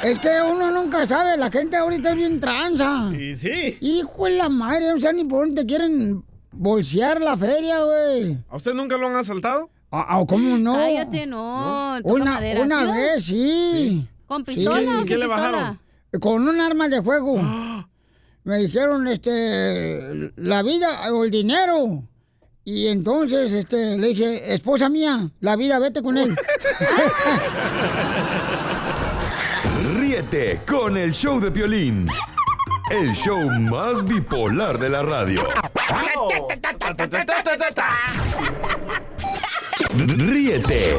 es 0.04 0.18
que 0.20 0.30
uno 0.42 0.72
nunca 0.72 1.06
sabe, 1.06 1.36
la 1.38 1.52
gente 1.52 1.76
ahorita 1.76 2.12
es 2.12 2.16
bien 2.16 2.40
tranza. 2.40 3.12
Y 3.14 3.36
sí. 3.36 3.78
Hijo 3.82 4.26
de 4.26 4.38
la 4.38 4.48
madre, 4.48 4.94
o 4.94 5.02
sea, 5.02 5.12
ni 5.12 5.26
por 5.26 5.46
dónde 5.46 5.62
te 5.62 5.68
quieren 5.68 6.24
bolsear 6.54 7.20
la 7.20 7.36
feria, 7.36 7.84
güey. 7.84 8.38
¿A 8.50 8.56
usted 8.56 8.74
nunca 8.74 8.96
lo 8.98 9.08
han 9.08 9.18
asaltado? 9.18 9.70
Ah, 9.92 10.06
ah, 10.08 10.24
¿Cómo 10.26 10.58
no? 10.58 10.76
Cállate, 10.76 11.28
no. 11.28 12.00
Una, 12.04 12.26
madera, 12.26 12.62
una 12.62 12.80
¿sí, 12.80 12.86
no? 12.86 12.94
vez, 12.94 13.26
sí. 13.26 14.08
¿Con 14.28 14.46
pistola 14.46 15.00
o 15.00 15.06
sin 15.06 15.20
pistola? 15.20 15.82
Con 16.22 16.48
un 16.48 16.62
arma 16.62 16.88
de 16.88 17.04
fuego. 17.04 17.36
Me 18.46 18.60
dijeron, 18.60 19.08
este, 19.10 20.32
la 20.38 20.64
vida 20.64 21.12
o 21.12 21.26
el 21.26 21.32
dinero. 21.32 22.04
Y 22.72 22.88
entonces, 22.88 23.52
este, 23.52 23.98
le 23.98 24.10
dije, 24.10 24.54
esposa 24.54 24.90
mía, 24.90 25.28
la 25.40 25.56
vida, 25.56 25.80
vete 25.80 26.04
con 26.04 26.20
él. 26.20 26.38
Ríete 30.00 30.62
con 30.68 30.96
el 30.96 31.12
show 31.12 31.40
de 31.40 31.50
Piolín. 31.50 32.08
El 32.92 33.16
show 33.16 33.50
más 33.50 34.06
bipolar 34.06 34.78
de 34.78 34.90
la 34.90 35.02
radio. 35.02 35.48
Ríete 39.96 40.98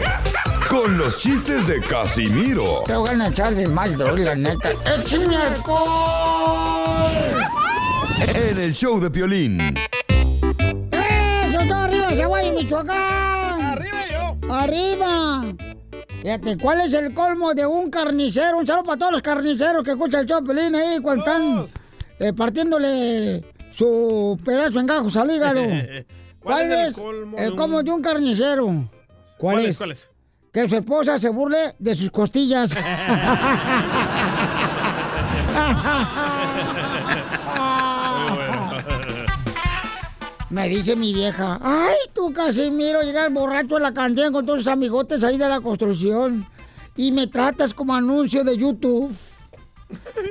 con 0.68 0.98
los 0.98 1.18
chistes 1.18 1.68
de 1.68 1.80
Casimiro 1.80 2.82
Te 2.84 2.96
voy 2.96 3.10
a 3.10 3.28
echar 3.28 3.54
de 3.54 3.68
mal, 3.68 3.96
la 3.96 4.34
neta. 4.34 4.70
¡Échame 4.96 5.36
alcohol! 5.36 7.10
en 8.34 8.58
el 8.58 8.74
show 8.74 9.00
de 9.00 9.10
Piolín. 9.10 9.76
¡Eso 12.20 12.28
está 12.28 12.28
arriba, 12.28 12.28
Zaguay, 12.28 12.52
Michoacán! 12.52 13.60
¡Arriba 13.62 14.00
yo! 14.12 14.36
¡Arriba! 14.52 15.42
Fíjate, 16.22 16.58
¿cuál 16.58 16.82
es 16.82 16.92
el 16.92 17.14
colmo 17.14 17.54
de 17.54 17.64
un 17.64 17.90
carnicero? 17.90 18.58
Un 18.58 18.66
saludo 18.66 18.84
para 18.84 18.98
todos 18.98 19.12
los 19.12 19.22
carniceros 19.22 19.82
que 19.82 19.92
escuchan 19.92 20.26
el 20.28 20.44
Piolín 20.44 20.74
ahí 20.74 21.00
cuando 21.00 21.24
están 21.24 21.66
eh, 22.18 22.32
partiéndole 22.34 23.42
su 23.70 24.38
pedazo 24.44 24.80
en 24.80 24.86
gajos 24.86 25.16
al 25.16 25.30
hígado. 25.30 25.62
¿Cuál 26.42 26.72
es 26.72 26.88
el 26.88 26.92
colmo 26.94 27.36
de 27.36 27.44
el 27.44 27.50
un- 27.52 27.56
colmo 27.56 27.82
de 27.82 27.90
un 27.90 28.02
carnicero? 28.02 28.66
¿Cuál, 28.66 28.90
¿Cuál 29.38 29.64
es? 29.66 29.78
¿Cuál 29.78 29.90
es? 29.92 30.10
Que 30.52 30.68
su 30.68 30.76
esposa 30.76 31.18
se 31.18 31.30
burle 31.30 31.74
de 31.78 31.94
sus 31.94 32.10
costillas. 32.10 32.74
Me 40.50 40.68
dice 40.68 40.96
mi 40.96 41.14
vieja, 41.14 41.60
ay, 41.62 41.96
tú 42.12 42.32
Casimiro, 42.32 43.02
llegas 43.02 43.32
borracho 43.32 43.76
a 43.76 43.80
la 43.80 43.94
cantina 43.94 44.32
con 44.32 44.44
todos 44.44 44.60
tus 44.60 44.68
amigotes 44.68 45.22
ahí 45.22 45.38
de 45.38 45.48
la 45.48 45.60
construcción 45.60 46.46
y 46.96 47.12
me 47.12 47.28
tratas 47.28 47.72
como 47.72 47.94
anuncio 47.94 48.42
de 48.42 48.56
YouTube. 48.56 49.14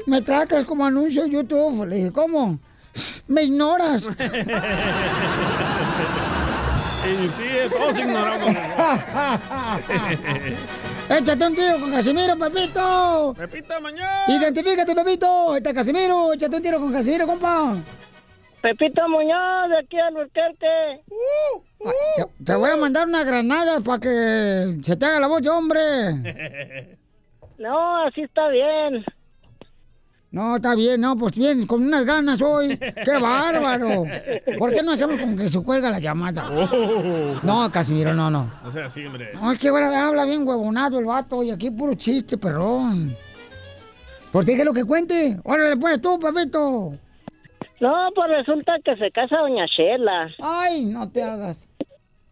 Me 0.05 0.21
tratas 0.21 0.65
como 0.65 0.85
anuncio 0.85 1.23
de 1.23 1.29
YouTube. 1.29 1.85
Le 1.85 1.95
dije, 1.95 2.11
¿cómo? 2.11 2.59
Me 3.27 3.43
ignoras. 3.43 4.07
Y 6.99 7.29
sí, 7.29 7.47
todos 7.69 7.97
ignoramos. 7.97 8.45
Échate 11.09 11.47
un 11.47 11.55
tiro 11.55 11.79
con 11.79 11.91
Casimiro, 11.91 12.37
Pepito. 12.37 13.33
Pepito 13.37 13.81
mañana. 13.81 14.25
Identifícate, 14.27 14.93
Pepito. 14.93 15.55
Este 15.55 15.69
es 15.69 15.75
Casimiro. 15.75 16.33
Échate 16.33 16.57
un 16.57 16.61
tiro 16.61 16.79
con 16.79 16.91
Casimiro, 16.91 17.25
compa. 17.25 17.73
Pepito 18.61 19.07
Muñoz, 19.07 19.69
de 19.69 19.79
aquí 19.79 19.97
al 19.99 20.13
Burquerque. 20.13 21.01
Te, 22.17 22.43
te 22.43 22.55
voy 22.55 22.69
a 22.69 22.75
mandar 22.75 23.07
una 23.07 23.23
granada 23.23 23.79
para 23.79 23.99
que 23.99 24.77
se 24.83 24.95
te 24.97 25.05
haga 25.05 25.19
la 25.19 25.27
voz 25.27 25.45
hombre. 25.47 26.97
No, 27.59 28.05
así 28.05 28.21
está 28.21 28.47
bien. 28.47 29.03
No, 30.31 30.55
está 30.55 30.75
bien, 30.75 31.01
no, 31.01 31.17
pues 31.17 31.35
bien, 31.35 31.67
con 31.67 31.83
unas 31.83 32.05
ganas 32.05 32.41
hoy. 32.41 32.77
¡Qué 32.77 33.17
bárbaro! 33.21 34.05
¿Por 34.57 34.73
qué 34.73 34.81
no 34.81 34.93
hacemos 34.93 35.19
con 35.19 35.35
que 35.35 35.49
se 35.49 35.61
cuelga 35.61 35.89
la 35.89 35.99
llamada? 35.99 36.49
No, 37.43 37.69
Casimiro, 37.69 38.13
no, 38.13 38.29
no. 38.31 38.49
O 38.65 38.71
sea, 38.71 38.89
sí, 38.89 39.05
hombre. 39.05 39.31
No, 39.33 39.51
es 39.51 39.59
que 39.59 39.67
ahora 39.67 40.07
habla 40.07 40.23
bien 40.23 40.47
huevonado 40.47 40.99
el 40.99 41.05
vato 41.05 41.43
y 41.43 41.51
aquí 41.51 41.69
puro 41.69 41.95
chiste, 41.95 42.37
perrón. 42.37 43.13
Pues 44.31 44.45
dije 44.45 44.63
lo 44.63 44.73
que 44.73 44.85
cuente. 44.85 45.37
Órale, 45.43 45.75
pues 45.75 45.99
tú, 46.01 46.17
Pepito. 46.17 46.93
No, 47.79 48.09
pues 48.13 48.29
resulta 48.29 48.77
que 48.83 48.95
se 48.97 49.11
casa 49.11 49.37
Doña 49.39 49.65
Shela. 49.65 50.29
Ay, 50.41 50.85
no 50.85 51.09
te 51.11 51.23
hagas. 51.23 51.65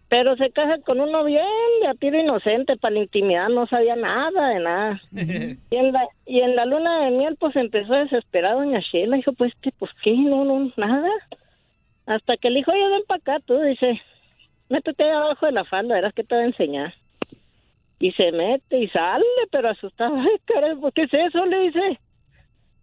Pero 0.10 0.38
se 0.38 0.52
casa 0.52 0.78
con 0.86 1.02
uno 1.02 1.24
bien 1.26 1.46
de 1.82 1.88
a 1.88 1.94
tiro 1.94 2.18
inocente 2.18 2.78
para 2.78 2.94
la 2.94 3.02
intimidad, 3.02 3.50
no 3.50 3.68
sabía 3.68 3.96
nada 3.96 4.50
de 4.50 4.60
nada. 4.60 5.02
Y 5.70 5.76
en 5.76 5.92
la, 5.92 6.08
y 6.26 6.40
en 6.40 6.56
la 6.56 6.66
luna 6.66 7.06
de 7.06 7.12
miel, 7.12 7.36
pues 7.38 7.56
empezó 7.56 7.94
a 7.94 8.04
desesperar 8.04 8.56
Doña 8.56 8.80
Shela. 8.80 9.18
Dijo, 9.18 9.34
pues, 9.34 9.54
¿qué? 9.62 9.72
Pues, 9.78 9.92
¿qué? 10.04 10.14
No, 10.14 10.46
no, 10.46 10.72
nada. 10.78 11.10
Hasta 12.06 12.38
que 12.38 12.50
le 12.50 12.60
dijo, 12.60 12.72
oye, 12.72 12.88
ven 12.88 13.02
para 13.06 13.20
acá, 13.20 13.40
tú, 13.46 13.60
dice, 13.60 14.02
métete 14.70 15.04
ahí 15.04 15.10
abajo 15.10 15.46
de 15.46 15.52
la 15.52 15.66
falda, 15.66 15.96
verás 15.96 16.14
que 16.14 16.24
te 16.24 16.36
va 16.36 16.42
a 16.42 16.46
enseñar. 16.46 16.94
Y 18.00 18.12
se 18.14 18.32
mete 18.32 18.80
y 18.80 18.88
sale, 18.90 19.26
pero 19.52 19.70
asustado. 19.70 20.16
Ay, 20.20 20.38
caray, 20.46 20.76
¿qué 20.96 21.04
es 21.04 21.14
eso? 21.14 21.46
Le 21.46 21.60
dice. 21.64 22.00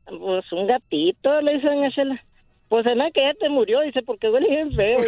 Pues, 0.06 0.52
un 0.52 0.66
gatito, 0.66 1.40
le 1.40 1.54
dice 1.54 1.68
Doña 1.68 1.88
Shela. 1.88 2.22
Pues 2.74 2.82
se 2.82 2.94
me 2.96 3.12
que 3.12 3.20
ya 3.20 3.32
te 3.38 3.48
murió, 3.48 3.82
dice, 3.82 4.02
porque 4.02 4.28
huele 4.28 4.48
bien 4.50 4.74
feo. 4.74 4.98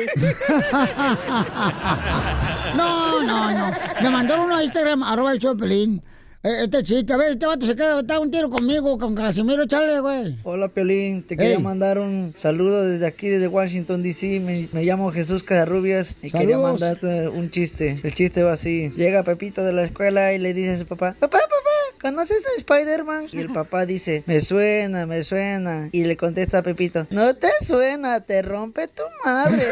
No, 2.77 3.23
no, 3.23 3.51
no. 3.51 3.65
Me 4.03 4.09
mandó 4.09 4.41
uno 4.41 4.55
a 4.55 4.63
Instagram, 4.63 5.03
arroba 5.03 5.33
el. 5.33 5.41
Eh, 5.41 6.01
Este 6.47 6.85
chiste, 6.85 7.13
a 7.13 7.17
ver, 7.17 7.33
este 7.33 7.45
vato 7.45 7.67
se 7.67 7.75
queda, 7.75 7.99
está 7.99 8.21
un 8.21 8.31
tiro 8.31 8.49
conmigo, 8.49 8.97
con 8.99 9.17
Casimiro, 9.17 9.67
chale, 9.67 9.99
güey. 9.99 10.39
Hola 10.45 10.69
Piolín, 10.69 11.25
te 11.25 11.37
quería 11.37 11.59
mandar 11.59 11.99
un 11.99 12.33
saludo 12.37 12.85
desde 12.85 13.05
aquí, 13.05 13.29
desde 13.29 13.49
Washington 13.49 14.01
DC. 14.01 14.39
Me, 14.39 14.69
me 14.71 14.85
llamo 14.85 15.11
Jesús 15.11 15.43
Casarrubias 15.43 16.19
y 16.23 16.31
quería 16.31 16.57
mandarte 16.57 17.27
un 17.31 17.51
chiste. 17.51 17.99
El 18.01 18.15
chiste 18.15 18.45
va 18.45 18.53
así: 18.53 18.93
Llega 18.95 19.25
Pepito 19.25 19.65
de 19.65 19.73
la 19.73 19.83
escuela 19.83 20.35
y 20.35 20.39
le 20.39 20.55
dice 20.55 20.75
a 20.75 20.79
su 20.79 20.87
papá: 20.87 21.17
Papá, 21.19 21.39
papá, 21.39 21.99
¿conoces 22.01 22.47
a 22.47 22.51
Spider-Man? 22.61 23.27
Y 23.33 23.39
el 23.41 23.53
papá 23.53 23.85
dice: 23.85 24.23
Me 24.27 24.41
suena, 24.41 25.05
me 25.05 25.25
suena. 25.25 25.89
Y 25.91 26.05
le 26.05 26.17
contesta 26.17 26.59
a 26.59 26.63
Pepito: 26.63 27.09
No 27.11 27.35
te 27.35 27.51
suena, 27.63 28.21
te 28.21 28.43
rompe 28.43 28.87
tu 28.87 29.03
madre. 29.25 29.67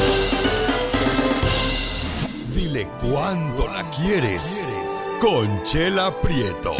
Dile 2.70 2.88
cuándo 3.02 3.66
la 3.66 3.90
quieres. 3.90 4.64
Conchela 5.18 6.14
Prieto. 6.20 6.72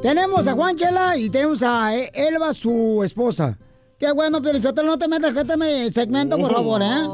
Tenemos 0.00 0.48
a 0.48 0.54
Juan 0.54 0.76
Chela 0.76 1.18
y 1.18 1.28
tenemos 1.28 1.62
a 1.62 1.94
E- 1.94 2.10
Elba, 2.14 2.54
su 2.54 3.02
esposa. 3.04 3.58
Qué 3.98 4.10
bueno, 4.12 4.40
pero 4.40 4.58
no 4.82 4.96
te 4.98 5.08
metas 5.08 5.34
que 5.34 5.40
este 5.40 5.58
me 5.58 5.90
segmento, 5.90 6.38
por 6.38 6.50
favor, 6.54 6.80
¿eh? 6.80 7.06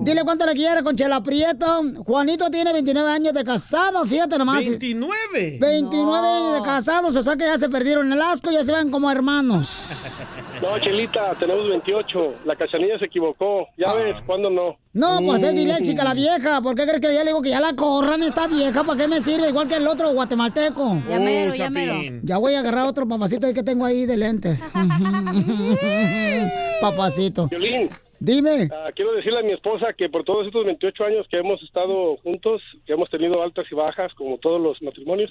Dile 0.00 0.24
cuánto 0.24 0.46
le 0.46 0.54
quiere 0.54 0.82
con 0.82 0.96
Chela 0.96 1.22
Prieto. 1.22 1.66
Juanito 2.06 2.50
tiene 2.50 2.72
29 2.72 3.10
años 3.10 3.34
de 3.34 3.44
casado, 3.44 4.06
fíjate 4.06 4.38
nomás. 4.38 4.62
¿29? 4.62 5.60
29 5.60 6.26
años 6.28 6.54
de 6.54 6.62
casados, 6.62 7.14
o 7.14 7.22
sea 7.22 7.36
que 7.36 7.44
ya 7.44 7.58
se 7.58 7.68
perdieron 7.68 8.10
el 8.10 8.22
asco, 8.22 8.50
ya 8.50 8.64
se 8.64 8.72
ven 8.72 8.90
como 8.90 9.10
hermanos. 9.10 9.68
No, 10.60 10.78
Chelita, 10.78 11.34
tenemos 11.36 11.66
28. 11.70 12.34
La 12.44 12.54
cachanilla 12.54 12.98
se 12.98 13.06
equivocó. 13.06 13.66
Ya 13.78 13.94
ves, 13.94 14.14
¿cuándo 14.26 14.50
no? 14.50 14.76
No, 14.92 15.18
pues 15.24 15.42
es 15.42 15.54
diléxica 15.54 16.04
la 16.04 16.12
vieja. 16.12 16.60
¿Por 16.60 16.74
qué 16.74 16.82
crees 16.82 17.00
que 17.00 17.14
ya 17.14 17.24
le 17.24 17.30
digo 17.30 17.40
que 17.40 17.48
ya 17.48 17.60
la 17.60 17.74
corran 17.74 18.22
esta 18.22 18.46
vieja? 18.46 18.84
¿Para 18.84 18.98
qué 18.98 19.08
me 19.08 19.22
sirve? 19.22 19.48
Igual 19.48 19.68
que 19.68 19.76
el 19.76 19.86
otro 19.86 20.10
guatemalteco. 20.10 21.02
Ya 21.08 21.18
mero, 21.18 21.54
ya 21.54 21.70
mero. 21.70 21.94
Ya 22.22 22.36
voy 22.36 22.52
a 22.54 22.60
agarrar 22.60 22.86
otro 22.86 23.08
papacito 23.08 23.46
ahí 23.46 23.54
que 23.54 23.62
tengo 23.62 23.86
ahí 23.86 24.04
de 24.04 24.18
lentes. 24.18 24.62
Papacito. 26.82 27.48
Violín. 27.48 27.88
Dime. 28.18 28.68
Ah, 28.70 28.90
quiero 28.94 29.14
decirle 29.14 29.38
a 29.38 29.42
mi 29.42 29.52
esposa 29.52 29.94
que 29.96 30.10
por 30.10 30.24
todos 30.24 30.46
estos 30.46 30.66
28 30.66 31.04
años 31.04 31.26
que 31.30 31.38
hemos 31.38 31.62
estado 31.62 32.18
juntos, 32.18 32.60
que 32.84 32.92
hemos 32.92 33.08
tenido 33.08 33.42
altas 33.42 33.64
y 33.70 33.74
bajas, 33.74 34.12
como 34.12 34.36
todos 34.36 34.60
los 34.60 34.82
matrimonios, 34.82 35.30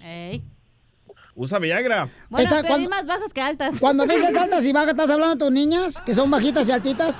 Usa 1.39 1.57
Viagra. 1.57 2.09
Bueno, 2.29 2.43
Esta- 2.43 2.57
pero 2.57 2.67
cuando- 2.67 2.89
hay 2.89 2.89
más 2.89 3.07
bajas 3.07 3.33
que 3.33 3.39
altas. 3.39 3.79
Cuando 3.79 4.03
dices 4.03 4.35
altas 4.37 4.65
y 4.65 4.73
bajas, 4.73 4.89
¿estás 4.89 5.09
hablando 5.09 5.35
de 5.35 5.39
tus 5.45 5.53
niñas? 5.53 6.01
Que 6.01 6.13
son 6.13 6.29
bajitas 6.29 6.67
y 6.67 6.71
altitas. 6.73 7.15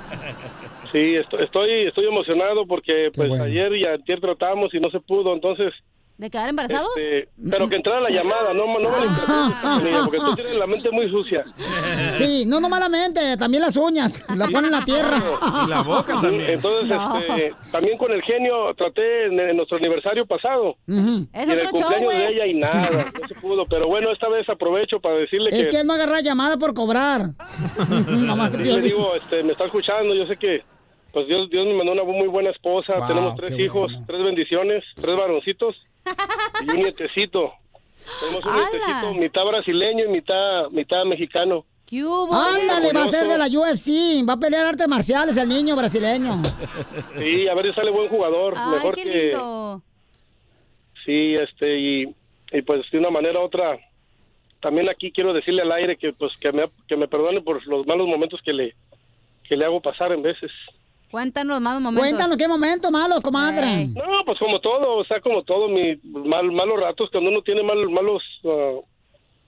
Sí, 0.92 1.16
estoy, 1.16 1.44
estoy, 1.44 1.86
estoy 1.88 2.06
emocionado 2.06 2.66
porque 2.66 3.10
pues 3.14 3.32
ayer 3.40 3.74
y 3.76 3.86
ayer 3.86 4.20
tratamos 4.20 4.74
y 4.74 4.80
no 4.80 4.90
se 4.90 5.00
pudo, 5.00 5.32
entonces... 5.32 5.72
¿De 6.20 6.28
quedar 6.28 6.50
embarazados? 6.50 6.90
este, 6.98 7.30
pero 7.50 7.66
que 7.66 7.76
entrara 7.76 7.98
la 8.02 8.10
llamada, 8.10 8.52
no, 8.52 8.66
no 8.78 8.90
me 9.80 9.90
porque 10.04 10.18
tú 10.18 10.34
tienes 10.34 10.54
la 10.56 10.66
mente 10.66 10.90
muy 10.90 11.08
sucia. 11.08 11.44
Sí, 12.18 12.44
no, 12.46 12.60
no 12.60 12.68
malamente, 12.68 13.38
también 13.38 13.62
las 13.62 13.74
uñas. 13.74 14.22
La 14.36 14.46
ponen 14.48 14.66
en 14.66 14.72
la 14.72 14.84
tierra. 14.84 15.16
Entonces, 16.46 16.88
No. 16.90 17.18
este, 17.18 17.54
también 17.72 17.96
con 17.96 18.12
el 18.12 18.20
genio 18.22 18.74
traté 18.76 19.28
en, 19.28 19.40
en 19.40 19.56
nuestro 19.56 19.78
aniversario 19.78 20.26
pasado. 20.26 20.76
Ujú. 20.86 21.26
y 21.32 21.38
en 21.40 21.50
el 21.52 21.70
cumpleaños 21.70 22.10
de 22.12 22.28
ella 22.28 22.46
y 22.46 22.52
nada, 22.54 22.90
no 23.18 23.26
se 23.28 23.34
pudo. 23.36 23.64
Pero 23.64 23.88
bueno, 23.88 24.12
esta 24.12 24.28
vez 24.28 24.46
aprovecho 24.50 25.00
para 25.00 25.14
decirle 25.14 25.48
Es 25.52 25.68
que... 25.68 25.76
que 25.76 25.80
él 25.80 25.86
no 25.86 25.94
agarra 25.94 26.20
llamada 26.20 26.58
por 26.58 26.74
cobrar. 26.74 27.30
no 28.08 28.36
más 28.36 28.50
que 28.50 28.64
Sí, 28.66 28.72
le 28.74 28.80
digo, 28.82 29.14
este, 29.14 29.42
me 29.42 29.52
está 29.52 29.64
escuchando, 29.64 30.14
yo 30.14 30.26
sé 30.26 30.36
que 30.36 30.62
pues 31.12 31.26
Dios, 31.26 31.50
Dios 31.50 31.66
me 31.66 31.74
mandó 31.74 31.92
una 31.92 32.04
muy 32.04 32.28
buena 32.28 32.50
esposa, 32.50 32.98
Wow, 32.98 33.08
tenemos 33.08 33.36
tres 33.36 33.52
qué 33.56 33.64
hijos, 33.64 33.92
tres 34.06 34.22
bendiciones, 34.22 34.84
tres 35.00 35.16
varoncitos 35.16 35.76
y 36.62 36.70
un 36.70 36.76
nietecito. 36.76 37.52
Tenemos 38.20 38.44
un 38.44 38.50
¡Hala! 38.52 38.68
nietecito 38.70 39.14
mitad 39.14 39.44
brasileño 39.44 40.04
y 40.06 40.08
mitad, 40.08 40.70
mitad 40.70 41.04
mexicano. 41.04 41.64
Ándale, 41.92 42.92
va 42.92 43.04
a 43.04 43.08
ser 43.08 43.26
de 43.26 43.36
la 43.36 43.46
UFC. 43.46 44.26
Va 44.28 44.34
a 44.34 44.38
pelear 44.38 44.66
artes 44.66 44.86
marciales 44.86 45.36
el 45.36 45.48
niño 45.48 45.74
brasileño. 45.74 46.40
Sí, 47.18 47.48
a 47.48 47.54
ver 47.54 47.66
si 47.66 47.72
sale 47.72 47.90
buen 47.90 48.08
jugador, 48.08 48.54
Ay, 48.56 48.74
mejor 48.74 48.94
qué 48.94 49.02
que... 49.02 49.36
Sí, 51.04 51.34
este, 51.34 51.78
y, 51.78 52.14
y 52.52 52.62
pues 52.62 52.88
de 52.92 52.98
una 52.98 53.10
manera 53.10 53.40
u 53.40 53.42
otra, 53.42 53.78
también 54.60 54.88
aquí 54.88 55.10
quiero 55.10 55.32
decirle 55.32 55.62
al 55.62 55.72
aire 55.72 55.96
que 55.96 56.12
pues 56.12 56.36
que 56.36 56.52
me, 56.52 56.64
que 56.86 56.96
me 56.96 57.08
perdone 57.08 57.40
por 57.40 57.66
los 57.66 57.86
malos 57.86 58.06
momentos 58.06 58.40
que 58.44 58.52
le, 58.52 58.74
que 59.48 59.56
le 59.56 59.64
hago 59.64 59.80
pasar 59.80 60.12
en 60.12 60.22
veces. 60.22 60.52
Cuéntanos 61.10 61.54
los 61.56 61.60
malos 61.60 61.82
momentos. 61.82 62.08
Cuéntanos 62.08 62.36
qué 62.36 62.46
momentos 62.48 62.90
malos, 62.90 63.20
comadre. 63.20 63.86
No, 63.88 64.02
pues 64.24 64.38
como 64.38 64.60
todo, 64.60 64.96
o 64.98 65.04
sea, 65.04 65.20
como 65.20 65.42
todo, 65.42 65.68
mi 65.68 65.96
mal, 66.04 66.50
malos 66.52 66.78
ratos, 66.80 67.08
cuando 67.10 67.30
uno 67.30 67.42
tiene 67.42 67.62
mal, 67.62 67.88
malos 67.90 68.22
ah, 68.44 68.78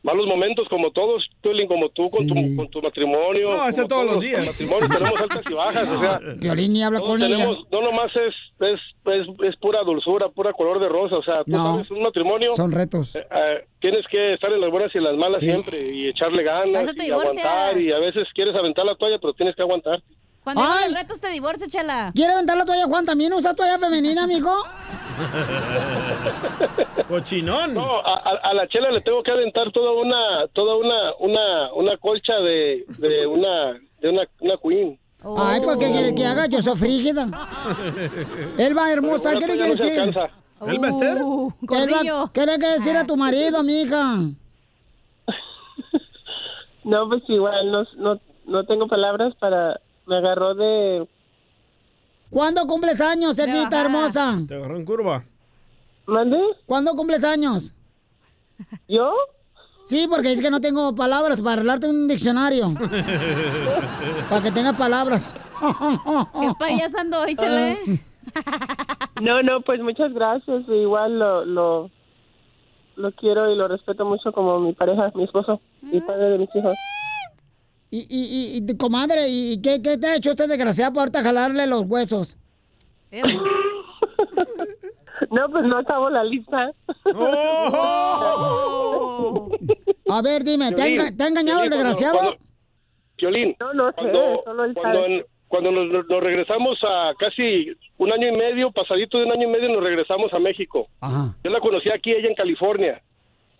malos 0.02 0.26
momentos, 0.26 0.66
como 0.68 0.90
todos, 0.90 1.24
Piolín, 1.40 1.68
como 1.68 1.88
tú 1.90 2.10
con, 2.10 2.26
tu, 2.26 2.34
con 2.56 2.68
tu 2.68 2.82
matrimonio. 2.82 3.50
No, 3.52 3.68
este 3.68 3.82
como 3.82 3.88
todos 3.88 4.04
los 4.06 4.20
días. 4.20 4.44
matrimonios 4.44 4.90
tenemos 4.90 5.20
altas 5.20 5.42
y 5.48 5.54
bajas, 5.54 5.88
o 5.88 6.00
sea. 6.00 6.20
Piolín 6.40 6.72
ni 6.72 6.82
habla 6.82 6.98
con 7.00 7.22
ella. 7.22 7.36
tenemos, 7.36 7.58
no 7.70 7.80
nomás 7.82 8.10
es, 8.16 8.34
es, 8.58 8.80
es, 9.04 9.26
es 9.48 9.56
pura 9.58 9.84
dulzura, 9.84 10.28
pura 10.30 10.52
color 10.52 10.80
de 10.80 10.88
rosa, 10.88 11.16
o 11.18 11.22
sea, 11.22 11.44
tú 11.44 11.52
No. 11.52 11.74
sabes, 11.76 11.90
un 11.92 12.02
matrimonio... 12.02 12.56
Son 12.56 12.72
retos. 12.72 13.14
eh, 13.14 13.24
eh, 13.30 13.64
tienes 13.80 14.04
que 14.10 14.34
estar 14.34 14.52
en 14.52 14.60
las 14.60 14.70
buenas 14.72 14.92
y 14.92 14.98
en 14.98 15.04
las 15.04 15.16
malas 15.16 15.38
Sí. 15.38 15.46
siempre 15.46 15.78
y 15.94 16.08
echarle 16.08 16.42
ganas 16.42 16.82
y 16.92 16.98
divorcias. 17.04 17.44
aguantar 17.46 17.78
y 17.80 17.92
a 17.92 17.98
veces 18.00 18.26
quieres 18.34 18.56
aventar 18.56 18.84
la 18.84 18.96
toalla 18.96 19.18
pero 19.20 19.32
tienes 19.34 19.54
que 19.54 19.62
aguantar. 19.62 20.02
Cuando 20.44 20.62
Ay. 20.64 20.84
hay 20.88 20.94
retos 20.94 21.20
te 21.20 21.28
divorcias, 21.28 21.70
chala. 21.70 22.10
¿Quiere 22.14 22.32
aventar 22.32 22.56
la 22.56 22.64
toalla, 22.64 22.86
Juan? 22.86 23.06
¿También 23.06 23.32
usa 23.32 23.54
toalla 23.54 23.78
femenina, 23.78 24.24
amigo? 24.24 24.52
Cochinón. 27.08 27.74
No, 27.74 28.00
a, 28.00 28.14
a- 28.14 28.50
a 28.50 28.54
la 28.54 28.66
chela 28.68 28.90
le 28.90 29.00
tengo 29.02 29.22
que 29.22 29.30
aventar 29.30 29.70
toda 29.72 29.92
una 29.92 30.46
toda 30.52 30.76
una 30.76 31.14
una 31.20 31.72
una 31.74 31.96
colcha 31.98 32.34
de, 32.36 32.84
de 32.98 33.26
una 33.26 33.78
de 34.00 34.08
una, 34.08 34.22
una 34.40 34.56
queen. 34.56 34.98
Ay, 35.38 35.60
pues, 35.60 35.76
¿qué 35.76 35.92
quiere 35.92 36.14
que 36.14 36.26
haga? 36.26 36.46
Yo 36.46 36.60
soy 36.60 36.76
frígida. 36.76 37.26
Elba, 38.58 38.90
hermosa, 38.92 39.34
¿qué 39.34 39.46
le 39.46 39.56
quiere 39.56 39.68
no 39.68 39.74
decir? 39.76 40.00
alcanza. 40.00 40.34
¿Elba 40.66 40.88
Ester? 40.88 41.18
Elba, 41.18 42.30
¿qué 42.32 42.46
le 42.46 42.58
quiere 42.58 42.74
decir 42.78 42.96
a 42.96 43.04
tu 43.06 43.16
marido, 43.16 43.62
mija? 43.62 44.16
No, 46.84 47.08
pues 47.08 47.22
igual, 47.28 47.70
no, 47.70 47.84
no, 47.96 48.20
no 48.46 48.64
tengo 48.64 48.88
palabras 48.88 49.32
para... 49.38 49.78
Me 50.06 50.16
agarró 50.16 50.54
de... 50.54 51.06
¿Cuándo 52.30 52.66
cumples 52.66 53.00
años, 53.00 53.38
Elvita 53.38 53.80
hermosa? 53.80 54.38
Te 54.48 54.54
agarró 54.54 54.76
en 54.76 54.84
curva. 54.84 55.24
¿Mande? 56.06 56.38
¿Cuándo 56.66 56.94
cumples 56.96 57.22
años? 57.24 57.72
¿Yo? 58.88 59.12
Sí, 59.86 60.06
porque 60.08 60.32
es 60.32 60.40
que 60.40 60.50
no 60.50 60.60
tengo 60.60 60.94
palabras 60.94 61.40
para 61.40 61.54
arreglarte 61.54 61.86
un 61.88 62.08
diccionario. 62.08 62.72
para 64.30 64.42
que 64.42 64.50
tengas 64.50 64.74
palabras. 64.74 65.34
¿Qué 66.40 66.52
payasando, 66.58 67.24
échale? 67.24 67.78
No, 69.20 69.42
no, 69.42 69.60
pues 69.60 69.80
muchas 69.80 70.12
gracias. 70.12 70.62
Igual 70.68 71.18
lo, 71.18 71.44
lo, 71.44 71.90
lo 72.96 73.12
quiero 73.12 73.50
y 73.50 73.56
lo 73.56 73.68
respeto 73.68 74.04
mucho 74.04 74.32
como 74.32 74.58
mi 74.58 74.72
pareja, 74.72 75.12
mi 75.14 75.24
esposo, 75.24 75.60
mi 75.82 76.00
padre 76.00 76.30
de 76.30 76.38
mis 76.38 76.54
hijos. 76.56 76.76
Y, 77.94 78.06
y, 78.08 78.58
y, 78.58 78.72
y, 78.72 78.76
comadre, 78.78 79.28
¿y 79.28 79.60
qué, 79.60 79.82
qué 79.82 79.98
te 79.98 80.06
ha 80.06 80.16
hecho 80.16 80.30
este 80.30 80.46
desgraciado 80.48 80.92
para 80.94 81.02
ahorita 81.02 81.22
jalarle 81.22 81.66
los 81.66 81.82
huesos? 81.86 82.36
No, 85.30 85.48
pues 85.50 85.64
no 85.64 85.78
acabo 85.78 86.10
la 86.10 86.24
lista. 86.24 86.72
A 90.08 90.22
ver, 90.22 90.42
dime, 90.44 90.72
¿te 90.72 90.82
ha, 90.82 90.84
Piolín, 90.86 90.98
enga- 91.00 91.16
te 91.16 91.24
ha 91.24 91.28
engañado 91.28 91.62
el 91.62 91.68
cuando- 91.70 91.76
desgraciado? 91.76 92.18
cuando- 92.18 92.36
Piolín, 93.16 93.56
No, 93.60 93.72
no 93.72 93.88
sé, 93.90 93.94
cuando, 93.96 94.42
solo 94.44 94.64
él 94.64 94.74
cuando, 94.74 95.00
sabe. 95.02 95.14
en- 95.18 95.24
cuando 95.48 95.70
nos, 95.70 95.88
nos- 95.92 96.06
nos 96.08 96.22
regresamos 96.22 96.78
a 96.82 97.12
casi 97.18 97.68
un 97.98 98.12
año 98.12 98.28
y 98.28 98.36
medio, 98.36 98.72
pasadito 98.72 99.18
de 99.18 99.24
un 99.26 99.32
año 99.32 99.48
y 99.48 99.52
medio, 99.52 99.68
nos 99.70 99.82
regresamos 99.82 100.32
a 100.34 100.38
México. 100.38 100.88
Ajá. 101.00 101.34
Yo 101.44 101.50
la 101.50 101.60
conocí 101.60 101.88
aquí, 101.90 102.10
ella 102.12 102.28
en 102.28 102.34
California, 102.34 103.00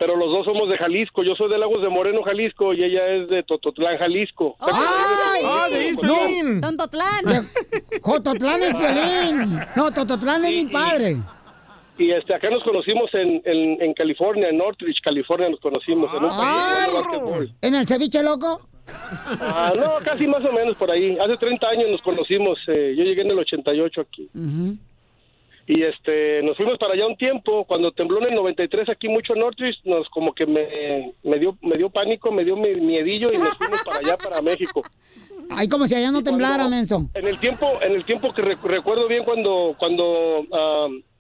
pero 0.05 0.17
los 0.17 0.31
dos 0.33 0.45
somos 0.45 0.69
de 0.69 0.77
Jalisco. 0.79 1.23
Yo 1.23 1.37
soy 1.37 1.49
de 1.49 1.59
Lagos 1.59 1.81
de 1.81 1.89
Moreno, 1.89 2.25
Jalisco, 2.25 2.75
y 2.75 2.83
ella 2.83 3.07
es 3.07 3.29
de 3.29 3.45
Tototlán, 3.45 3.99
Jalisco. 3.99 4.57
¡Ay! 4.59 4.73
¡Ah, 5.45 5.69
de 5.71 5.93
no. 6.03 6.69
Jototlán 8.03 8.63
es 8.65 8.75
Piolín. 8.75 9.61
No, 9.77 9.93
Tototlán 9.93 10.45
es 10.45 10.65
mi 10.65 10.71
padre. 10.73 11.19
Y 11.99 12.11
este, 12.11 12.35
acá 12.35 12.51
nos 12.51 12.65
conocimos 12.65 13.15
en, 13.15 13.41
en, 13.45 13.81
en 13.81 13.95
California, 13.95 14.49
en 14.49 14.59
Northridge, 14.59 15.01
California, 15.05 15.49
nos 15.49 15.61
conocimos 15.61 16.11
en 16.17 16.25
un 16.25 16.31
Ay. 16.33 16.91
partido 16.95 17.41
de. 17.41 17.49
¿En 17.63 17.75
el 17.77 17.87
ceviche 17.87 18.25
loco? 18.25 18.61
Ah, 19.41 19.73
no, 19.77 20.05
casi 20.05 20.27
más 20.27 20.45
o 20.45 20.51
menos 20.53 20.77
por 20.79 20.91
ahí. 20.91 21.17
Hace 21.17 21.37
30 21.37 21.69
años 21.69 21.91
nos 21.93 22.03
conocimos. 22.03 22.59
eh, 22.67 22.95
yo 22.97 23.05
llegué 23.05 23.23
en 23.23 23.31
el 23.31 23.39
88 23.39 24.01
aquí. 24.01 24.29
Y 25.67 25.83
este, 25.85 26.43
nos 26.43 26.57
fuimos 26.57 26.77
para 26.79 26.95
allá 26.95 27.07
un 27.07 27.17
tiempo. 27.17 27.65
Cuando 27.65 27.93
tembló 27.93 28.19
en 28.19 28.31
el 28.31 28.35
93 28.35 28.89
aquí 28.89 29.09
mucho 29.09 29.35
en 29.35 29.41
Northridge, 29.41 29.79
nos 29.85 30.09
como 30.09 30.35
que 30.35 30.45
me, 30.45 31.13
me 31.23 31.39
dio 31.39 31.57
me 31.63 31.77
dio 31.77 31.89
pánico, 31.89 32.33
me 32.33 32.45
dio 32.45 32.57
mi- 32.57 32.75
miedillo 32.75 33.33
y 33.33 33.39
nos 33.39 33.57
fuimos 33.57 33.81
para 33.85 33.99
allá, 33.99 34.17
para 34.17 34.43
México. 34.43 34.83
Ay, 35.51 35.69
como 35.69 35.87
si 35.87 35.95
allá 35.95 36.11
no 36.11 36.23
temblara, 36.23 36.67
menso. 36.69 37.09
En 37.15 37.29
el 37.29 37.39
tiempo, 37.39 37.79
en 37.81 37.93
el 37.93 38.05
tiempo 38.05 38.33
que 38.35 38.43
recu- 38.43 38.63
recuerdo 38.69 39.07
bien 39.07 39.23
cuando 39.25 39.75
cuando 39.79 40.45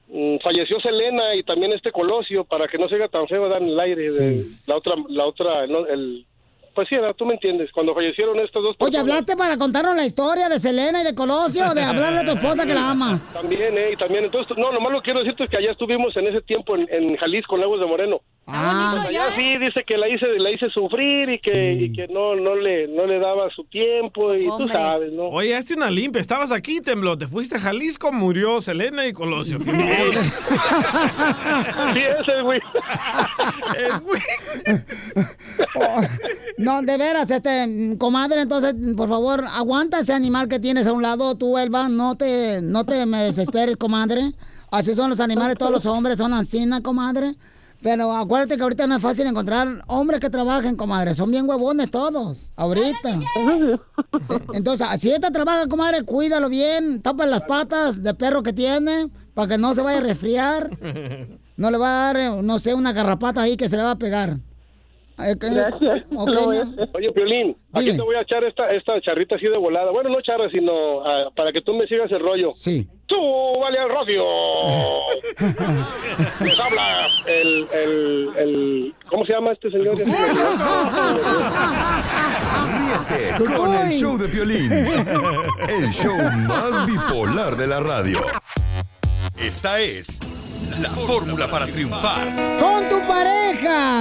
mm, 0.08 0.38
falleció 0.42 0.80
Selena 0.80 1.34
y 1.36 1.42
también 1.44 1.72
este 1.72 1.92
Colosio, 1.92 2.44
para 2.44 2.66
que 2.68 2.78
no 2.78 2.88
se 2.88 2.96
haga 2.96 3.08
tan 3.08 3.28
feo 3.28 3.48
dar 3.48 3.62
en 3.62 3.68
el 3.68 3.80
aire. 3.80 4.10
de- 4.10 4.42
la 4.66 4.76
otra, 4.76 4.94
la 5.08 5.26
otra, 5.26 5.64
el, 5.64 6.26
pues 6.74 6.88
sí, 6.88 6.96
tú 7.16 7.26
me 7.26 7.34
entiendes. 7.34 7.70
Cuando 7.72 7.94
fallecieron 7.94 8.38
estas 8.40 8.62
dos 8.62 8.76
Oye, 8.78 8.98
¿hablaste 8.98 9.36
para 9.36 9.56
contarnos 9.56 9.96
la 9.96 10.04
historia 10.04 10.48
de 10.48 10.58
Selena 10.58 11.02
y 11.02 11.04
de 11.04 11.14
Colosio 11.14 11.74
de 11.74 11.82
hablarle 11.82 12.20
a 12.20 12.24
tu 12.24 12.32
esposa 12.32 12.66
que 12.66 12.74
la 12.74 12.90
amas? 12.90 13.32
También, 13.32 13.76
eh, 13.76 13.92
y 13.92 13.96
también. 13.96 14.24
Entonces, 14.24 14.56
no, 14.56 14.72
nomás 14.72 14.92
lo 14.92 15.00
que 15.00 15.06
quiero 15.06 15.20
decirte 15.20 15.44
es 15.44 15.50
que 15.50 15.56
allá 15.58 15.72
estuvimos 15.72 16.16
en 16.16 16.26
ese 16.28 16.40
tiempo 16.42 16.76
en, 16.76 16.86
en 16.90 17.16
Jalisco, 17.16 17.54
en 17.54 17.60
Lagos 17.62 17.80
de 17.80 17.86
Moreno. 17.86 18.20
Ah, 18.44 19.04
allá 19.06 19.26
sí 19.36 19.56
dice 19.58 19.84
que 19.86 19.96
la 19.96 20.08
hice, 20.08 20.26
la 20.38 20.50
hice 20.50 20.68
sufrir 20.70 21.30
y 21.30 21.38
que, 21.38 21.74
y 21.74 21.92
que 21.92 22.08
no, 22.08 22.34
no 22.34 22.56
le, 22.56 22.88
no 22.88 23.06
le 23.06 23.20
daba 23.20 23.48
su 23.50 23.62
tiempo 23.64 24.34
y 24.34 24.46
tú 24.46 24.68
sabes, 24.68 25.12
¿no? 25.12 25.28
Oye, 25.28 25.54
hazte 25.54 25.74
una 25.74 25.90
limpia. 25.90 26.20
Estabas 26.20 26.50
aquí, 26.50 26.80
tembló. 26.80 27.16
Te 27.16 27.28
fuiste 27.28 27.56
a 27.56 27.60
Jalisco, 27.60 28.12
murió 28.12 28.60
Selena 28.60 29.06
y 29.06 29.12
Colosio. 29.12 29.58
Sí, 31.92 31.98
ese, 32.00 32.42
güey. 32.42 32.60
Oh, 35.74 36.00
no, 36.56 36.82
de 36.82 36.96
veras, 36.96 37.30
este, 37.30 37.96
comadre, 37.98 38.42
entonces, 38.42 38.74
por 38.96 39.08
favor, 39.08 39.44
aguanta 39.50 40.00
ese 40.00 40.12
animal 40.12 40.48
que 40.48 40.58
tienes 40.58 40.86
a 40.86 40.92
un 40.92 41.02
lado, 41.02 41.34
tú, 41.34 41.58
Elba, 41.58 41.88
no 41.88 42.16
te, 42.16 42.60
no 42.62 42.84
te 42.84 43.04
me 43.06 43.22
desesperes, 43.24 43.76
comadre. 43.76 44.32
Así 44.70 44.94
son 44.94 45.10
los 45.10 45.20
animales, 45.20 45.56
todos 45.58 45.72
los 45.72 45.86
hombres 45.86 46.16
son 46.16 46.32
así, 46.32 46.64
¿no, 46.64 46.82
comadre? 46.82 47.34
Pero 47.82 48.14
acuérdate 48.14 48.56
que 48.56 48.62
ahorita 48.62 48.86
no 48.86 48.96
es 48.96 49.02
fácil 49.02 49.26
encontrar 49.26 49.82
hombres 49.88 50.20
que 50.20 50.30
trabajen, 50.30 50.76
comadre. 50.76 51.14
Son 51.14 51.30
bien 51.30 51.48
huevones 51.48 51.90
todos, 51.90 52.50
ahorita. 52.56 53.10
E- 53.10 53.78
Entonces, 54.54 54.86
si 54.98 55.10
esta 55.10 55.30
trabaja, 55.30 55.66
comadre, 55.66 56.02
cuídalo 56.04 56.48
bien, 56.48 57.02
tapa 57.02 57.26
las 57.26 57.42
patas 57.42 58.02
de 58.02 58.14
perro 58.14 58.42
que 58.42 58.52
tiene, 58.52 59.08
para 59.34 59.48
que 59.48 59.58
no 59.58 59.74
se 59.74 59.82
vaya 59.82 59.98
a 59.98 60.02
resfriar. 60.02 60.70
No 61.54 61.70
le 61.70 61.76
va 61.76 61.86
a 61.86 62.12
dar, 62.12 62.16
eh, 62.16 62.42
no 62.42 62.58
sé, 62.58 62.72
una 62.74 62.92
garrapata 62.94 63.42
ahí 63.42 63.58
que 63.58 63.68
se 63.68 63.76
le 63.76 63.82
va 63.82 63.92
a 63.92 63.98
pegar. 63.98 64.38
Gracias. 65.16 66.04
lo 66.10 66.44
voy 66.44 66.56
a 66.56 66.62
hacer. 66.62 66.88
Oye, 66.94 67.12
Piolín, 67.12 67.56
aquí 67.72 67.92
te 67.96 68.02
voy 68.02 68.16
a 68.16 68.22
echar 68.22 68.44
esta, 68.44 68.72
esta 68.72 69.00
charrita 69.00 69.36
así 69.36 69.46
de 69.46 69.56
volada. 69.56 69.90
Bueno, 69.90 70.10
no 70.10 70.20
charra, 70.20 70.48
sino 70.50 71.00
ah, 71.04 71.30
para 71.34 71.52
que 71.52 71.62
tú 71.62 71.74
me 71.74 71.86
sigas 71.86 72.10
el 72.10 72.20
rollo. 72.20 72.50
Sí. 72.54 72.88
¡Tú, 73.06 73.16
vale 73.60 73.78
al 73.78 73.88
radio! 73.90 74.24
Les 76.40 76.58
habla 76.58 77.06
el, 77.26 77.68
el, 77.74 78.30
el... 78.36 78.94
¿Cómo 79.10 79.26
se 79.26 79.32
llama 79.32 79.52
este 79.52 79.70
señor? 79.70 79.96
Ríete 79.96 80.12
con 83.56 83.74
el 83.74 83.92
show 83.92 84.16
de 84.18 84.28
Piolín. 84.28 84.72
El 84.72 85.90
show 85.92 86.16
más 86.46 86.86
bipolar 86.86 87.56
de 87.56 87.66
la 87.66 87.80
radio. 87.80 88.20
Esta 89.38 89.78
es 89.78 90.20
la 90.80 90.90
fórmula 90.90 91.48
para 91.48 91.66
triunfar. 91.66 92.58
Con 92.58 92.88
tu 92.88 92.98
pareja, 93.06 93.41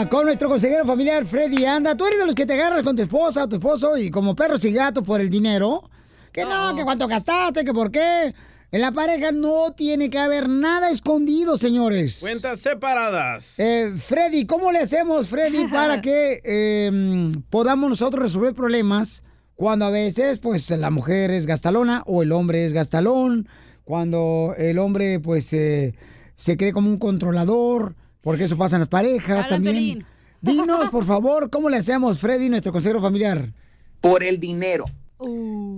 con 0.09 0.25
nuestro 0.25 0.49
consejero 0.49 0.85
familiar 0.85 1.25
Freddy 1.25 1.65
Anda. 1.65 1.95
Tú 1.95 2.05
eres 2.05 2.19
de 2.19 2.25
los 2.25 2.35
que 2.35 2.45
te 2.45 2.53
agarras 2.53 2.83
con 2.83 2.95
tu 2.95 3.01
esposa 3.01 3.43
o 3.43 3.49
tu 3.49 3.57
esposo 3.57 3.97
y 3.97 4.09
como 4.09 4.35
perros 4.35 4.63
y 4.65 4.71
gatos 4.71 5.03
por 5.03 5.21
el 5.21 5.29
dinero. 5.29 5.89
Que 6.31 6.43
no, 6.43 6.75
que 6.75 6.83
cuánto 6.83 7.07
gastaste, 7.07 7.63
que 7.63 7.73
por 7.73 7.91
qué. 7.91 8.33
En 8.71 8.81
la 8.81 8.91
pareja 8.91 9.31
no 9.31 9.73
tiene 9.73 10.09
que 10.09 10.17
haber 10.17 10.47
nada 10.47 10.89
escondido, 10.89 11.57
señores. 11.57 12.19
Cuentas 12.21 12.61
separadas. 12.61 13.59
Eh, 13.59 13.93
Freddy, 13.97 14.45
¿cómo 14.45 14.71
le 14.71 14.79
hacemos, 14.79 15.27
Freddy, 15.27 15.67
para 15.71 16.01
que 16.01 16.41
eh, 16.43 17.29
podamos 17.49 17.89
nosotros 17.89 18.23
resolver 18.23 18.53
problemas 18.53 19.23
cuando 19.55 19.85
a 19.85 19.91
veces, 19.91 20.39
pues, 20.39 20.69
la 20.69 20.89
mujer 20.89 21.31
es 21.31 21.45
gastalona 21.45 22.03
o 22.05 22.23
el 22.23 22.31
hombre 22.31 22.65
es 22.65 22.73
gastalón? 22.73 23.47
Cuando 23.83 24.55
el 24.57 24.79
hombre, 24.79 25.19
pues, 25.19 25.51
eh, 25.51 25.93
se 26.35 26.55
cree 26.55 26.71
como 26.71 26.89
un 26.89 26.97
controlador, 26.97 27.95
porque 28.21 28.45
eso 28.45 28.57
pasa 28.57 28.75
en 28.75 28.81
las 28.81 28.89
parejas 28.89 29.47
también. 29.47 30.05
Dinos, 30.41 30.89
por 30.89 31.05
favor, 31.05 31.49
¿cómo 31.49 31.69
le 31.69 31.77
hacemos, 31.77 32.19
Freddy, 32.19 32.49
nuestro 32.49 32.71
consejero 32.71 32.99
familiar? 32.99 33.53
por 34.01 34.23
el 34.23 34.39
dinero. 34.39 34.85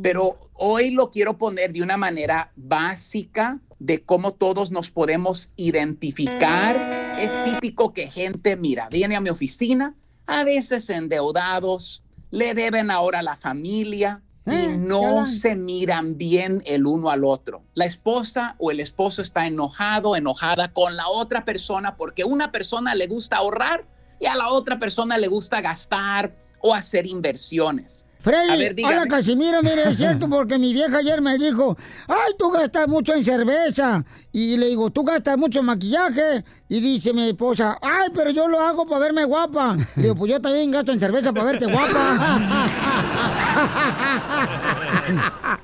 Pero 0.02 0.38
hoy 0.54 0.92
lo 0.92 1.12
quiero 1.12 1.38
poner 1.38 1.74
de 1.74 1.82
una 1.82 1.98
manera 1.98 2.54
básica 2.56 3.60
de 3.78 4.02
cómo 4.02 4.32
todos 4.32 4.72
nos 4.72 4.90
podemos 4.90 5.52
identificar. 5.58 7.18
Es 7.20 7.36
típico 7.44 7.94
que 7.94 8.10
gente, 8.10 8.56
mira, 8.56 8.88
viene 8.88 9.18
a 9.18 9.22
mi 9.22 9.30
oficina, 9.30 9.96
a 10.26 10.46
veces 10.46 10.90
endeudados, 10.90 12.04
le 12.32 12.54
deben 12.54 12.90
ahora 12.90 13.20
a 13.20 13.24
la 13.24 13.36
familia 13.36 14.22
y 14.46 14.68
no 14.68 15.26
se 15.28 15.56
miran 15.56 16.18
bien 16.18 16.64
el 16.66 16.86
uno 16.86 17.10
al 17.10 17.24
otro. 17.24 17.64
La 17.76 17.86
esposa 17.86 18.56
o 18.60 18.72
el 18.72 18.80
esposo 18.80 19.22
está 19.22 19.48
enojado, 19.48 20.16
enojada 20.16 20.74
con 20.74 20.96
la 20.96 21.08
otra 21.08 21.46
persona 21.46 21.96
porque 21.96 22.24
una 22.24 22.52
persona 22.52 22.94
le 22.96 23.08
gusta 23.08 23.38
ahorrar 23.38 23.86
y 24.20 24.26
a 24.26 24.36
la 24.36 24.50
otra 24.50 24.80
persona 24.80 25.18
le 25.18 25.28
gusta 25.28 25.62
gastar 25.62 26.34
o 26.62 26.74
hacer 26.74 27.06
inversiones. 27.06 28.06
Freddy, 28.24 28.50
A 28.50 28.56
ver, 28.56 28.76
hola 28.86 29.06
Casimiro, 29.06 29.62
mire, 29.62 29.90
es 29.90 29.98
cierto 29.98 30.30
porque 30.30 30.58
mi 30.58 30.74
vieja 30.74 31.00
ayer 31.00 31.20
me 31.20 31.38
dijo, 31.38 31.78
ay, 32.08 32.32
tú 32.40 32.52
gastas 32.52 32.88
mucho 32.88 33.14
en 33.14 33.26
cerveza. 33.26 34.06
Y 34.32 34.56
le 34.56 34.70
digo, 34.70 34.90
tú 34.92 35.04
gastas 35.04 35.38
mucho 35.38 35.60
en 35.60 35.66
maquillaje. 35.66 36.46
Y 36.70 36.80
dice 36.80 37.12
mi 37.12 37.28
esposa, 37.28 37.78
ay, 37.82 38.08
pero 38.16 38.30
yo 38.30 38.48
lo 38.48 38.62
hago 38.62 38.86
para 38.86 39.02
verme 39.02 39.26
guapa. 39.26 39.76
Le 39.98 40.04
digo, 40.04 40.16
pues 40.16 40.32
yo 40.32 40.40
también 40.40 40.72
gasto 40.72 40.94
en 40.94 41.02
cerveza 41.02 41.34
para 41.34 41.52
verte 41.52 41.66
guapa. 41.66 42.40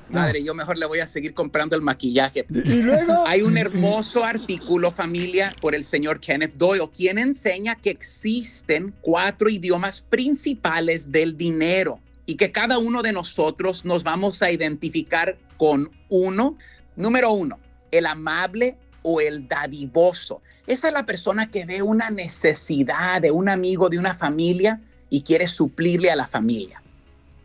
Madre, 0.10 0.44
yo 0.44 0.54
mejor 0.54 0.76
le 0.76 0.84
voy 0.84 0.98
a 0.98 1.06
seguir 1.06 1.32
comprando 1.32 1.74
el 1.76 1.80
maquillaje. 1.80 2.44
Y 2.50 2.82
luego. 2.82 3.24
Hay 3.26 3.40
un 3.40 3.56
hermoso 3.56 4.22
artículo, 4.22 4.90
familia, 4.90 5.54
por 5.62 5.74
el 5.74 5.82
señor 5.82 6.20
Kenneth 6.20 6.56
Doyle, 6.56 6.90
quien 6.94 7.16
enseña 7.18 7.76
que 7.76 7.88
existen 7.88 8.92
cuatro 9.00 9.48
idiomas 9.48 10.02
principales 10.02 11.10
del 11.10 11.38
dinero 11.38 12.00
y 12.30 12.36
que 12.36 12.52
cada 12.52 12.78
uno 12.78 13.02
de 13.02 13.12
nosotros 13.12 13.84
nos 13.84 14.04
vamos 14.04 14.40
a 14.44 14.52
identificar 14.52 15.36
con 15.56 15.90
uno. 16.08 16.56
Número 16.94 17.32
uno, 17.32 17.58
el 17.90 18.06
amable 18.06 18.76
o 19.02 19.20
el 19.20 19.48
dadivoso. 19.48 20.40
Esa 20.68 20.86
es 20.86 20.94
la 20.94 21.06
persona 21.06 21.50
que 21.50 21.64
ve 21.64 21.82
una 21.82 22.08
necesidad 22.08 23.20
de 23.20 23.32
un 23.32 23.48
amigo, 23.48 23.88
de 23.88 23.98
una 23.98 24.14
familia 24.14 24.80
y 25.08 25.22
quiere 25.22 25.48
suplirle 25.48 26.08
a 26.08 26.14
la 26.14 26.28
familia. 26.28 26.80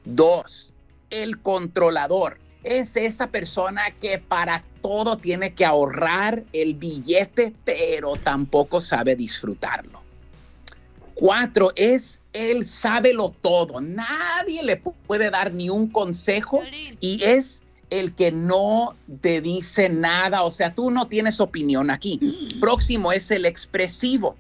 Dos, 0.04 0.72
el 1.10 1.40
controlador. 1.40 2.38
Es 2.64 2.96
esa 2.96 3.32
persona 3.32 3.90
que 4.00 4.20
para 4.20 4.64
todo 4.82 5.18
tiene 5.18 5.56
que 5.56 5.66
ahorrar 5.66 6.44
el 6.54 6.76
billete, 6.76 7.56
pero 7.64 8.18
tampoco 8.18 8.82
sabe 8.82 9.16
disfrutarlo. 9.16 10.04
Cuatro 11.16 11.72
es 11.76 12.20
él 12.36 12.66
sabe 12.66 13.14
lo 13.14 13.30
todo. 13.30 13.82
Nadie 13.82 14.64
le 14.64 14.82
pu- 14.84 14.94
puede 15.08 15.30
dar 15.30 15.54
ni 15.54 15.70
un 15.70 15.88
consejo 15.88 16.62
y 17.00 17.24
es 17.24 17.64
el 17.90 18.14
que 18.16 18.32
no 18.32 18.96
te 19.22 19.42
dice 19.42 19.90
nada. 19.90 20.44
O 20.44 20.52
sea, 20.52 20.74
tú 20.76 20.92
no 20.92 21.08
tienes 21.08 21.40
opinión 21.40 21.90
aquí. 21.90 22.20
Próximo 22.60 23.12
es 23.12 23.32
el 23.32 23.46
expresivo. 23.46 24.36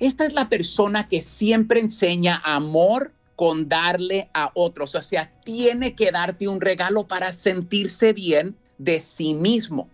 Esta 0.00 0.24
es 0.24 0.32
la 0.32 0.48
persona 0.48 1.08
que 1.08 1.22
siempre 1.22 1.80
enseña 1.80 2.40
amor 2.44 3.12
con 3.36 3.68
darle 3.68 4.28
a 4.34 4.50
otros. 4.54 4.94
O 4.94 5.02
sea, 5.02 5.32
tiene 5.44 5.94
que 5.94 6.10
darte 6.10 6.48
un 6.48 6.60
regalo 6.60 7.06
para 7.06 7.32
sentirse 7.32 8.12
bien 8.12 8.56
de 8.78 9.00
sí 9.00 9.34
mismo. 9.34 9.88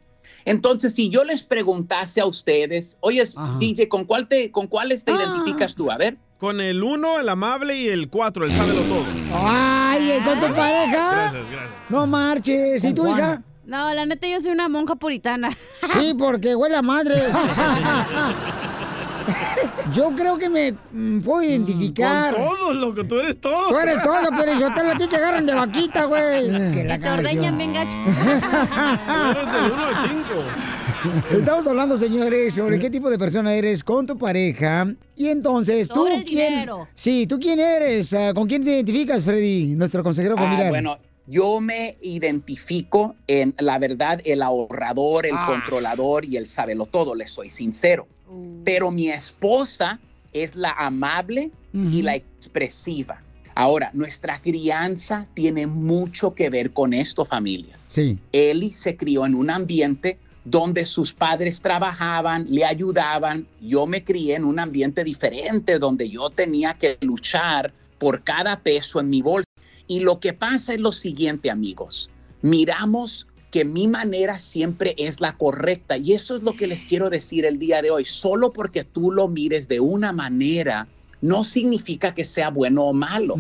Entonces, 0.45 0.95
si 0.95 1.11
yo 1.11 1.25
les 1.25 1.43
preguntase 1.43 2.21
a 2.21 2.27
ustedes, 2.27 2.97
oye, 3.01 3.23
DJ, 3.59 3.89
¿con 3.89 4.05
cuál 4.07 4.29
te, 4.29 4.51
con 4.51 4.67
cuáles 4.67 5.05
te 5.05 5.13
identificas 5.13 5.75
tú? 5.75 5.91
A 5.91 5.97
ver. 5.99 6.17
Con 6.39 6.61
el 6.61 6.85
uno, 6.85 7.19
el 7.19 7.29
amable 7.29 7.75
y 7.77 7.89
el 7.89 8.09
cuatro, 8.09 8.45
el 8.45 8.53
sábelo 8.53 8.81
todo. 8.83 9.05
Ay, 9.35 10.21
¿con 10.25 10.39
tu 10.39 10.47
pareja? 10.55 11.13
Gracias, 11.15 11.51
gracias. 11.51 11.71
No 11.89 12.07
marches. 12.07 12.85
¿Y 12.85 12.95
tu 12.95 13.09
hija? 13.09 13.43
No, 13.65 13.93
la 13.93 14.07
neta, 14.07 14.29
yo 14.29 14.41
soy 14.41 14.53
una 14.53 14.69
monja 14.69 14.95
puritana. 14.97 15.51
Sí, 15.93 16.15
porque 16.17 16.55
huele 16.55 16.77
a 16.77 16.83
madre. 16.83 17.15
Yo 19.93 20.11
creo 20.15 20.39
que 20.39 20.49
me 20.49 20.73
mm, 20.93 21.21
puedo 21.21 21.43
identificar. 21.43 22.35
Con 22.35 22.45
todo, 22.45 22.75
loco, 22.75 23.05
tú 23.05 23.19
eres 23.19 23.41
todo. 23.41 23.69
Tú 23.69 23.79
eres 23.79 24.03
todo, 24.03 24.29
pero 24.37 24.59
yo 24.59 24.73
te 24.73 24.85
la 24.85 24.97
ti 24.97 25.07
te 25.07 25.17
agarran 25.17 25.47
de 25.47 25.55
vaquita, 25.55 26.05
güey. 26.05 26.73
Que 26.73 26.85
la 26.85 26.99
te 26.99 27.11
ordeñan 27.11 27.57
bien 27.57 27.73
gacho. 27.73 27.97
Eres 29.31 29.53
del 29.53 29.73
uno 29.73 29.85
al 29.87 29.97
cinco. 29.97 30.45
Estamos 31.31 31.67
hablando, 31.67 31.97
señores, 31.99 32.55
sobre 32.55 32.79
qué 32.79 32.91
tipo 32.91 33.09
de 33.11 33.19
persona 33.19 33.55
eres 33.55 33.85
con 33.85 34.07
tu 34.07 34.19
pareja. 34.19 34.93
Y 35.17 35.29
entonces, 35.29 35.89
¿tú 35.89 36.07
Sobre 36.07 36.25
quién? 36.25 36.51
dinero. 36.55 36.89
Sí, 36.95 37.27
¿tú 37.27 37.39
quién 37.39 37.59
eres? 37.61 38.13
Ah, 38.15 38.33
¿Con 38.35 38.49
quién 38.49 38.65
te 38.65 38.71
identificas, 38.71 39.23
Freddy, 39.25 39.67
nuestro 39.77 40.03
consejero 40.03 40.35
Ah, 40.39 40.43
familiar? 40.43 40.69
bueno, 40.71 40.99
yo 41.27 41.61
me 41.61 41.97
identifico 42.03 43.15
en 43.27 43.55
la 43.59 43.79
verdad 43.79 44.21
el 44.25 44.43
ahorrador, 44.43 45.27
el 45.27 45.35
Ah. 45.37 45.45
controlador 45.47 46.25
y 46.25 46.37
el 46.37 46.47
sabelo 46.47 46.87
todo, 46.87 47.15
les 47.15 47.31
soy 47.31 47.51
sincero. 47.51 48.07
Pero 48.65 48.91
mi 48.91 49.09
esposa 49.09 50.01
es 50.33 50.57
la 50.57 50.73
amable 50.73 51.51
y 51.73 52.03
la 52.03 52.15
expresiva. 52.17 53.23
Ahora, 53.55 53.91
nuestra 53.93 54.41
crianza 54.41 55.27
tiene 55.35 55.67
mucho 55.67 56.35
que 56.35 56.49
ver 56.51 56.73
con 56.73 56.93
esto, 56.93 57.25
familia. 57.25 57.77
Sí. 57.89 58.19
Eli 58.33 58.71
se 58.71 58.97
crió 58.97 59.27
en 59.27 59.35
un 59.35 59.51
ambiente 59.51 60.19
donde 60.51 60.87
sus 60.87 61.13
padres 61.13 61.61
trabajaban, 61.61 62.47
le 62.49 62.65
ayudaban. 62.65 63.47
Yo 63.61 63.87
me 63.87 64.03
crié 64.03 64.37
en 64.37 64.45
un 64.45 64.59
ambiente 64.59 65.05
diferente 65.05 65.79
donde 65.79 66.09
yo 66.09 66.31
tenía 66.31 66.75
que 66.75 66.97
luchar 67.01 67.73
por 67.99 68.25
cada 68.25 68.63
peso 68.63 69.01
en 69.01 69.11
mi 69.11 69.21
bolsa. 69.21 69.49
Y 69.87 70.01
lo 70.01 70.21
que 70.21 70.33
pasa 70.33 70.75
es 70.75 70.81
lo 70.81 70.93
siguiente, 70.93 71.51
amigos. 71.51 72.11
Miramos 72.41 73.27
que 73.51 73.65
mi 73.65 73.89
manera 73.89 74.39
siempre 74.39 74.95
es 74.99 75.21
la 75.21 75.37
correcta. 75.37 75.97
Y 75.97 76.13
eso 76.13 76.37
es 76.37 76.43
lo 76.43 76.55
que 76.55 76.67
les 76.67 76.85
quiero 76.85 77.11
decir 77.11 77.45
el 77.45 77.59
día 77.59 77.83
de 77.83 77.91
hoy. 77.91 78.05
Solo 78.05 78.53
porque 78.53 78.85
tú 78.85 79.11
lo 79.11 79.29
mires 79.29 79.69
de 79.69 79.81
una 79.81 80.13
manera, 80.13 80.89
no 81.21 81.45
significa 81.45 82.15
que 82.15 82.25
sea 82.25 82.51
bueno 82.51 82.85
o 82.85 82.93
malo. 82.93 83.37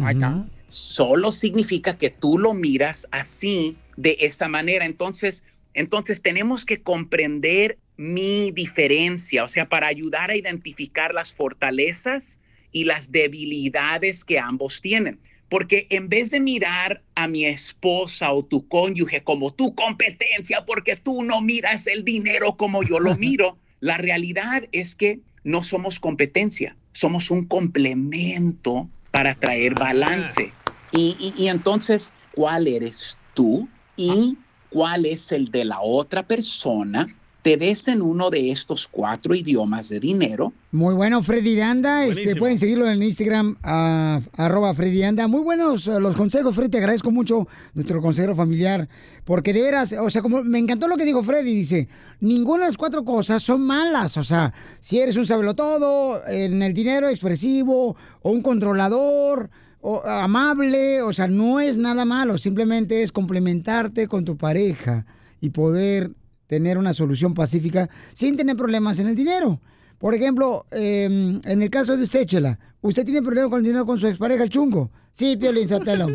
Solo 0.67 1.31
significa 1.31 1.97
que 1.97 2.11
tú 2.11 2.39
lo 2.39 2.53
miras 2.53 3.09
así, 3.11 3.79
de 3.97 4.17
esa 4.21 4.49
manera. 4.49 4.85
Entonces, 4.85 5.45
entonces 5.79 6.23
tenemos 6.23 6.65
que 6.65 6.83
comprender 6.83 7.79
mi 7.97 8.51
diferencia, 8.53 9.45
o 9.45 9.49
sea, 9.49 9.69
para 9.69 9.87
ayudar 9.89 10.31
a 10.31 10.37
identificar 10.37 11.15
las 11.15 11.33
fortalezas 11.35 12.41
y 12.73 12.85
las 12.85 13.13
debilidades 13.13 14.25
que 14.25 14.39
ambos 14.39 14.81
tienen. 14.81 15.21
Porque 15.49 15.87
en 15.91 16.09
vez 16.09 16.31
de 16.31 16.41
mirar 16.41 17.03
a 17.15 17.27
mi 17.27 17.47
esposa 17.47 18.33
o 18.33 18.45
tu 18.45 18.69
cónyuge 18.69 19.23
como 19.23 19.53
tu 19.55 19.75
competencia, 19.75 20.65
porque 20.67 20.97
tú 20.97 21.25
no 21.25 21.41
miras 21.41 21.87
el 21.87 22.05
dinero 22.05 22.57
como 22.57 22.83
yo 22.83 22.99
lo 23.01 23.17
miro, 23.27 23.59
la 23.81 23.97
realidad 23.99 24.69
es 24.73 24.95
que 24.97 25.21
no 25.45 25.63
somos 25.63 25.99
competencia, 26.01 26.77
somos 26.93 27.31
un 27.31 27.47
complemento 27.47 28.91
para 29.11 29.35
traer 29.35 29.75
balance. 29.77 30.53
Y, 30.91 31.17
y- 31.19 31.45
y 31.45 31.49
entonces, 31.49 32.13
¿cuál 32.33 32.67
eres 32.69 33.17
tú 33.33 33.69
y 33.97 34.39
cuál 34.71 35.07
es 35.07 35.33
el 35.33 35.51
de 35.51 35.65
la 35.65 35.81
otra 35.81 36.27
persona 36.27 37.07
te 37.43 37.57
ves 37.57 37.89
en 37.89 38.03
uno 38.03 38.31
de 38.31 38.51
estos 38.51 38.89
cuatro 38.89 39.35
idiomas 39.35 39.89
de 39.89 40.01
dinero, 40.01 40.53
Muy 40.73 40.95
bueno, 40.95 41.23
Freddy 41.23 41.55
de 41.55 41.63
Anda. 41.63 42.05
Este, 42.05 42.37
pueden 42.37 42.59
seguirlo 42.59 42.91
en 42.91 43.03
Instagram, 43.03 43.57
ah, 43.63 44.21
arroba 44.37 44.75
Freddy 44.75 44.99
de 44.99 45.07
Anda. 45.07 45.29
Muy 45.29 45.41
buenos 45.41 45.87
eh, 45.87 46.01
los 46.01 46.17
consejos, 46.17 46.55
Freddy. 46.55 46.71
Te 46.71 46.79
agradezco 46.79 47.11
mucho, 47.11 47.49
nuestro 47.75 48.03
consejero 48.03 48.35
familiar. 48.35 48.89
Porque 49.25 49.53
de 49.53 49.63
veras, 49.63 49.95
o 49.99 50.11
sea, 50.11 50.21
como 50.21 50.43
me 50.43 50.59
encantó 50.59 50.89
lo 50.89 50.97
que 50.97 51.05
dijo 51.05 51.23
Freddy, 51.23 51.55
dice, 51.55 51.89
ninguna 52.21 52.65
de 52.65 52.69
las 52.71 52.77
cuatro 52.77 53.05
cosas 53.05 53.43
son 53.43 53.63
malas. 53.63 54.17
O 54.17 54.25
sea, 54.25 54.53
si 54.81 54.99
eres 54.99 55.17
un 55.17 55.27
sabelotodo, 55.27 56.27
en 56.27 56.61
el 56.63 56.75
dinero 56.75 57.09
expresivo, 57.09 57.97
o 58.21 58.31
un 58.31 58.43
controlador, 58.43 59.49
o 59.81 60.05
amable, 60.05 61.03
o 61.03 61.13
sea, 61.13 61.29
no 61.29 61.61
es 61.61 61.77
nada 61.77 62.05
malo. 62.05 62.39
Simplemente 62.39 63.03
es 63.03 63.13
complementarte 63.13 64.09
con 64.09 64.25
tu 64.25 64.37
pareja 64.37 65.07
y 65.41 65.51
poder 65.51 66.11
tener 66.47 66.79
una 66.79 66.95
solución 66.95 67.35
pacífica 67.35 67.89
sin 68.13 68.37
tener 68.37 68.57
problemas 68.57 68.99
en 68.99 69.09
el 69.09 69.15
dinero. 69.15 69.61
Por 69.99 70.15
ejemplo, 70.15 70.67
eh, 70.71 71.05
en 71.45 71.63
el 71.63 71.71
caso 71.71 71.97
de 71.97 72.05
usted, 72.05 72.27
Chela, 72.27 72.59
¿usted 72.81 73.05
tiene 73.05 73.23
problemas 73.23 73.51
con 73.51 73.59
el 73.59 73.65
dinero 73.65 73.87
con 73.87 73.99
su 73.99 74.07
expareja, 74.07 74.45
el 74.45 74.51
chungo? 74.51 74.91
Sí, 75.13 75.37
Piolín 75.37 75.69
Sotelo. 75.69 76.07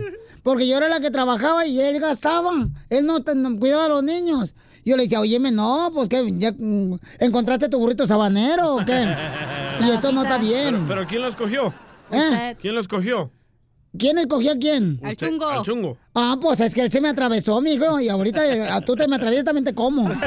Porque 0.44 0.68
yo 0.68 0.78
era 0.78 0.90
la 0.90 1.00
que 1.00 1.12
trabajaba 1.12 1.66
y 1.66 1.80
él 1.80 2.00
gastaba. 2.00 2.52
Él 2.90 3.06
no, 3.06 3.24
cuidaba 3.60 3.86
a 3.86 3.90
los 3.90 4.04
niños. 4.04 4.56
Yo 4.86 4.98
le 4.98 5.04
decía, 5.04 5.20
óyeme, 5.20 5.52
no, 5.52 5.92
pues 5.94 6.10
que 6.10 6.34
ya 6.38 6.54
mm, 6.58 7.00
encontraste 7.20 7.70
tu 7.70 7.80
burrito 7.80 8.06
sabanero 8.06 8.76
o 8.76 8.86
qué. 8.86 9.16
Y 9.82 9.90
esto 9.90 10.12
no 10.12 10.24
está 10.24 10.38
bien. 10.38 10.74
Pero, 10.74 10.86
pero 10.88 11.08
¿quién 11.08 11.22
lo 11.22 11.28
escogió? 11.28 11.74
¿Eh? 12.12 12.56
¿Quién 12.62 12.76
lo 12.76 12.82
escogió? 12.82 13.32
¿Quién 13.98 14.18
escogió 14.18 14.54
a 14.54 14.56
quién? 14.56 15.00
Al 15.04 15.16
chungo. 15.16 15.48
al 15.48 15.62
chungo. 15.62 15.98
Ah, 16.16 16.36
pues 16.42 16.60
es 16.60 16.74
que 16.74 16.82
él 16.82 16.92
se 16.92 17.00
me 17.00 17.10
atravesó, 17.10 17.62
mijo, 17.62 18.00
y 18.00 18.10
ahorita 18.10 18.46
eh, 18.46 18.82
tú 18.86 18.96
te 18.96 19.08
me 19.08 19.16
atraviesas, 19.18 19.46
también 19.46 19.66
te 19.66 19.74
como. 19.74 20.10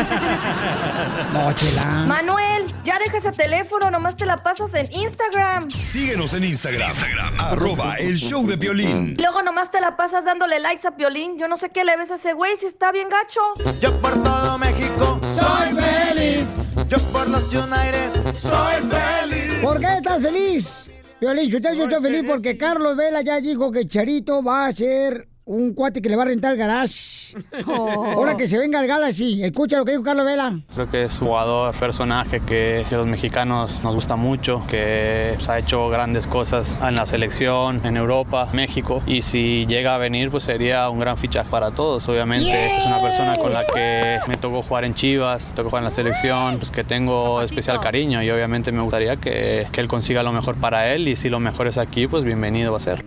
No, 1.32 1.52
chela. 1.52 1.84
Manuel, 2.06 2.64
ya 2.84 2.98
deja 2.98 3.18
ese 3.18 3.32
teléfono, 3.32 3.90
nomás 3.90 4.16
te 4.16 4.24
la 4.24 4.42
pasas 4.42 4.72
en 4.74 4.90
Instagram. 4.92 5.70
Síguenos 5.70 6.32
en 6.34 6.44
Instagram, 6.44 6.92
arroba 7.38 7.94
el 7.96 8.16
show 8.16 8.46
de 8.46 8.56
violín. 8.56 9.16
Luego 9.18 9.42
nomás 9.42 9.70
te 9.70 9.80
la 9.80 9.96
pasas 9.96 10.24
dándole 10.24 10.60
likes 10.60 10.86
a 10.86 10.96
Piolín. 10.96 11.38
Yo 11.38 11.48
no 11.48 11.56
sé 11.56 11.70
qué 11.70 11.84
le 11.84 11.96
ves 11.96 12.10
a 12.10 12.14
ese 12.14 12.32
güey 12.32 12.56
si 12.58 12.66
está 12.66 12.92
bien 12.92 13.08
gacho. 13.08 13.40
Yo 13.80 14.00
por 14.00 14.14
todo 14.22 14.56
México 14.58 15.20
soy 15.34 15.74
feliz. 15.74 16.46
Yo 16.88 16.98
por 17.12 17.28
los 17.28 17.42
United 17.52 18.34
soy 18.34 18.76
feliz. 18.90 19.54
¿Por 19.62 19.78
qué 19.78 19.88
estás 19.98 20.22
feliz? 20.22 20.88
Violín, 21.20 21.48
yo 21.48 21.58
estoy 21.58 22.02
feliz 22.02 22.24
porque 22.26 22.58
Carlos 22.58 22.96
Vela 22.96 23.22
ya 23.22 23.40
dijo 23.40 23.72
que 23.72 23.86
Charito 23.86 24.42
va 24.42 24.66
a 24.66 24.72
ser 24.72 25.28
un 25.46 25.74
cuate 25.74 26.02
que 26.02 26.08
le 26.08 26.16
va 26.16 26.22
a 26.22 26.26
rentar 26.26 26.52
el 26.52 26.58
garage. 26.58 27.36
Ahora 27.66 28.36
que 28.36 28.48
se 28.48 28.58
venga 28.58 28.80
el 28.80 28.88
Galaxy, 28.88 29.42
escucha 29.44 29.78
lo 29.78 29.84
que 29.84 29.92
dijo 29.92 30.02
Carlos 30.02 30.26
Vela. 30.26 30.58
Creo 30.74 30.90
que 30.90 31.04
es 31.04 31.18
jugador, 31.18 31.74
personaje 31.76 32.40
que, 32.40 32.84
que 32.88 32.96
los 32.96 33.06
mexicanos 33.06 33.82
nos 33.84 33.94
gusta 33.94 34.16
mucho, 34.16 34.62
que 34.68 35.32
pues, 35.36 35.48
ha 35.48 35.58
hecho 35.58 35.88
grandes 35.88 36.26
cosas 36.26 36.78
en 36.82 36.96
la 36.96 37.06
selección, 37.06 37.80
en 37.84 37.96
Europa, 37.96 38.48
México. 38.52 39.02
Y 39.06 39.22
si 39.22 39.66
llega 39.66 39.94
a 39.94 39.98
venir, 39.98 40.30
pues 40.30 40.42
sería 40.42 40.90
un 40.90 40.98
gran 40.98 41.16
fichaje 41.16 41.48
para 41.48 41.70
todos. 41.70 42.08
Obviamente 42.08 42.76
es 42.76 42.84
una 42.84 43.00
persona 43.00 43.36
con 43.36 43.52
la 43.52 43.64
que 43.66 44.18
me 44.26 44.36
tocó 44.36 44.62
jugar 44.62 44.84
en 44.84 44.94
Chivas, 44.94 45.50
me 45.50 45.54
tocó 45.54 45.70
jugar 45.70 45.82
en 45.82 45.84
la 45.84 45.90
selección, 45.94 46.56
pues 46.56 46.72
que 46.72 46.82
tengo 46.82 47.40
especial 47.42 47.80
cariño 47.80 48.20
y 48.20 48.30
obviamente 48.30 48.72
me 48.72 48.82
gustaría 48.82 49.16
que, 49.16 49.68
que 49.70 49.80
él 49.80 49.86
consiga 49.86 50.24
lo 50.24 50.32
mejor 50.32 50.56
para 50.56 50.92
él 50.92 51.06
y 51.06 51.14
si 51.14 51.28
lo 51.28 51.38
mejor 51.38 51.68
es 51.68 51.78
aquí, 51.78 52.08
pues 52.08 52.24
bienvenido 52.24 52.72
va 52.72 52.78
a 52.78 52.80
ser. 52.80 53.04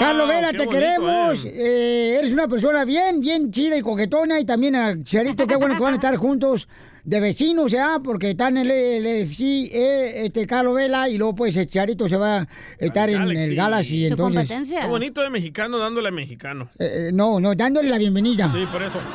Carlos 0.00 0.28
Vela, 0.28 0.50
qué 0.52 0.58
te 0.58 0.66
queremos. 0.68 1.44
Eh, 1.44 2.16
eres 2.18 2.32
una 2.32 2.48
persona 2.48 2.84
bien, 2.84 3.20
bien 3.20 3.50
chida 3.52 3.76
y 3.76 3.82
coquetona. 3.82 4.40
Y 4.40 4.44
también 4.44 4.74
a 4.76 5.02
Charito, 5.04 5.46
qué 5.46 5.56
bueno 5.56 5.74
que 5.76 5.82
van 5.82 5.92
a 5.92 5.96
estar 5.96 6.16
juntos 6.16 6.66
de 7.04 7.20
vecinos, 7.20 7.70
¿ya? 7.72 7.98
Porque 8.02 8.30
están 8.30 8.56
en 8.56 8.70
el 8.70 9.02
LFC, 9.22 9.40
eh, 9.72 10.26
este 10.26 10.46
Carlos 10.46 10.74
Vela, 10.74 11.08
y 11.08 11.16
luego 11.18 11.34
pues 11.34 11.56
el 11.56 11.66
Charito 11.66 12.08
se 12.08 12.16
va 12.16 12.38
a 12.40 12.48
estar 12.78 13.08
en 13.10 13.22
el 13.30 13.54
Galaxy. 13.54 14.06
Entonces, 14.06 14.48
Qué 14.70 14.86
bonito 14.86 15.20
de 15.22 15.30
mexicano 15.30 15.78
dándole 15.78 16.08
a 16.08 16.12
mexicano. 16.12 16.70
Eh, 16.78 17.08
eh, 17.08 17.10
no, 17.12 17.38
no, 17.40 17.54
dándole 17.54 17.88
la 17.88 17.98
bienvenida. 17.98 18.50
Sí, 18.52 18.64
por 18.72 18.82
eso. 18.82 18.98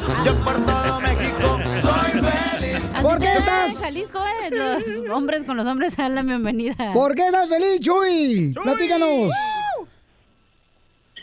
Así 2.94 3.04
¿Por 3.04 3.14
se 3.20 3.20
qué 3.24 3.26
ve 3.32 3.38
estás- 3.40 3.72
en 3.72 3.82
Jalisco, 3.82 4.20
eh? 4.20 4.50
Los 4.52 5.10
hombres 5.16 5.44
con 5.44 5.58
los 5.58 5.68
hombres 5.68 5.96
dan 5.98 6.16
la 6.16 6.24
bienvenida. 6.24 6.92
¿Por 6.94 7.14
qué 7.16 7.26
estás 7.28 7.48
feliz, 7.50 7.80
Chuy? 7.82 8.54
Platícanos. 8.64 9.32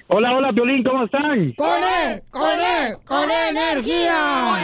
Hola, 0.08 0.36
hola, 0.36 0.52
Violín, 0.52 0.82
¿cómo 0.82 1.04
están? 1.04 1.52
¡Con 1.52 1.82
él! 1.82 2.22
¡Con 2.30 2.60
él! 2.60 2.96
¡Con 3.04 3.30
energía! 3.30 4.56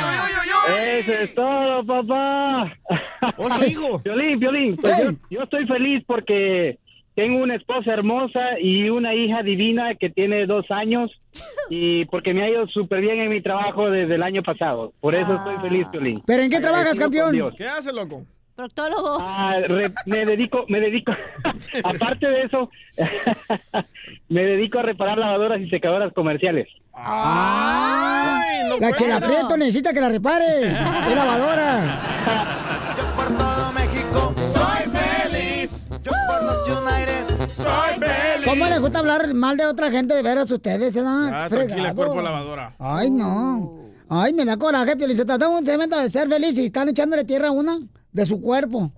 Eso 0.98 1.12
es 1.12 1.34
todo, 1.34 1.84
papá. 1.84 2.72
hijo! 3.66 3.98
Violín, 4.00 4.38
Violín, 4.38 4.76
pues 4.76 4.98
yo, 4.98 5.10
yo 5.30 5.42
estoy 5.42 5.66
feliz 5.66 6.04
porque 6.06 6.78
tengo 7.14 7.42
una 7.42 7.56
esposa 7.56 7.92
hermosa 7.92 8.60
y 8.60 8.90
una 8.90 9.14
hija 9.14 9.42
divina 9.42 9.94
que 9.94 10.10
tiene 10.10 10.46
dos 10.46 10.70
años 10.70 11.10
y 11.70 12.04
porque 12.06 12.34
me 12.34 12.42
ha 12.44 12.50
ido 12.50 12.66
súper 12.68 13.00
bien 13.00 13.20
en 13.20 13.30
mi 13.30 13.40
trabajo 13.40 13.90
desde 13.90 14.16
el 14.16 14.22
año 14.22 14.42
pasado. 14.42 14.92
Por 15.00 15.14
eso 15.14 15.34
estoy 15.34 15.56
feliz, 15.56 15.86
Violín. 15.90 16.22
¿Pero 16.26 16.42
en 16.42 16.50
qué 16.50 16.60
trabajas, 16.60 16.98
campeón? 16.98 17.54
¿Qué 17.56 17.66
hace, 17.66 17.92
loco? 17.92 18.24
Proctólogo. 18.58 19.18
Ah, 19.20 19.54
re- 19.68 19.92
me 20.06 20.26
dedico, 20.26 20.64
me 20.68 20.80
dedico, 20.80 21.12
aparte 21.84 22.26
de 22.26 22.42
eso, 22.42 22.68
me 24.28 24.42
dedico 24.42 24.80
a 24.80 24.82
reparar 24.82 25.16
lavadoras 25.16 25.60
y 25.60 25.70
secadoras 25.70 26.12
comerciales. 26.12 26.66
¡Ay! 26.92 28.80
la 28.80 28.92
Chela 28.96 29.20
Prieto 29.20 29.56
necesita 29.56 29.92
que 29.92 30.00
la 30.00 30.08
repares. 30.08 30.64
Es 30.74 31.14
lavadora. 31.14 32.00
México 33.74 34.34
soy 34.36 34.90
feliz. 34.90 35.80
Yo 36.02 36.10
por 36.28 36.42
los 36.42 36.68
United 36.68 37.48
soy 37.50 37.94
feliz. 38.00 38.44
¿Cómo 38.44 38.64
les 38.66 38.80
gusta 38.80 38.98
hablar 38.98 39.32
mal 39.34 39.56
de 39.56 39.66
otra 39.66 39.88
gente 39.92 40.14
de 40.16 40.22
veras 40.24 40.50
ustedes, 40.50 40.92
se 40.94 41.02
dan 41.04 41.32
Ah, 41.32 41.46
tranquila, 41.48 41.94
cuerpo 41.94 42.20
lavadora. 42.20 42.74
Ay, 42.80 43.08
no. 43.08 43.78
Ay, 44.08 44.32
me 44.32 44.44
da 44.44 44.56
coraje, 44.56 44.96
Piolizota. 44.96 45.38
Tengo 45.38 45.58
un 45.58 45.64
cemento 45.64 45.96
de 45.96 46.10
ser 46.10 46.28
feliz 46.28 46.58
y 46.58 46.66
están 46.66 46.88
echándole 46.88 47.22
tierra 47.22 47.48
a 47.48 47.52
una 47.52 47.78
de 48.12 48.26
su 48.26 48.40
cuerpo. 48.40 48.92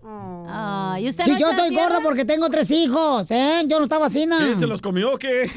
¿y 0.99 1.09
usted 1.09 1.25
Si 1.25 1.31
no 1.33 1.39
yo 1.39 1.51
estoy 1.51 1.71
tierra? 1.71 1.87
gorda 1.89 2.01
porque 2.03 2.25
tengo 2.25 2.49
tres 2.51 2.71
hijos, 2.71 3.31
¿eh? 3.31 3.63
Yo 3.67 3.79
no 3.79 3.85
estaba 3.85 4.07
así, 4.07 4.27
¿no? 4.27 4.39
¿Qué, 4.39 4.55
¿Se 4.57 4.67
los 4.67 4.81
comió 4.83 5.15
o 5.15 5.19
qué? 5.19 5.49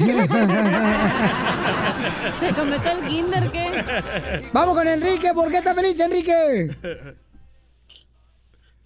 ¿Se 2.36 2.54
cometió 2.54 2.92
el 2.92 3.08
kinder 3.08 3.52
qué? 3.52 4.42
Vamos 4.54 4.76
con 4.76 4.88
Enrique. 4.88 5.32
¿Por 5.34 5.50
qué 5.52 5.58
está 5.58 5.74
feliz, 5.76 6.00
Enrique? 6.00 6.70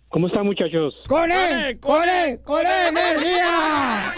¿Cómo 0.09 0.27
están, 0.27 0.45
muchachos? 0.45 0.95
¡Con 1.07 1.31
él! 1.31 1.79
¡Con 1.79 2.07
él! 2.07 2.39
¡Con 2.43 2.65
él, 2.65 2.87
energía! 2.87 4.13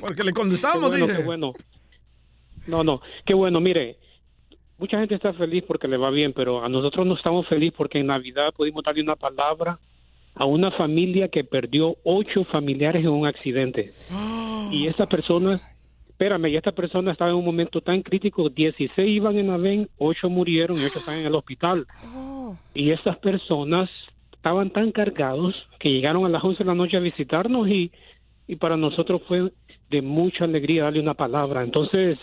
Porque 0.00 0.22
le 0.22 0.32
contestamos, 0.32 0.82
Qué 0.82 0.88
bueno, 0.88 1.06
dice. 1.06 1.18
qué 1.18 1.24
bueno. 1.24 1.52
No, 2.66 2.84
no, 2.84 3.00
qué 3.26 3.34
bueno, 3.34 3.60
mire. 3.60 3.98
Mucha 4.82 4.98
gente 4.98 5.14
está 5.14 5.32
feliz 5.32 5.62
porque 5.64 5.86
le 5.86 5.96
va 5.96 6.10
bien, 6.10 6.32
pero 6.32 6.64
a 6.64 6.68
nosotros 6.68 7.06
no 7.06 7.14
estamos 7.14 7.46
felices 7.46 7.72
porque 7.78 8.00
en 8.00 8.08
Navidad 8.08 8.52
pudimos 8.52 8.82
darle 8.82 9.00
una 9.00 9.14
palabra 9.14 9.78
a 10.34 10.44
una 10.44 10.72
familia 10.72 11.28
que 11.28 11.44
perdió 11.44 11.94
ocho 12.02 12.42
familiares 12.42 13.04
en 13.04 13.10
un 13.10 13.24
accidente. 13.24 13.90
Y 14.72 14.88
esta 14.88 15.06
persona, 15.06 15.60
espérame, 16.08 16.48
y 16.48 16.56
esta 16.56 16.72
persona 16.72 17.12
estaba 17.12 17.30
en 17.30 17.36
un 17.36 17.44
momento 17.44 17.80
tan 17.80 18.02
crítico, 18.02 18.48
16 18.48 19.08
iban 19.08 19.38
en 19.38 19.50
AVEN, 19.50 19.88
ocho 19.98 20.28
murieron 20.28 20.80
y 20.80 20.84
ocho 20.84 20.98
están 20.98 21.20
en 21.20 21.26
el 21.26 21.34
hospital. 21.36 21.86
Y 22.74 22.90
estas 22.90 23.18
personas 23.18 23.88
estaban 24.32 24.70
tan 24.70 24.90
cargados 24.90 25.54
que 25.78 25.92
llegaron 25.92 26.26
a 26.26 26.28
las 26.28 26.42
11 26.42 26.58
de 26.58 26.68
la 26.68 26.74
noche 26.74 26.96
a 26.96 27.00
visitarnos 27.00 27.68
y, 27.68 27.92
y 28.48 28.56
para 28.56 28.76
nosotros 28.76 29.22
fue 29.28 29.52
de 29.90 30.02
mucha 30.02 30.42
alegría 30.42 30.82
darle 30.82 30.98
una 30.98 31.14
palabra. 31.14 31.62
Entonces, 31.62 32.18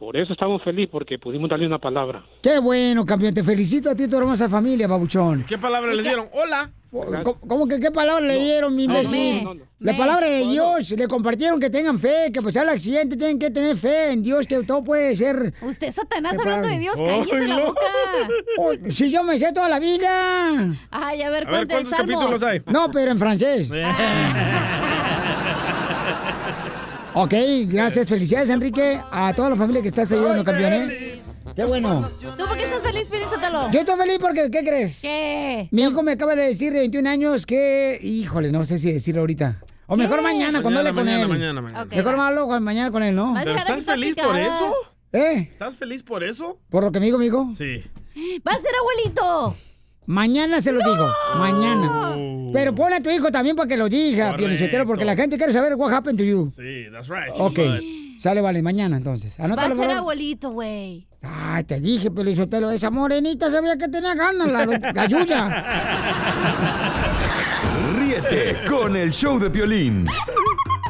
por 0.00 0.16
eso 0.16 0.32
estamos 0.32 0.62
felices, 0.64 0.88
porque 0.90 1.18
pudimos 1.18 1.50
darle 1.50 1.66
una 1.66 1.78
palabra. 1.78 2.24
Qué 2.42 2.58
bueno, 2.58 3.04
campeón. 3.04 3.34
Te 3.34 3.44
felicito 3.44 3.90
a 3.90 3.94
ti 3.94 4.04
y 4.04 4.08
tu 4.08 4.16
hermosa 4.16 4.48
familia, 4.48 4.88
babuchón. 4.88 5.44
¿Qué 5.46 5.58
palabra 5.58 5.92
le 5.92 6.02
dieron? 6.02 6.26
Hola. 6.32 6.70
¿Cómo, 6.90 7.38
cómo 7.38 7.68
que 7.68 7.78
qué 7.78 7.90
palabra 7.92 8.26
le 8.26 8.40
dieron, 8.42 8.74
mi 8.74 8.84
imbécil? 8.84 9.44
no, 9.44 9.54
no, 9.54 9.60
no. 9.60 9.64
La 9.78 9.96
palabra 9.96 10.26
de 10.28 10.40
No, 10.40 10.46
no. 10.46 10.50
Dios. 10.52 10.90
Le 10.90 11.06
compartieron 11.06 11.60
que 11.60 11.68
tengan 11.70 11.98
fe, 11.98 12.32
que 12.32 12.40
pasar 12.40 12.64
el 12.64 12.70
accidente 12.70 13.16
tienen 13.16 13.38
que 13.38 13.50
tener 13.50 13.76
fe 13.76 14.10
en 14.12 14.22
Dios, 14.22 14.46
que 14.46 14.62
todo 14.64 14.82
puede 14.82 15.14
ser. 15.14 15.52
Usted, 15.60 15.92
Satanás, 15.92 16.36
hablando 16.38 16.66
de 16.66 16.78
Dios, 16.78 17.00
cállese 17.00 17.46
la 17.46 17.58
boca. 17.60 17.80
Oh, 18.58 18.72
si 18.90 19.10
yo 19.10 19.22
me 19.22 19.38
sé 19.38 19.52
toda 19.52 19.68
la 19.68 19.78
Biblia. 19.78 20.74
Ay, 20.90 21.22
a 21.22 21.30
ver, 21.30 21.46
A 21.46 21.50
ver, 21.50 21.68
¿cuántos 21.68 21.90
salmo. 21.90 22.12
capítulos 22.14 22.42
hay? 22.42 22.62
No, 22.66 22.90
pero 22.90 23.10
en 23.12 23.18
francés. 23.18 23.70
Ok, 27.14 27.34
gracias. 27.66 28.08
Felicidades, 28.08 28.50
Enrique, 28.50 29.00
a 29.10 29.32
toda 29.34 29.50
la 29.50 29.56
familia 29.56 29.82
que 29.82 29.88
estás 29.88 30.10
ayudando, 30.12 30.44
campeón, 30.44 30.72
¿eh? 30.72 31.20
Qué 31.56 31.64
bueno. 31.64 32.08
¿Tú 32.20 32.44
por 32.46 32.56
qué 32.56 32.62
estás 32.64 32.82
feliz, 32.82 33.08
Piénsatelo? 33.08 33.70
Yo 33.72 33.80
estoy 33.80 33.96
feliz 33.96 34.18
porque, 34.20 34.50
¿qué 34.50 34.60
crees? 34.60 35.00
¿Qué? 35.02 35.68
Mi 35.72 35.82
hijo 35.82 36.02
me 36.02 36.12
acaba 36.12 36.34
de 36.36 36.42
decir 36.42 36.72
de 36.72 36.78
21 36.80 37.08
años 37.10 37.46
que, 37.46 37.98
híjole, 38.02 38.52
no 38.52 38.64
sé 38.64 38.78
si 38.78 38.92
decirlo 38.92 39.22
ahorita. 39.22 39.60
O 39.86 39.96
mejor 39.96 40.18
¿Qué? 40.18 40.22
mañana, 40.22 40.62
cuando 40.62 40.80
hable 40.80 40.92
con 40.94 41.04
Mañana, 41.04 41.22
él. 41.22 41.28
mañana, 41.28 41.60
mañana. 41.60 41.82
Ok, 41.82 41.92
mejor 41.94 42.16
con- 42.46 42.62
mañana 42.62 42.90
con 42.92 43.02
él, 43.02 43.14
¿no? 43.16 43.34
¿Pero 43.42 43.56
estás 43.56 43.82
feliz 43.84 44.14
por 44.14 44.38
eso? 44.38 44.72
¿Eh? 45.12 45.48
¿Estás 45.50 45.74
feliz 45.74 46.02
por 46.04 46.22
eso? 46.22 46.60
¿Por 46.70 46.84
lo 46.84 46.92
que 46.92 47.00
me 47.00 47.06
dijo, 47.06 47.18
mi 47.18 47.26
hijo? 47.26 47.48
Sí. 47.58 47.82
¡Va 48.46 48.52
a 48.52 48.58
ser 48.58 48.70
abuelito! 48.80 49.56
Mañana 50.06 50.60
se 50.60 50.72
lo 50.72 50.78
digo, 50.80 51.08
mañana. 51.38 52.16
Pero 52.52 52.74
pon 52.74 52.92
a 52.92 53.00
tu 53.00 53.10
hijo 53.10 53.30
también 53.30 53.54
para 53.54 53.68
que 53.68 53.76
lo 53.76 53.88
diga, 53.88 54.34
Pielichotero, 54.36 54.86
porque 54.86 55.04
la 55.04 55.14
gente 55.14 55.36
quiere 55.36 55.52
saber 55.52 55.74
what 55.76 55.92
happened 55.92 56.18
to 56.18 56.24
you. 56.24 56.50
Sí, 56.56 56.86
that's 56.90 57.08
right. 57.08 57.30
Ok, 57.38 57.58
sale, 58.18 58.40
vale, 58.40 58.62
mañana 58.62 58.96
entonces. 58.96 59.36
Va 59.38 59.42
a 59.42 59.46
Anótalo, 59.46 59.76
ser 59.76 59.90
abuelito, 59.92 60.50
güey. 60.50 61.06
Ay, 61.22 61.64
te 61.64 61.78
dije, 61.80 62.10
Pielichotero, 62.10 62.70
esa 62.70 62.90
morenita 62.90 63.50
sabía 63.50 63.76
que 63.76 63.88
tenía 63.88 64.14
ganas, 64.14 64.50
la, 64.50 64.64
la 64.66 65.06
Yuya. 65.06 65.64
Ríete 67.98 68.64
con 68.68 68.96
el 68.96 69.10
show 69.12 69.38
de 69.38 69.50
Piolín. 69.50 70.06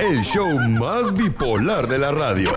El 0.00 0.22
show 0.22 0.48
más 0.60 1.12
bipolar 1.12 1.86
de 1.88 1.98
la 1.98 2.12
radio. 2.12 2.56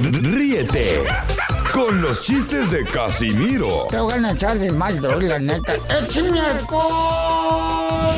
Ríete 0.00 1.02
con 1.78 2.02
los 2.02 2.22
chistes 2.22 2.70
de 2.72 2.84
Casimiro 2.84 3.86
Te 3.90 3.98
voy 4.00 4.12
a 4.12 4.32
echar 4.32 4.58
de 4.58 4.72
mal, 4.72 5.00
la 5.00 5.38
neta. 5.38 5.74
¡Échame 6.00 6.40
alcohol! 6.40 8.16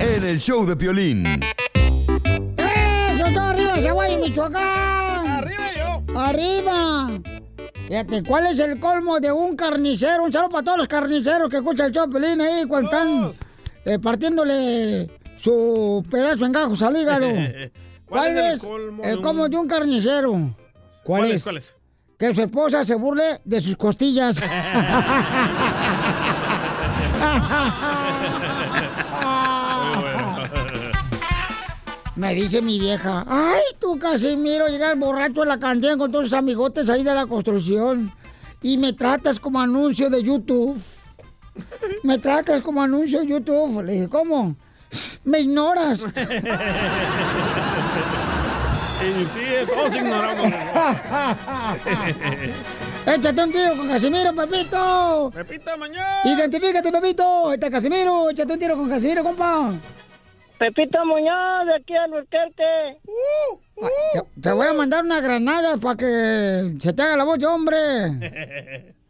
en 0.00 0.24
el 0.24 0.38
show 0.40 0.64
de 0.64 0.74
Piolín. 0.76 1.26
¡Eso, 2.56 3.24
todo 3.34 3.40
arriba, 3.40 3.76
Zaguayo, 3.82 4.18
Michoacán! 4.20 5.26
¡Arriba 5.26 5.64
yo! 5.76 6.18
¡Arriba! 6.18 7.20
Fíjate, 7.88 8.22
¿cuál 8.22 8.46
es 8.46 8.58
el 8.58 8.80
colmo 8.80 9.20
de 9.20 9.32
un 9.32 9.54
carnicero? 9.56 10.24
Un 10.24 10.32
saludo 10.32 10.50
para 10.50 10.64
todos 10.64 10.78
los 10.78 10.88
carniceros 10.88 11.50
que 11.50 11.56
escuchan 11.58 11.86
el 11.88 11.92
show 11.92 12.06
de 12.06 12.18
Piolín 12.18 12.40
ahí 12.40 12.64
cuando 12.66 12.88
están 12.90 13.32
eh, 13.84 13.98
partiéndole 13.98 15.10
su 15.36 16.02
pedazo 16.10 16.46
en 16.46 16.52
gajos 16.52 16.80
al 16.82 16.96
hígado. 16.96 17.26
¿Cuál 18.06 18.28
es 18.38 18.52
el 18.54 18.58
colmo 18.60 19.02
de 19.02 19.10
el 19.10 19.16
un- 19.18 19.22
colmo 19.22 19.48
de 19.48 19.56
un 19.58 19.68
carnicero? 19.68 20.30
¿Cuál, 20.32 20.54
¿Cuál 21.04 21.30
es? 21.30 21.36
es? 21.36 21.42
¿Cuál 21.42 21.56
es? 21.58 21.74
Que 22.20 22.34
su 22.34 22.42
esposa 22.42 22.84
se 22.84 22.94
burle 22.94 23.40
de 23.46 23.62
sus 23.62 23.76
costillas. 23.78 24.36
Me 32.16 32.34
dice 32.34 32.60
mi 32.60 32.78
vieja, 32.78 33.24
ay, 33.26 33.62
tú 33.78 33.98
Casimiro, 33.98 34.68
llegas 34.68 34.98
borracho 34.98 35.40
a 35.42 35.46
la 35.46 35.58
cantina 35.58 35.96
con 35.96 36.12
todos 36.12 36.26
tus 36.26 36.34
amigotes 36.34 36.90
ahí 36.90 37.02
de 37.02 37.14
la 37.14 37.24
construcción 37.26 38.12
y 38.60 38.76
me 38.76 38.92
tratas 38.92 39.40
como 39.40 39.58
anuncio 39.58 40.10
de 40.10 40.22
YouTube. 40.22 40.78
Me 42.02 42.18
tratas 42.18 42.60
como 42.60 42.82
anuncio 42.82 43.20
de 43.20 43.28
YouTube. 43.28 43.82
Le 43.82 43.92
dije, 43.92 44.08
¿cómo? 44.10 44.56
Me 45.24 45.40
ignoras. 45.40 46.00
Sí, 49.00 49.26
todos 49.66 49.96
ignoramos. 49.96 50.42
Échate 53.06 53.42
un 53.42 53.52
tiro 53.52 53.76
con 53.76 53.88
Casimiro, 53.88 54.34
Pepito. 54.34 55.30
Pepito 55.34 55.76
mañana. 55.78 56.20
Identifícate, 56.24 56.92
Pepito. 56.92 57.52
Este 57.54 57.66
es 57.66 57.72
Casimiro. 57.72 58.28
Échate 58.30 58.52
un 58.52 58.58
tiro 58.58 58.76
con 58.76 58.88
Casimiro, 58.90 59.22
compa. 59.24 59.70
Pepito 60.58 61.02
Muñoz, 61.06 61.66
de 61.66 61.74
aquí 61.76 61.96
al 61.96 62.12
Albuquerque. 62.12 62.98
Ah, 63.82 63.88
Te, 64.12 64.22
te 64.42 64.52
voy 64.52 64.66
a 64.66 64.74
mandar 64.74 65.02
una 65.02 65.18
granada 65.22 65.78
para 65.78 65.96
que 65.96 66.74
se 66.78 66.92
te 66.92 67.02
haga 67.02 67.16
la 67.16 67.24
voz 67.24 67.42
hombre. 67.44 68.90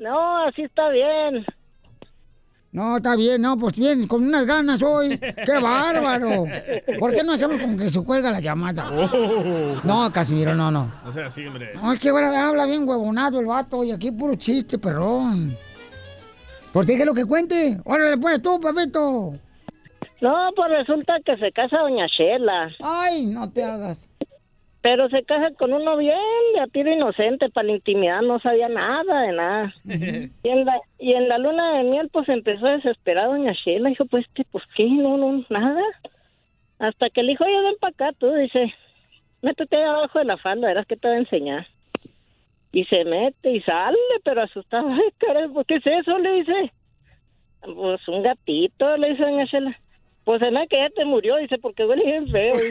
No, 0.00 0.44
así 0.46 0.62
está 0.62 0.88
bien. 0.90 1.44
No, 2.74 2.96
está 2.96 3.14
bien, 3.14 3.40
no, 3.40 3.56
pues 3.56 3.76
bien, 3.76 4.08
con 4.08 4.24
unas 4.24 4.44
ganas 4.46 4.82
hoy. 4.82 5.16
¡Qué 5.46 5.60
bárbaro! 5.60 6.44
¿Por 6.98 7.14
qué 7.14 7.22
no 7.22 7.34
hacemos 7.34 7.60
con 7.60 7.78
que 7.78 7.88
se 7.88 8.02
cuelga 8.02 8.32
la 8.32 8.40
llamada? 8.40 8.90
No, 9.84 10.12
Casimiro, 10.12 10.56
no, 10.56 10.72
no. 10.72 10.90
O 11.06 11.12
sea, 11.12 11.30
sí, 11.30 11.46
hombre. 11.46 11.72
No, 11.76 11.92
es 11.92 12.00
que 12.00 12.08
habla 12.08 12.66
bien 12.66 12.88
huevonado 12.88 13.38
el 13.38 13.46
vato 13.46 13.84
y 13.84 13.92
aquí 13.92 14.10
puro 14.10 14.34
chiste, 14.34 14.76
perrón. 14.76 15.56
Pues 16.72 16.84
dije 16.88 17.04
lo 17.04 17.14
que 17.14 17.24
cuente. 17.24 17.78
Órale, 17.84 18.18
pues 18.18 18.42
tú, 18.42 18.58
Pepito. 18.58 19.30
No, 20.20 20.50
pues 20.56 20.70
resulta 20.70 21.14
que 21.24 21.36
se 21.36 21.52
casa 21.52 21.78
Doña 21.78 22.08
Shela. 22.08 22.72
Ay, 22.82 23.26
no 23.26 23.48
te 23.52 23.62
hagas. 23.62 24.04
Pero 24.84 25.08
se 25.08 25.22
casa 25.22 25.50
con 25.56 25.72
uno 25.72 25.96
bien 25.96 26.18
de 26.52 26.60
a 26.60 26.66
tiro 26.66 26.92
inocente 26.92 27.48
para 27.48 27.68
la 27.68 27.72
intimidad, 27.72 28.20
no 28.20 28.38
sabía 28.38 28.68
nada 28.68 29.22
de 29.22 29.32
nada. 29.32 29.74
Y 30.42 30.48
en, 30.50 30.66
la, 30.66 30.78
y 30.98 31.14
en 31.14 31.26
la 31.26 31.38
luna 31.38 31.78
de 31.78 31.84
miel, 31.84 32.10
pues 32.12 32.28
empezó 32.28 32.66
a 32.66 32.76
desesperar 32.76 33.28
Doña 33.28 33.54
Shela. 33.54 33.88
Dijo, 33.88 34.04
pues, 34.04 34.26
¿qué, 34.34 34.44
pues, 34.44 34.62
¿qué? 34.76 34.84
No, 34.84 35.16
no, 35.16 35.42
nada. 35.48 35.82
Hasta 36.78 37.08
que 37.08 37.22
le 37.22 37.30
dijo, 37.30 37.44
oye, 37.44 37.62
ven 37.62 37.76
para 37.80 37.92
acá, 37.92 38.12
tú, 38.18 38.30
dice, 38.34 38.74
métete 39.40 39.74
ahí 39.74 39.84
abajo 39.84 40.18
de 40.18 40.26
la 40.26 40.36
falda, 40.36 40.68
verás 40.68 40.86
que 40.86 40.96
te 40.96 41.08
va 41.08 41.14
a 41.14 41.18
enseñar. 41.18 41.66
Y 42.70 42.84
se 42.84 43.06
mete 43.06 43.52
y 43.52 43.62
sale, 43.62 43.96
pero 44.22 44.42
asustado. 44.42 44.90
Ay, 44.90 45.08
caray, 45.16 45.48
¿qué 45.66 45.76
es 45.76 45.86
eso? 45.86 46.18
Le 46.18 46.32
dice. 46.32 46.72
Pues 47.62 48.06
un 48.06 48.22
gatito, 48.22 48.98
le 48.98 49.12
dice 49.12 49.22
Doña 49.22 49.46
Shela. 49.46 49.80
Pues 50.24 50.40
en 50.42 50.54
la 50.54 50.66
que 50.66 50.76
ya 50.76 50.88
te 50.96 51.04
murió, 51.04 51.36
dice, 51.36 51.58
porque 51.58 51.84
huele 51.84 52.04
bien 52.04 52.26
feo. 52.30 52.54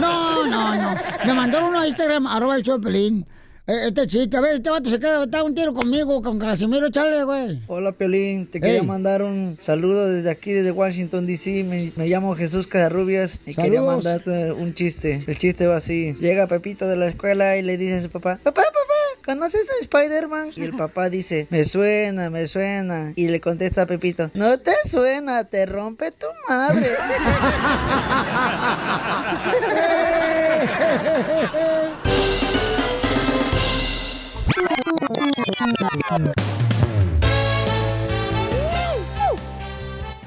No, 0.00 0.44
no, 0.46 0.74
no. 0.74 0.94
Me 1.26 1.32
mandaron 1.34 1.68
uno 1.70 1.80
a 1.80 1.86
Instagram, 1.86 2.26
arroba 2.26 2.56
el 2.56 2.62
show 2.62 2.80
Pelín. 2.80 3.24
Eh, 3.66 3.86
Este 3.88 4.06
chiste, 4.06 4.36
a 4.36 4.40
ver, 4.40 4.56
este 4.56 4.68
vato 4.68 4.90
se 4.90 4.98
queda, 4.98 5.24
está 5.24 5.42
un 5.42 5.54
tiro 5.54 5.72
conmigo, 5.72 6.20
con 6.20 6.38
Casimiro, 6.38 6.90
chale, 6.90 7.22
güey. 7.24 7.62
Hola 7.66 7.92
Piolín, 7.92 8.46
te 8.46 8.60
quería 8.60 8.80
Ey. 8.80 8.86
mandar 8.86 9.22
un 9.22 9.54
saludo 9.54 10.08
desde 10.10 10.28
aquí, 10.30 10.52
desde 10.52 10.70
Washington 10.72 11.24
DC. 11.26 11.64
Me, 11.64 11.92
me 11.96 12.08
llamo 12.08 12.34
Jesús 12.34 12.66
Casarrubias 12.66 13.40
y 13.46 13.54
quería 13.54 13.80
mandarte 13.80 14.52
un 14.52 14.74
chiste. 14.74 15.20
El 15.26 15.38
chiste 15.38 15.66
va 15.66 15.76
así: 15.76 16.14
Llega 16.20 16.46
Pepito 16.46 16.86
de 16.88 16.96
la 16.96 17.06
escuela 17.06 17.56
y 17.56 17.62
le 17.62 17.78
dice 17.78 17.94
a 17.98 18.02
su 18.02 18.10
papá: 18.10 18.38
Papá, 18.42 18.62
papá, 18.62 19.13
¿conoces 19.24 19.68
a 19.70 19.82
Spider-Man? 19.82 20.50
Y 20.54 20.62
el 20.62 20.76
papá 20.76 21.10
dice: 21.10 21.46
Me 21.50 21.64
suena, 21.64 22.30
me 22.30 22.46
suena. 22.46 23.12
Y 23.16 23.28
le 23.28 23.40
contesta 23.40 23.82
a 23.82 23.86
Pepito: 23.86 24.30
No 24.34 24.58
te 24.58 24.74
suena, 24.86 25.44
te 25.44 25.66
rompe 25.66 26.12
tu 26.12 26.26
madre. 26.48 26.90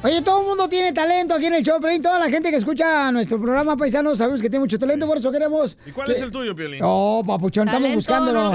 Oye, 0.08 0.22
todo 0.22 0.40
el 0.42 0.48
mundo 0.48 0.70
tiene 0.70 0.94
talento 0.94 1.34
aquí 1.34 1.48
en 1.48 1.56
el 1.56 1.64
show, 1.64 1.76
de 1.80 1.82
Pelín. 1.88 2.02
Toda 2.02 2.18
la 2.18 2.30
gente 2.30 2.50
que 2.50 2.56
escucha 2.56 3.12
nuestro 3.12 3.40
programa 3.42 3.76
paisano 3.76 4.16
sabemos 4.16 4.42
que 4.42 4.50
tiene 4.50 4.64
mucho 4.64 4.80
talento, 4.80 5.06
por 5.06 5.18
eso 5.18 5.32
queremos. 5.32 5.78
¿Y 5.86 5.92
cuál 5.92 6.08
que- 6.08 6.14
es 6.14 6.22
el 6.22 6.32
tuyo, 6.32 6.56
Piolín? 6.56 6.80
Oh, 6.84 7.24
papuchón, 7.28 7.68
estamos 7.68 7.94
buscándolo. 7.94 8.54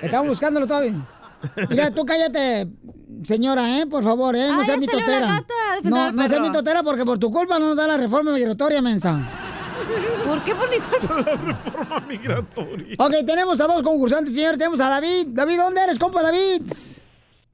Estamos 0.00 0.28
buscándolo 0.28 0.66
todavía. 0.66 0.94
Mira, 1.68 1.90
tú 1.90 2.04
cállate, 2.06 2.68
señora, 3.24 3.78
¿eh? 3.80 3.86
Por 3.86 4.02
favor, 4.02 4.34
¿eh? 4.36 4.48
No 4.48 4.64
seas 4.64 4.78
mi 4.78 4.86
la 4.86 4.92
totera. 4.92 5.20
gata 5.26 5.54
No, 5.82 6.12
no 6.12 6.28
seas 6.28 6.40
mi 6.40 6.52
totera 6.52 6.82
porque 6.82 7.04
por 7.04 7.18
tu 7.18 7.30
culpa 7.30 7.58
no 7.58 7.66
nos 7.68 7.76
da 7.76 7.86
la 7.86 7.96
reforma 7.98 8.32
migratoria, 8.32 8.80
mensa. 8.80 9.20
¿Por 10.26 10.42
qué 10.44 10.54
por 10.54 10.70
mi 10.70 10.76
culpa? 10.78 11.16
Reforma 11.32 12.00
migratoria. 12.08 12.94
Ok, 12.98 13.12
tenemos 13.26 13.60
a 13.60 13.66
dos 13.66 13.82
concursantes, 13.82 14.32
señor. 14.34 14.56
Tenemos 14.56 14.80
a 14.80 14.88
David. 14.88 15.26
David, 15.30 15.56
¿dónde 15.58 15.82
eres, 15.82 15.98
compa, 15.98 16.22
David? 16.22 16.62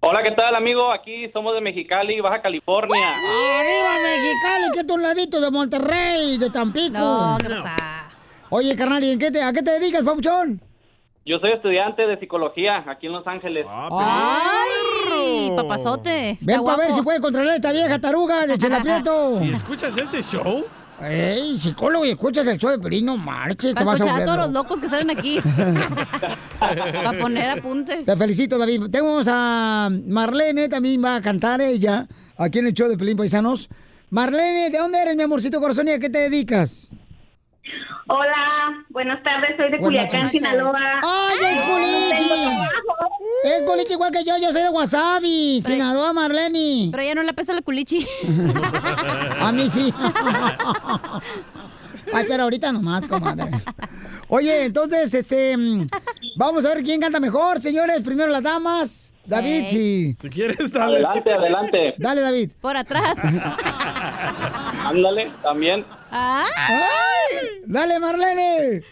Hola, 0.00 0.22
¿qué 0.22 0.30
tal, 0.30 0.54
amigo? 0.54 0.92
Aquí 0.92 1.28
somos 1.32 1.54
de 1.54 1.60
Mexicali, 1.60 2.20
Baja 2.20 2.40
California. 2.40 3.16
¡Arriba, 3.16 3.96
Mexicali! 4.00 4.70
Que 4.72 4.80
es 4.80 4.88
un 4.88 5.02
ladito 5.02 5.40
de 5.40 5.50
Monterrey, 5.50 6.38
de 6.38 6.50
Tampico. 6.50 6.96
No, 6.96 7.36
¿qué 7.40 7.48
pasa? 7.48 8.08
Oye, 8.48 8.76
carnal, 8.76 9.02
¿y 9.02 9.10
en 9.10 9.18
qué 9.18 9.32
te, 9.32 9.42
a 9.42 9.52
qué 9.52 9.60
te 9.60 9.72
dedicas, 9.72 10.04
papuchón? 10.04 10.60
Yo 11.26 11.38
soy 11.40 11.50
estudiante 11.50 12.06
de 12.06 12.16
psicología 12.20 12.84
aquí 12.86 13.06
en 13.06 13.12
Los 13.12 13.26
Ángeles. 13.26 13.66
¡Ay! 13.68 15.50
Papazote. 15.56 16.38
Ven 16.42 16.62
para 16.62 16.76
ver 16.76 16.92
si 16.92 17.02
puede 17.02 17.20
controlar 17.20 17.56
esta 17.56 17.72
vieja 17.72 18.00
taruga 18.00 18.46
de 18.46 18.56
Chela 18.56 18.80
Prieto. 18.80 19.42
¿Y 19.42 19.52
escuchas 19.52 19.98
este 19.98 20.22
show? 20.22 20.64
Ey, 21.00 21.56
psicólogo, 21.58 22.04
y 22.04 22.10
escuchas 22.10 22.46
el 22.48 22.58
show 22.58 22.70
de 22.70 22.78
Pelín, 22.78 23.06
no 23.06 23.16
marches, 23.16 23.70
te 23.70 23.74
Para 23.74 23.86
vas 23.86 24.00
a 24.00 24.16
a 24.16 24.24
todos 24.24 24.36
los 24.38 24.46
loco. 24.52 24.64
locos 24.64 24.80
que 24.80 24.88
salen 24.88 25.10
aquí. 25.10 25.38
Para 26.58 27.18
poner 27.18 27.50
apuntes. 27.50 28.04
Te 28.04 28.16
felicito, 28.16 28.58
David. 28.58 28.86
Tenemos 28.90 29.26
a 29.30 29.90
Marlene, 30.06 30.68
también 30.68 31.02
va 31.04 31.16
a 31.16 31.22
cantar 31.22 31.60
ella, 31.60 32.08
aquí 32.36 32.58
en 32.58 32.66
el 32.66 32.74
show 32.74 32.88
de 32.88 32.96
Pelín 32.98 33.16
Paisanos. 33.16 33.68
Marlene, 34.10 34.70
¿de 34.70 34.78
dónde 34.78 34.98
eres, 34.98 35.14
mi 35.14 35.22
amorcito 35.22 35.60
corazón, 35.60 35.86
y 35.86 35.92
a 35.92 35.98
qué 36.00 36.10
te 36.10 36.18
dedicas? 36.18 36.90
Hola, 38.08 38.84
buenas 38.88 39.22
tardes, 39.22 39.56
soy 39.56 39.70
de 39.70 39.78
Buenas 39.78 40.08
Culiacán, 40.08 40.22
noches. 40.24 40.40
Sinaloa. 40.40 41.00
¡Ay, 41.02 41.36
es 41.42 41.60
culichi! 41.62 42.30
Es 43.44 43.62
culichi 43.64 43.92
igual 43.92 44.10
que 44.12 44.24
yo, 44.24 44.36
yo 44.38 44.50
soy 44.52 44.62
de 44.62 44.70
Wasabi, 44.70 45.62
Sinaloa, 45.66 46.12
Marlene. 46.12 46.88
Pero 46.90 47.02
ya 47.02 47.14
no 47.14 47.22
le 47.22 47.32
pesa 47.34 47.52
la 47.52 47.60
culichi. 47.62 48.06
A 49.40 49.52
mí 49.52 49.68
sí. 49.68 49.92
Ay, 52.12 52.24
pero 52.26 52.44
ahorita 52.44 52.72
nomás, 52.72 53.06
comadre. 53.06 53.50
Oye, 54.28 54.64
entonces, 54.64 55.12
este, 55.12 55.56
mm, 55.56 55.86
vamos 56.36 56.64
a 56.64 56.70
ver 56.74 56.82
quién 56.82 57.00
canta 57.00 57.20
mejor, 57.20 57.60
señores. 57.60 58.00
Primero 58.00 58.30
las 58.30 58.42
damas. 58.42 59.14
David, 59.28 59.64
Ey. 59.64 59.68
sí. 59.68 60.14
Si 60.20 60.30
quieres, 60.30 60.72
dale. 60.72 60.94
Adelante, 60.96 61.32
adelante. 61.32 61.94
Dale, 61.98 62.20
David. 62.22 62.50
Por 62.60 62.76
atrás. 62.78 63.18
Ándale, 64.84 65.30
también. 65.42 65.84
¡Ay! 66.10 66.46
Dale, 67.66 68.00
Marlene. 68.00 68.82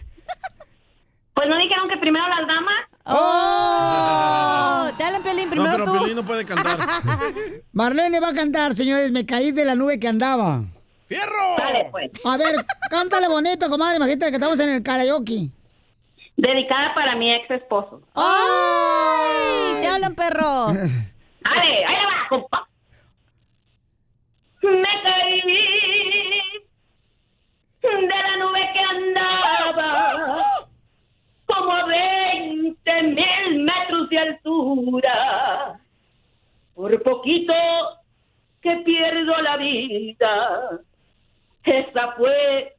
Pues 1.34 1.48
no 1.48 1.56
dijeron 1.58 1.88
que 1.88 1.96
primero 1.96 2.24
las 2.28 2.46
damas. 2.46 2.84
¡Oh! 3.06 4.90
Te 4.98 5.04
hablan, 5.04 5.22
Pelín, 5.22 5.48
primero 5.48 5.70
no, 5.70 5.76
pero 5.78 5.84
tú. 5.86 5.92
Piolín 5.98 6.16
no 6.16 6.24
puede 6.24 6.44
cantar. 6.44 6.78
Marlene 7.72 8.20
va 8.20 8.28
a 8.28 8.34
cantar, 8.34 8.74
señores. 8.74 9.12
Me 9.12 9.24
caí 9.24 9.52
de 9.52 9.64
la 9.64 9.74
nube 9.74 9.98
que 9.98 10.08
andaba. 10.08 10.64
¡Fierro! 11.08 11.56
Dale, 11.56 11.88
pues. 11.90 12.10
A 12.24 12.36
ver, 12.36 12.56
cántale 12.90 13.28
bonito, 13.28 13.70
comadre. 13.70 13.96
Imagínate 13.96 14.30
que 14.30 14.36
estamos 14.36 14.58
en 14.60 14.68
el 14.70 14.82
karaoke. 14.82 15.50
Dedicada 16.36 16.94
para 16.94 17.16
mi 17.16 17.32
ex 17.32 17.50
esposo. 17.50 18.02
¡Ay! 18.14 19.80
Te 19.80 19.88
hablan, 19.88 20.14
perro. 20.14 20.66
¡Ale! 21.44 21.84
¡Ahí 21.84 22.06
va, 22.06 22.28
compa! 22.28 22.66
Me 24.62 25.02
caí 25.02 25.86
de 27.82 28.08
la 28.08 28.36
nube 28.36 28.70
que 28.72 28.80
andaba 28.80 30.42
como 31.46 31.72
a 31.72 31.86
20 31.86 33.02
mil 33.02 33.64
metros 33.64 34.08
de 34.10 34.18
altura. 34.18 35.80
Por 36.74 37.02
poquito 37.02 37.54
que 38.60 38.76
pierdo 38.84 39.40
la 39.40 39.56
vida. 39.56 40.80
Esa 41.64 42.12
fue 42.12 42.76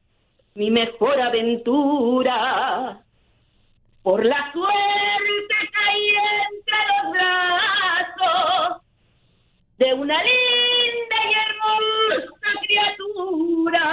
mi 0.56 0.70
mejor 0.70 1.20
aventura. 1.20 3.02
Por 4.08 4.24
la 4.26 4.54
suerte 4.54 5.56
caí 5.74 6.10
entre 6.48 6.78
los 6.88 7.12
brazos 7.12 8.82
de 9.80 9.94
una 9.96 10.24
linda 10.24 11.18
y 11.26 11.34
hermosa 11.44 12.50
criatura. 12.66 13.84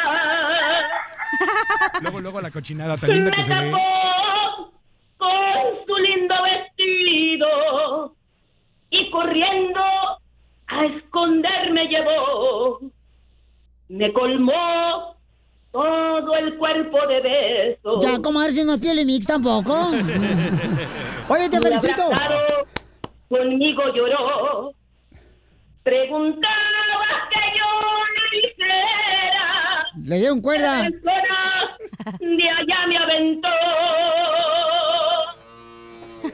Luego, 2.02 2.20
luego 2.20 2.40
la 2.40 2.52
cochinada 2.52 2.96
tan 2.96 3.10
linda 3.10 3.32
que 3.32 3.38
Me 3.38 3.44
se 3.44 3.54
ve. 3.54 3.72
con 5.16 5.84
su 5.84 5.96
lindo 5.96 6.34
vestido 6.44 8.14
y 8.90 9.10
corriendo 9.10 9.80
a 10.68 10.84
esconderme 10.84 11.88
llevó. 11.88 12.78
Me 13.88 14.12
colmó 14.12 15.13
todo 15.74 16.36
el 16.36 16.56
cuerpo 16.56 16.98
de 17.08 17.20
besos. 17.20 17.98
Ya, 18.00 18.22
comadre, 18.22 18.52
si 18.52 18.62
no 18.64 18.74
es 18.74 18.78
piel 18.80 19.00
y 19.00 19.04
mix 19.04 19.26
tampoco. 19.26 19.72
Oye, 21.28 21.48
te 21.50 21.58
Me 21.58 21.62
felicito. 21.66 22.04
conmigo 23.28 23.82
lloró. 23.92 24.72
Preguntaba 25.82 27.28
que 27.30 27.40
yo 27.58 27.66
le 28.30 28.38
hiciera. 28.38 29.84
Le 30.04 30.16
dieron 30.18 30.40
cuerda. 30.40 30.82
De 32.20 32.50
allá 32.50 32.86
me 32.86 32.96
aventó. 32.98 33.48
No 36.22 36.30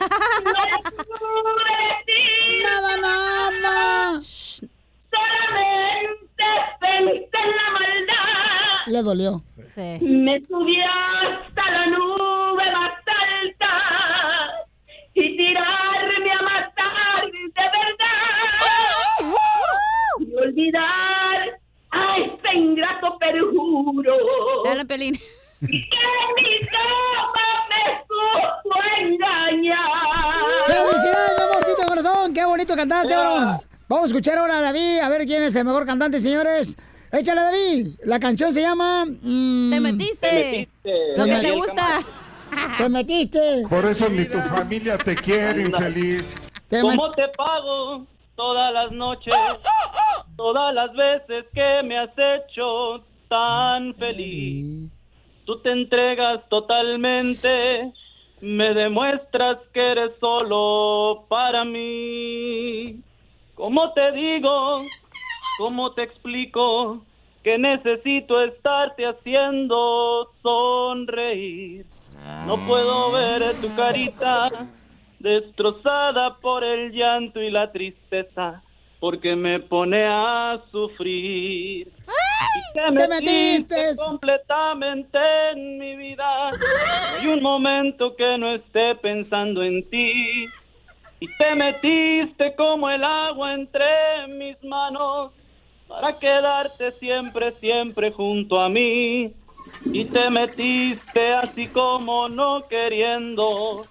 decir 1.67 2.63
Nada, 2.63 2.93
nada. 2.99 4.21
Solamente 5.11 6.47
pensé 6.81 7.39
en 7.43 7.51
la 7.57 7.69
maldad. 7.73 8.30
Le 8.91 9.03
dolió. 9.05 9.41
Me 10.01 10.41
subí 10.49 10.83
hasta 10.83 11.71
la 11.71 11.87
nube 11.87 12.73
más 12.73 12.93
alta 13.07 13.73
y 15.15 15.37
tirarme 15.37 16.33
a 16.33 16.43
matar 16.43 17.31
de 17.31 17.67
verdad. 17.79 19.31
Y 20.19 20.35
olvidar 20.35 21.61
a 21.93 22.17
ese 22.19 22.57
ingrato 22.57 23.17
perjuro. 23.21 24.17
Dale, 24.65 24.85
Pelín. 24.85 25.15
Que 25.15 25.69
mi 25.69 26.61
cama 26.67 27.47
me 27.69 27.83
supo 28.09 28.77
engañar. 28.99 30.67
¡Felicidades, 30.67 31.37
mi 31.39 31.45
amorcito 31.45 31.87
corazón! 31.87 32.35
¡Qué 32.35 32.45
bonito 32.45 32.75
cantaste, 32.75 33.15
bro! 33.15 33.61
Vamos 33.89 34.05
a 34.05 34.07
escuchar 34.07 34.39
ahora 34.39 34.59
a 34.59 34.63
David, 34.63 34.99
a 34.99 35.09
ver 35.09 35.27
quién 35.27 35.45
es 35.45 35.55
el 35.55 35.65
mejor 35.65 35.87
cantante, 35.87 36.19
señores. 36.19 36.77
Échale, 37.13 37.41
David. 37.41 37.87
La 38.05 38.21
canción 38.21 38.53
se 38.53 38.63
llama... 38.63 39.05
mm, 39.05 39.71
Te 39.71 39.81
metiste. 39.81 40.29
Te 40.29 40.37
metiste. 40.43 41.17
Lo 41.17 41.25
que 41.25 41.37
te 41.41 41.51
gusta. 41.53 41.87
Te 42.79 42.89
metiste. 42.89 43.63
Por 43.69 43.85
eso 43.85 44.09
ni 44.09 44.25
tu 44.27 44.39
familia 44.41 44.99
te 44.99 45.15
quiere, 45.17 45.63
infeliz. 45.63 46.37
¿Cómo 46.81 47.11
te 47.13 47.27
pago 47.37 48.07
todas 48.37 48.73
las 48.73 48.93
noches? 48.93 49.35
Todas 50.37 50.75
las 50.75 50.93
veces 50.95 51.45
que 51.53 51.83
me 51.85 51.99
has 51.99 52.11
hecho 52.17 53.05
tan 53.29 53.95
feliz. 53.97 54.89
Tú 55.45 55.59
te 55.61 55.71
entregas 55.73 56.49
totalmente, 56.49 57.93
me 58.41 58.73
demuestras 58.75 59.59
que 59.75 59.91
eres 59.93 60.13
solo 60.21 61.27
para 61.29 61.65
mí. 61.65 63.01
¿Cómo 63.55 63.93
te 63.93 64.13
digo? 64.13 64.83
¿Cómo 65.61 65.93
te 65.93 66.05
explico? 66.05 67.05
Que 67.45 67.59
necesito 67.59 68.43
estarte 68.43 69.07
haciendo 69.07 70.33
sonreír. 70.43 71.85
No 72.47 72.57
puedo 72.67 73.13
ver 73.13 73.55
tu 73.61 73.69
carita 73.77 74.49
destrozada 75.19 76.39
por 76.39 76.65
el 76.65 76.93
llanto 76.93 77.43
y 77.43 77.51
la 77.51 77.71
tristeza, 77.71 78.63
porque 79.01 79.37
me 79.37 79.61
pone 79.61 80.03
a 80.07 80.63
sufrir. 80.71 81.89
Y 81.89 82.73
te 82.73 82.81
¡Te 82.81 82.91
metiste 82.93 83.77
metiste! 83.77 83.97
completamente 83.97 85.19
en 85.53 85.79
mi 85.79 85.95
vida. 85.95 86.53
Hay 87.19 87.27
un 87.27 87.43
momento 87.43 88.17
que 88.17 88.39
no 88.39 88.55
esté 88.55 88.95
pensando 88.95 89.63
en 89.63 89.87
ti. 89.91 90.49
Y 91.21 91.27
te 91.37 91.55
metiste 91.55 92.55
como 92.57 92.89
el 92.89 93.05
agua 93.05 93.53
entre 93.53 94.27
mis 94.29 94.57
manos 94.65 95.33
para 95.91 96.17
quedarte 96.17 96.93
siempre, 96.93 97.51
siempre 97.51 98.13
junto 98.13 98.61
a 98.61 98.69
mí. 98.69 99.35
Y 99.85 100.05
te 100.05 100.31
metiste 100.31 101.33
así 101.35 101.67
como 101.67 102.29
no 102.29 102.63
queriendo. 102.69 103.87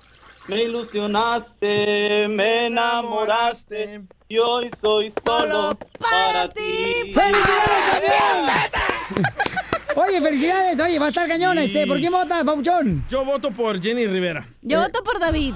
Me 0.47 0.63
ilusionaste, 0.63 2.27
me 2.29 2.67
enamoraste 2.67 4.01
y 4.29 4.37
hoy 4.39 4.71
soy 4.81 5.13
solo 5.23 5.77
para 5.99 6.49
ti. 6.49 7.13
Oye, 9.95 10.21
felicidades. 10.21 10.79
Oye, 10.79 10.97
va 10.97 11.07
a 11.07 11.09
estar 11.09 11.27
cañón 11.27 11.57
este. 11.59 11.85
¿Por 11.85 11.99
quién 11.99 12.11
votas, 12.11 12.43
Pabuchón? 12.45 13.05
Yo 13.09 13.25
voto 13.25 13.51
por 13.51 13.79
Jenny 13.81 14.07
Rivera. 14.07 14.47
Yo 14.61 14.79
voto 14.81 15.03
por 15.03 15.19
David. 15.19 15.53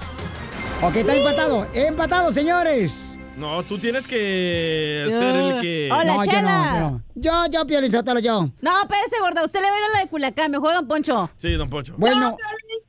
Ok, 0.82 0.98
está 0.98 1.16
empatado. 1.16 1.66
Empatado, 1.74 2.30
señores. 2.30 3.13
No, 3.36 3.64
tú 3.64 3.80
tienes 3.80 4.06
que 4.06 5.06
ser 5.10 5.36
el 5.36 5.62
que... 5.62 5.90
Hola, 5.92 6.06
no, 6.06 6.24
yo 6.24 6.32
Chela. 6.32 6.80
no, 6.80 7.02
yo. 7.16 7.32
Yo, 7.52 7.66
yo, 7.68 7.92
Sotelo, 7.92 8.20
yo. 8.20 8.50
No, 8.62 8.72
espérese, 8.82 9.20
gorda. 9.20 9.44
Usted 9.44 9.60
le 9.60 9.70
va 9.70 9.76
a 9.76 9.78
ir 9.78 9.84
a 9.84 9.98
la 9.98 10.04
de 10.04 10.10
Culiacán. 10.10 10.52
Me 10.52 10.60
juega 10.60 10.76
Don 10.76 10.88
Poncho. 10.88 11.30
Sí, 11.38 11.52
don 11.54 11.70
Pocho. 11.70 11.96
Bueno, 11.98 12.38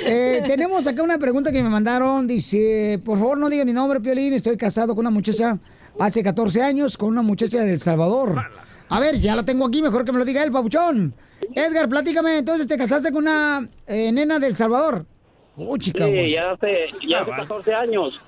Eh, 0.06 0.42
tenemos 0.46 0.86
acá 0.86 1.02
una 1.02 1.18
pregunta 1.18 1.50
que 1.50 1.62
me 1.62 1.68
mandaron. 1.68 2.26
Dice, 2.26 3.00
por 3.04 3.18
favor 3.18 3.38
no 3.38 3.48
diga 3.48 3.64
mi 3.64 3.72
nombre, 3.72 4.00
Piolín. 4.00 4.34
Estoy 4.34 4.56
casado 4.56 4.94
con 4.94 5.00
una 5.00 5.10
muchacha 5.10 5.58
hace 5.98 6.22
14 6.22 6.62
años, 6.62 6.96
con 6.96 7.08
una 7.08 7.22
muchacha 7.22 7.62
de 7.62 7.72
El 7.72 7.80
Salvador. 7.80 8.44
A 8.88 9.00
ver, 9.00 9.18
ya 9.18 9.34
lo 9.34 9.44
tengo 9.44 9.66
aquí, 9.66 9.82
mejor 9.82 10.04
que 10.04 10.12
me 10.12 10.18
lo 10.18 10.24
diga 10.24 10.42
él, 10.42 10.52
papuchón. 10.52 11.14
Edgar, 11.54 11.88
platícame, 11.88 12.38
entonces 12.38 12.66
te 12.66 12.76
casaste 12.76 13.10
con 13.12 13.22
una 13.24 13.68
eh, 13.86 14.12
nena 14.12 14.38
del 14.38 14.54
Salvador. 14.54 15.06
Oh, 15.56 15.76
chica. 15.78 16.06
Sí, 16.06 16.30
ya 16.30 16.50
hace, 16.50 16.86
ya 17.08 17.20
hace 17.22 17.30
14 17.30 17.74
años. 17.74 18.20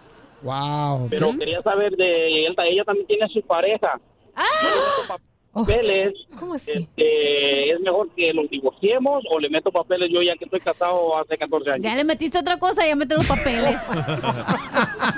Wow. 0.43 1.09
Pero 1.11 1.37
quería 1.39 1.63
saber 1.63 1.97
de 1.97 2.47
él, 2.47 2.55
ella 2.59 2.85
también 2.85 3.07
tiene 3.07 3.29
su 3.29 3.43
pareja. 3.43 4.01
Papeles. 5.57 6.13
¿Cómo 6.39 6.53
así? 6.53 6.71
Este, 6.71 7.71
¿Es 7.71 7.81
mejor 7.81 8.11
que 8.11 8.31
los 8.35 8.51
divorciemos 8.51 9.25
o 9.31 9.41
le 9.41 9.49
meto 9.49 9.73
papeles 9.73 10.11
yo 10.13 10.21
ya 10.21 10.37
que 10.37 10.45
estoy 10.45 10.61
casado 10.61 11.17
hace 11.19 11.39
14 11.39 11.71
años? 11.71 11.83
Ya 11.83 11.95
le 11.95 12.05
metiste 12.05 12.39
otra 12.39 12.59
cosa, 12.59 12.87
ya 12.87 12.95
mete 12.95 13.15
los 13.15 13.27
papeles. 13.27 13.81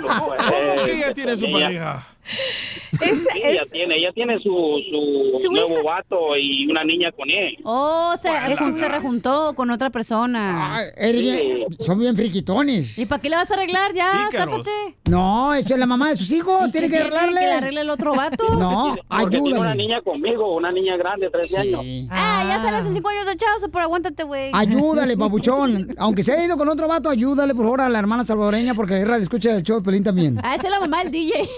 ¿Cómo 0.01 0.85
que 0.85 0.93
ella 0.93 1.13
tiene 1.13 1.37
su 1.37 1.51
pareja? 1.51 2.07
Sí, 2.99 3.41
ella 3.45 3.63
tiene, 3.71 3.97
ella 3.99 4.13
tiene 4.13 4.39
su, 4.41 4.49
su, 4.51 5.39
Su 5.43 5.53
nuevo 5.53 5.83
vato 5.85 6.37
y 6.37 6.67
una 6.71 6.83
niña 6.85 7.13
con 7.13 7.29
él. 7.31 7.57
Oh, 7.65 8.15
se, 8.17 8.29
es- 8.51 8.59
se 8.59 8.89
rejuntó 8.89 9.53
con 9.55 9.71
otra 9.71 9.91
persona. 9.91 10.81
Bien- 10.99 11.67
son 11.81 11.99
bien 11.99 12.17
friquitones. 12.17 12.99
¿Y 12.99 13.07
para 13.07 13.21
qué 13.21 13.29
le 13.31 13.37
vas 13.37 13.51
a 13.51 13.55
arreglar 13.55 13.93
ya? 13.93 14.27
Pícaros. 14.31 14.55
Zápate. 14.67 14.71
No, 15.09 15.55
eso 15.55 15.75
es 15.75 15.81
la 15.81 15.87
mamá 15.87 16.11
de 16.11 16.17
sus 16.17 16.31
hijos, 16.33 16.69
¿Y 16.69 16.73
tiene 16.73 16.89
que 16.89 16.97
tiene? 16.99 17.07
arreglarle. 17.17 17.41
¿Que 17.41 17.47
le 17.47 17.53
arregle 17.53 17.81
el 17.83 17.91
otro 17.91 18.15
vato? 18.15 18.45
No, 18.59 18.97
tiene 19.31 19.59
una 19.59 19.75
niña 19.75 20.01
conmigo, 20.03 20.55
una 20.57 20.73
niña 20.73 20.97
grande, 20.97 21.31
13 21.31 21.59
años. 21.61 22.09
Ah, 22.11 22.45
ya 22.49 22.61
sale 22.61 22.77
hace 22.79 22.93
cinco 22.93 23.09
años 23.11 23.27
de 23.27 23.37
chavo, 23.37 23.69
pero 23.71 23.85
aguántate, 23.85 24.23
güey. 24.25 24.51
Ayúdale, 24.53 25.17
papuchón. 25.17 25.95
Aunque 25.99 26.23
se 26.23 26.33
haya 26.33 26.45
ido 26.47 26.57
con 26.57 26.69
otro 26.69 26.89
vato, 26.89 27.09
ayúdale, 27.11 27.55
por 27.55 27.65
favor, 27.65 27.81
a 27.83 27.89
la 27.89 27.99
hermana 27.99 28.25
salvadoreña, 28.25 28.75
porque 28.75 28.99
es 29.01 29.07
radio 29.09 29.23
escucha 29.23 29.53
del 29.53 29.63
show 29.63 29.79
de 29.79 29.85
Pelín 29.85 30.03
también. 30.05 30.41
Ah, 30.43 30.55
esa 30.57 30.65
es 30.67 30.71
la 30.71 30.81
mamá 30.81 31.03
del 31.05 31.13
DJ. 31.13 31.49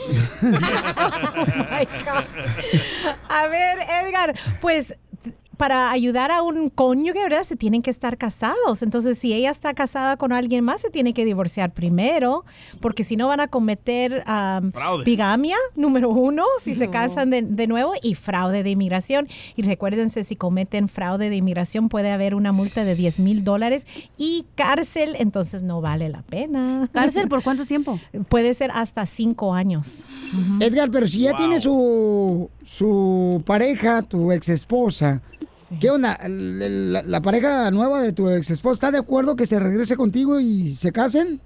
A 3.28 3.46
ver, 3.46 3.78
Edgar, 3.80 4.34
pues 4.60 4.94
para 5.60 5.90
ayudar 5.90 6.30
a 6.30 6.40
un 6.40 6.70
cónyuge, 6.70 7.22
¿verdad? 7.22 7.42
Se 7.42 7.54
tienen 7.54 7.82
que 7.82 7.90
estar 7.90 8.16
casados. 8.16 8.82
Entonces, 8.82 9.18
si 9.18 9.34
ella 9.34 9.50
está 9.50 9.74
casada 9.74 10.16
con 10.16 10.32
alguien 10.32 10.64
más, 10.64 10.80
se 10.80 10.88
tiene 10.88 11.12
que 11.12 11.26
divorciar 11.26 11.74
primero, 11.74 12.46
porque 12.80 13.04
si 13.04 13.14
no 13.14 13.28
van 13.28 13.40
a 13.40 13.48
cometer 13.48 14.24
Fraude. 14.24 15.04
bigamia, 15.04 15.58
número 15.76 16.08
uno, 16.08 16.46
si 16.62 16.74
se 16.74 16.88
casan 16.88 17.28
de, 17.28 17.42
de 17.42 17.66
nuevo, 17.66 17.92
y 18.02 18.14
fraude 18.14 18.62
de 18.62 18.70
inmigración. 18.70 19.28
Y 19.54 19.60
recuérdense, 19.60 20.24
si 20.24 20.34
cometen 20.34 20.88
fraude 20.88 21.28
de 21.28 21.36
inmigración, 21.36 21.90
puede 21.90 22.10
haber 22.10 22.34
una 22.34 22.52
multa 22.52 22.86
de 22.86 22.94
10 22.94 23.20
mil 23.20 23.44
dólares 23.44 23.86
y 24.16 24.46
cárcel, 24.54 25.14
entonces 25.18 25.60
no 25.60 25.82
vale 25.82 26.08
la 26.08 26.22
pena. 26.22 26.88
¿Cárcel 26.90 27.28
por 27.28 27.42
cuánto 27.44 27.66
tiempo? 27.66 28.00
Puede 28.30 28.54
ser 28.54 28.70
hasta 28.72 29.04
cinco 29.04 29.52
años. 29.52 30.06
Edgar, 30.58 30.90
pero 30.90 31.06
si 31.06 31.20
ya 31.20 31.36
tiene 31.36 31.60
su, 31.60 32.48
su 32.64 33.42
pareja, 33.44 34.00
tu 34.00 34.32
ex 34.32 34.48
esposa, 34.48 35.20
¿qué 35.78 35.90
onda? 35.90 36.14
¿El- 36.14 36.92
La, 36.92 37.02
la 37.02 37.20
pareja 37.20 37.70
nueva 37.70 38.00
de 38.00 38.12
tu 38.12 38.28
ex 38.28 38.50
esposa 38.50 38.72
está 38.72 38.90
de 38.92 38.98
acuerdo 38.98 39.36
que 39.36 39.46
se 39.46 39.60
regrese 39.60 39.96
contigo 39.96 40.40
y 40.40 40.74
se 40.74 40.90
casen? 40.92 41.40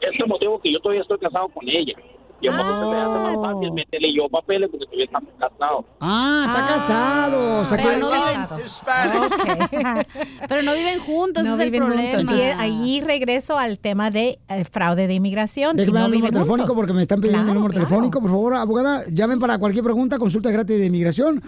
Es 0.00 0.20
el 0.20 0.26
motivo 0.26 0.60
que 0.60 0.72
yo 0.72 0.80
todavía 0.80 1.02
estoy 1.02 1.18
casado 1.18 1.48
con 1.48 1.68
ella. 1.68 1.94
Y 2.40 2.48
aparte 2.48 2.72
se 2.72 2.86
me 2.90 2.96
hace 2.96 3.18
más 3.20 3.36
fácil 3.40 3.72
meterle 3.72 4.12
yo 4.14 4.28
papeles 4.28 4.68
porque 4.68 4.84
todavía 4.84 5.04
estamos 5.06 5.30
casados. 5.38 5.84
Ah, 6.00 6.44
está 6.46 6.66
casado. 6.66 7.60
O 7.60 7.64
sea 7.64 7.78
Pero 7.78 7.90
que- 7.90 8.00
no 8.00 8.10
viven, 8.10 10.06
pero 10.48 10.62
no 10.62 10.74
viven 10.74 10.98
juntos, 11.00 11.42
No 11.42 11.54
ese 11.54 11.62
es 11.62 11.66
el 11.66 11.70
viven 11.70 11.88
problema. 11.88 12.18
juntos. 12.18 12.36
Y 12.36 12.40
ahí 12.42 13.00
regreso 13.00 13.56
al 13.58 13.78
tema 13.78 14.10
de 14.10 14.38
eh, 14.48 14.64
fraude 14.64 15.06
de 15.06 15.14
inmigración. 15.14 15.76
Déjame 15.76 15.86
si 15.86 15.92
no 15.92 15.98
el 16.00 16.04
número 16.04 16.18
viven 16.20 16.32
telefónico 16.34 16.66
juntos. 16.68 16.76
porque 16.76 16.92
me 16.92 17.00
están 17.02 17.20
pidiendo 17.20 17.40
el 17.40 17.44
Claro, 17.46 17.60
número 17.60 17.72
claro. 17.72 17.86
telefónico. 17.88 18.20
Por 18.20 18.30
favor, 18.30 18.54
abogada, 18.56 19.02
llamen 19.10 19.38
para 19.38 19.56
cualquier 19.56 19.84
pregunta, 19.84 20.18
consulta 20.18 20.50
gratis 20.50 20.78
de 20.78 20.84
inmigración. 20.86 21.42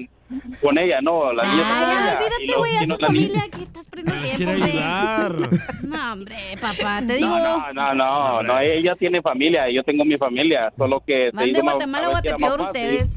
Con 0.61 0.77
ella, 0.77 0.99
no, 1.01 1.31
la 1.31 1.43
niña 1.43 1.61
está 1.61 1.79
con 1.79 1.89
Ay, 1.89 1.95
ella. 2.03 2.17
Olvídate, 2.17 2.47
no- 2.47 2.57
güey, 2.57 2.75
a 2.75 2.79
no- 2.81 2.85
su 2.85 2.91
niña- 2.93 3.07
familia 3.07 3.43
que 3.49 3.63
estás 3.63 3.87
perdiendo 3.87 4.13
tiempo, 4.21 4.35
quiere 4.37 4.53
hombre. 4.53 4.71
ayudar. 4.71 5.49
No, 5.87 6.13
hombre, 6.13 6.35
papá, 6.59 7.01
te 7.07 7.15
digo. 7.15 7.29
No, 7.29 7.73
no, 7.73 7.93
no, 7.93 8.43
no, 8.43 8.59
ella 8.59 8.95
tiene 8.95 9.21
familia, 9.21 9.69
yo 9.71 9.83
tengo 9.83 10.03
mi 10.03 10.17
familia, 10.17 10.71
solo 10.77 11.01
que 11.05 11.29
Van 11.33 11.51
de 11.53 11.61
Guatemala 11.61 12.07
a 12.07 12.09
Guatepeor 12.09 12.61
ustedes. 12.61 13.15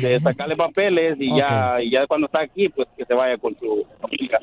de 0.00 0.20
sacarle 0.20 0.54
papeles 0.56 1.16
y 1.18 1.36
ya 1.36 1.78
y 1.82 1.90
ya 1.90 2.06
cuando 2.06 2.26
está 2.26 2.40
aquí, 2.42 2.68
pues 2.68 2.86
que 2.96 3.04
se 3.04 3.14
vaya 3.14 3.36
con 3.38 3.56
su 3.58 3.84
familia. 4.00 4.38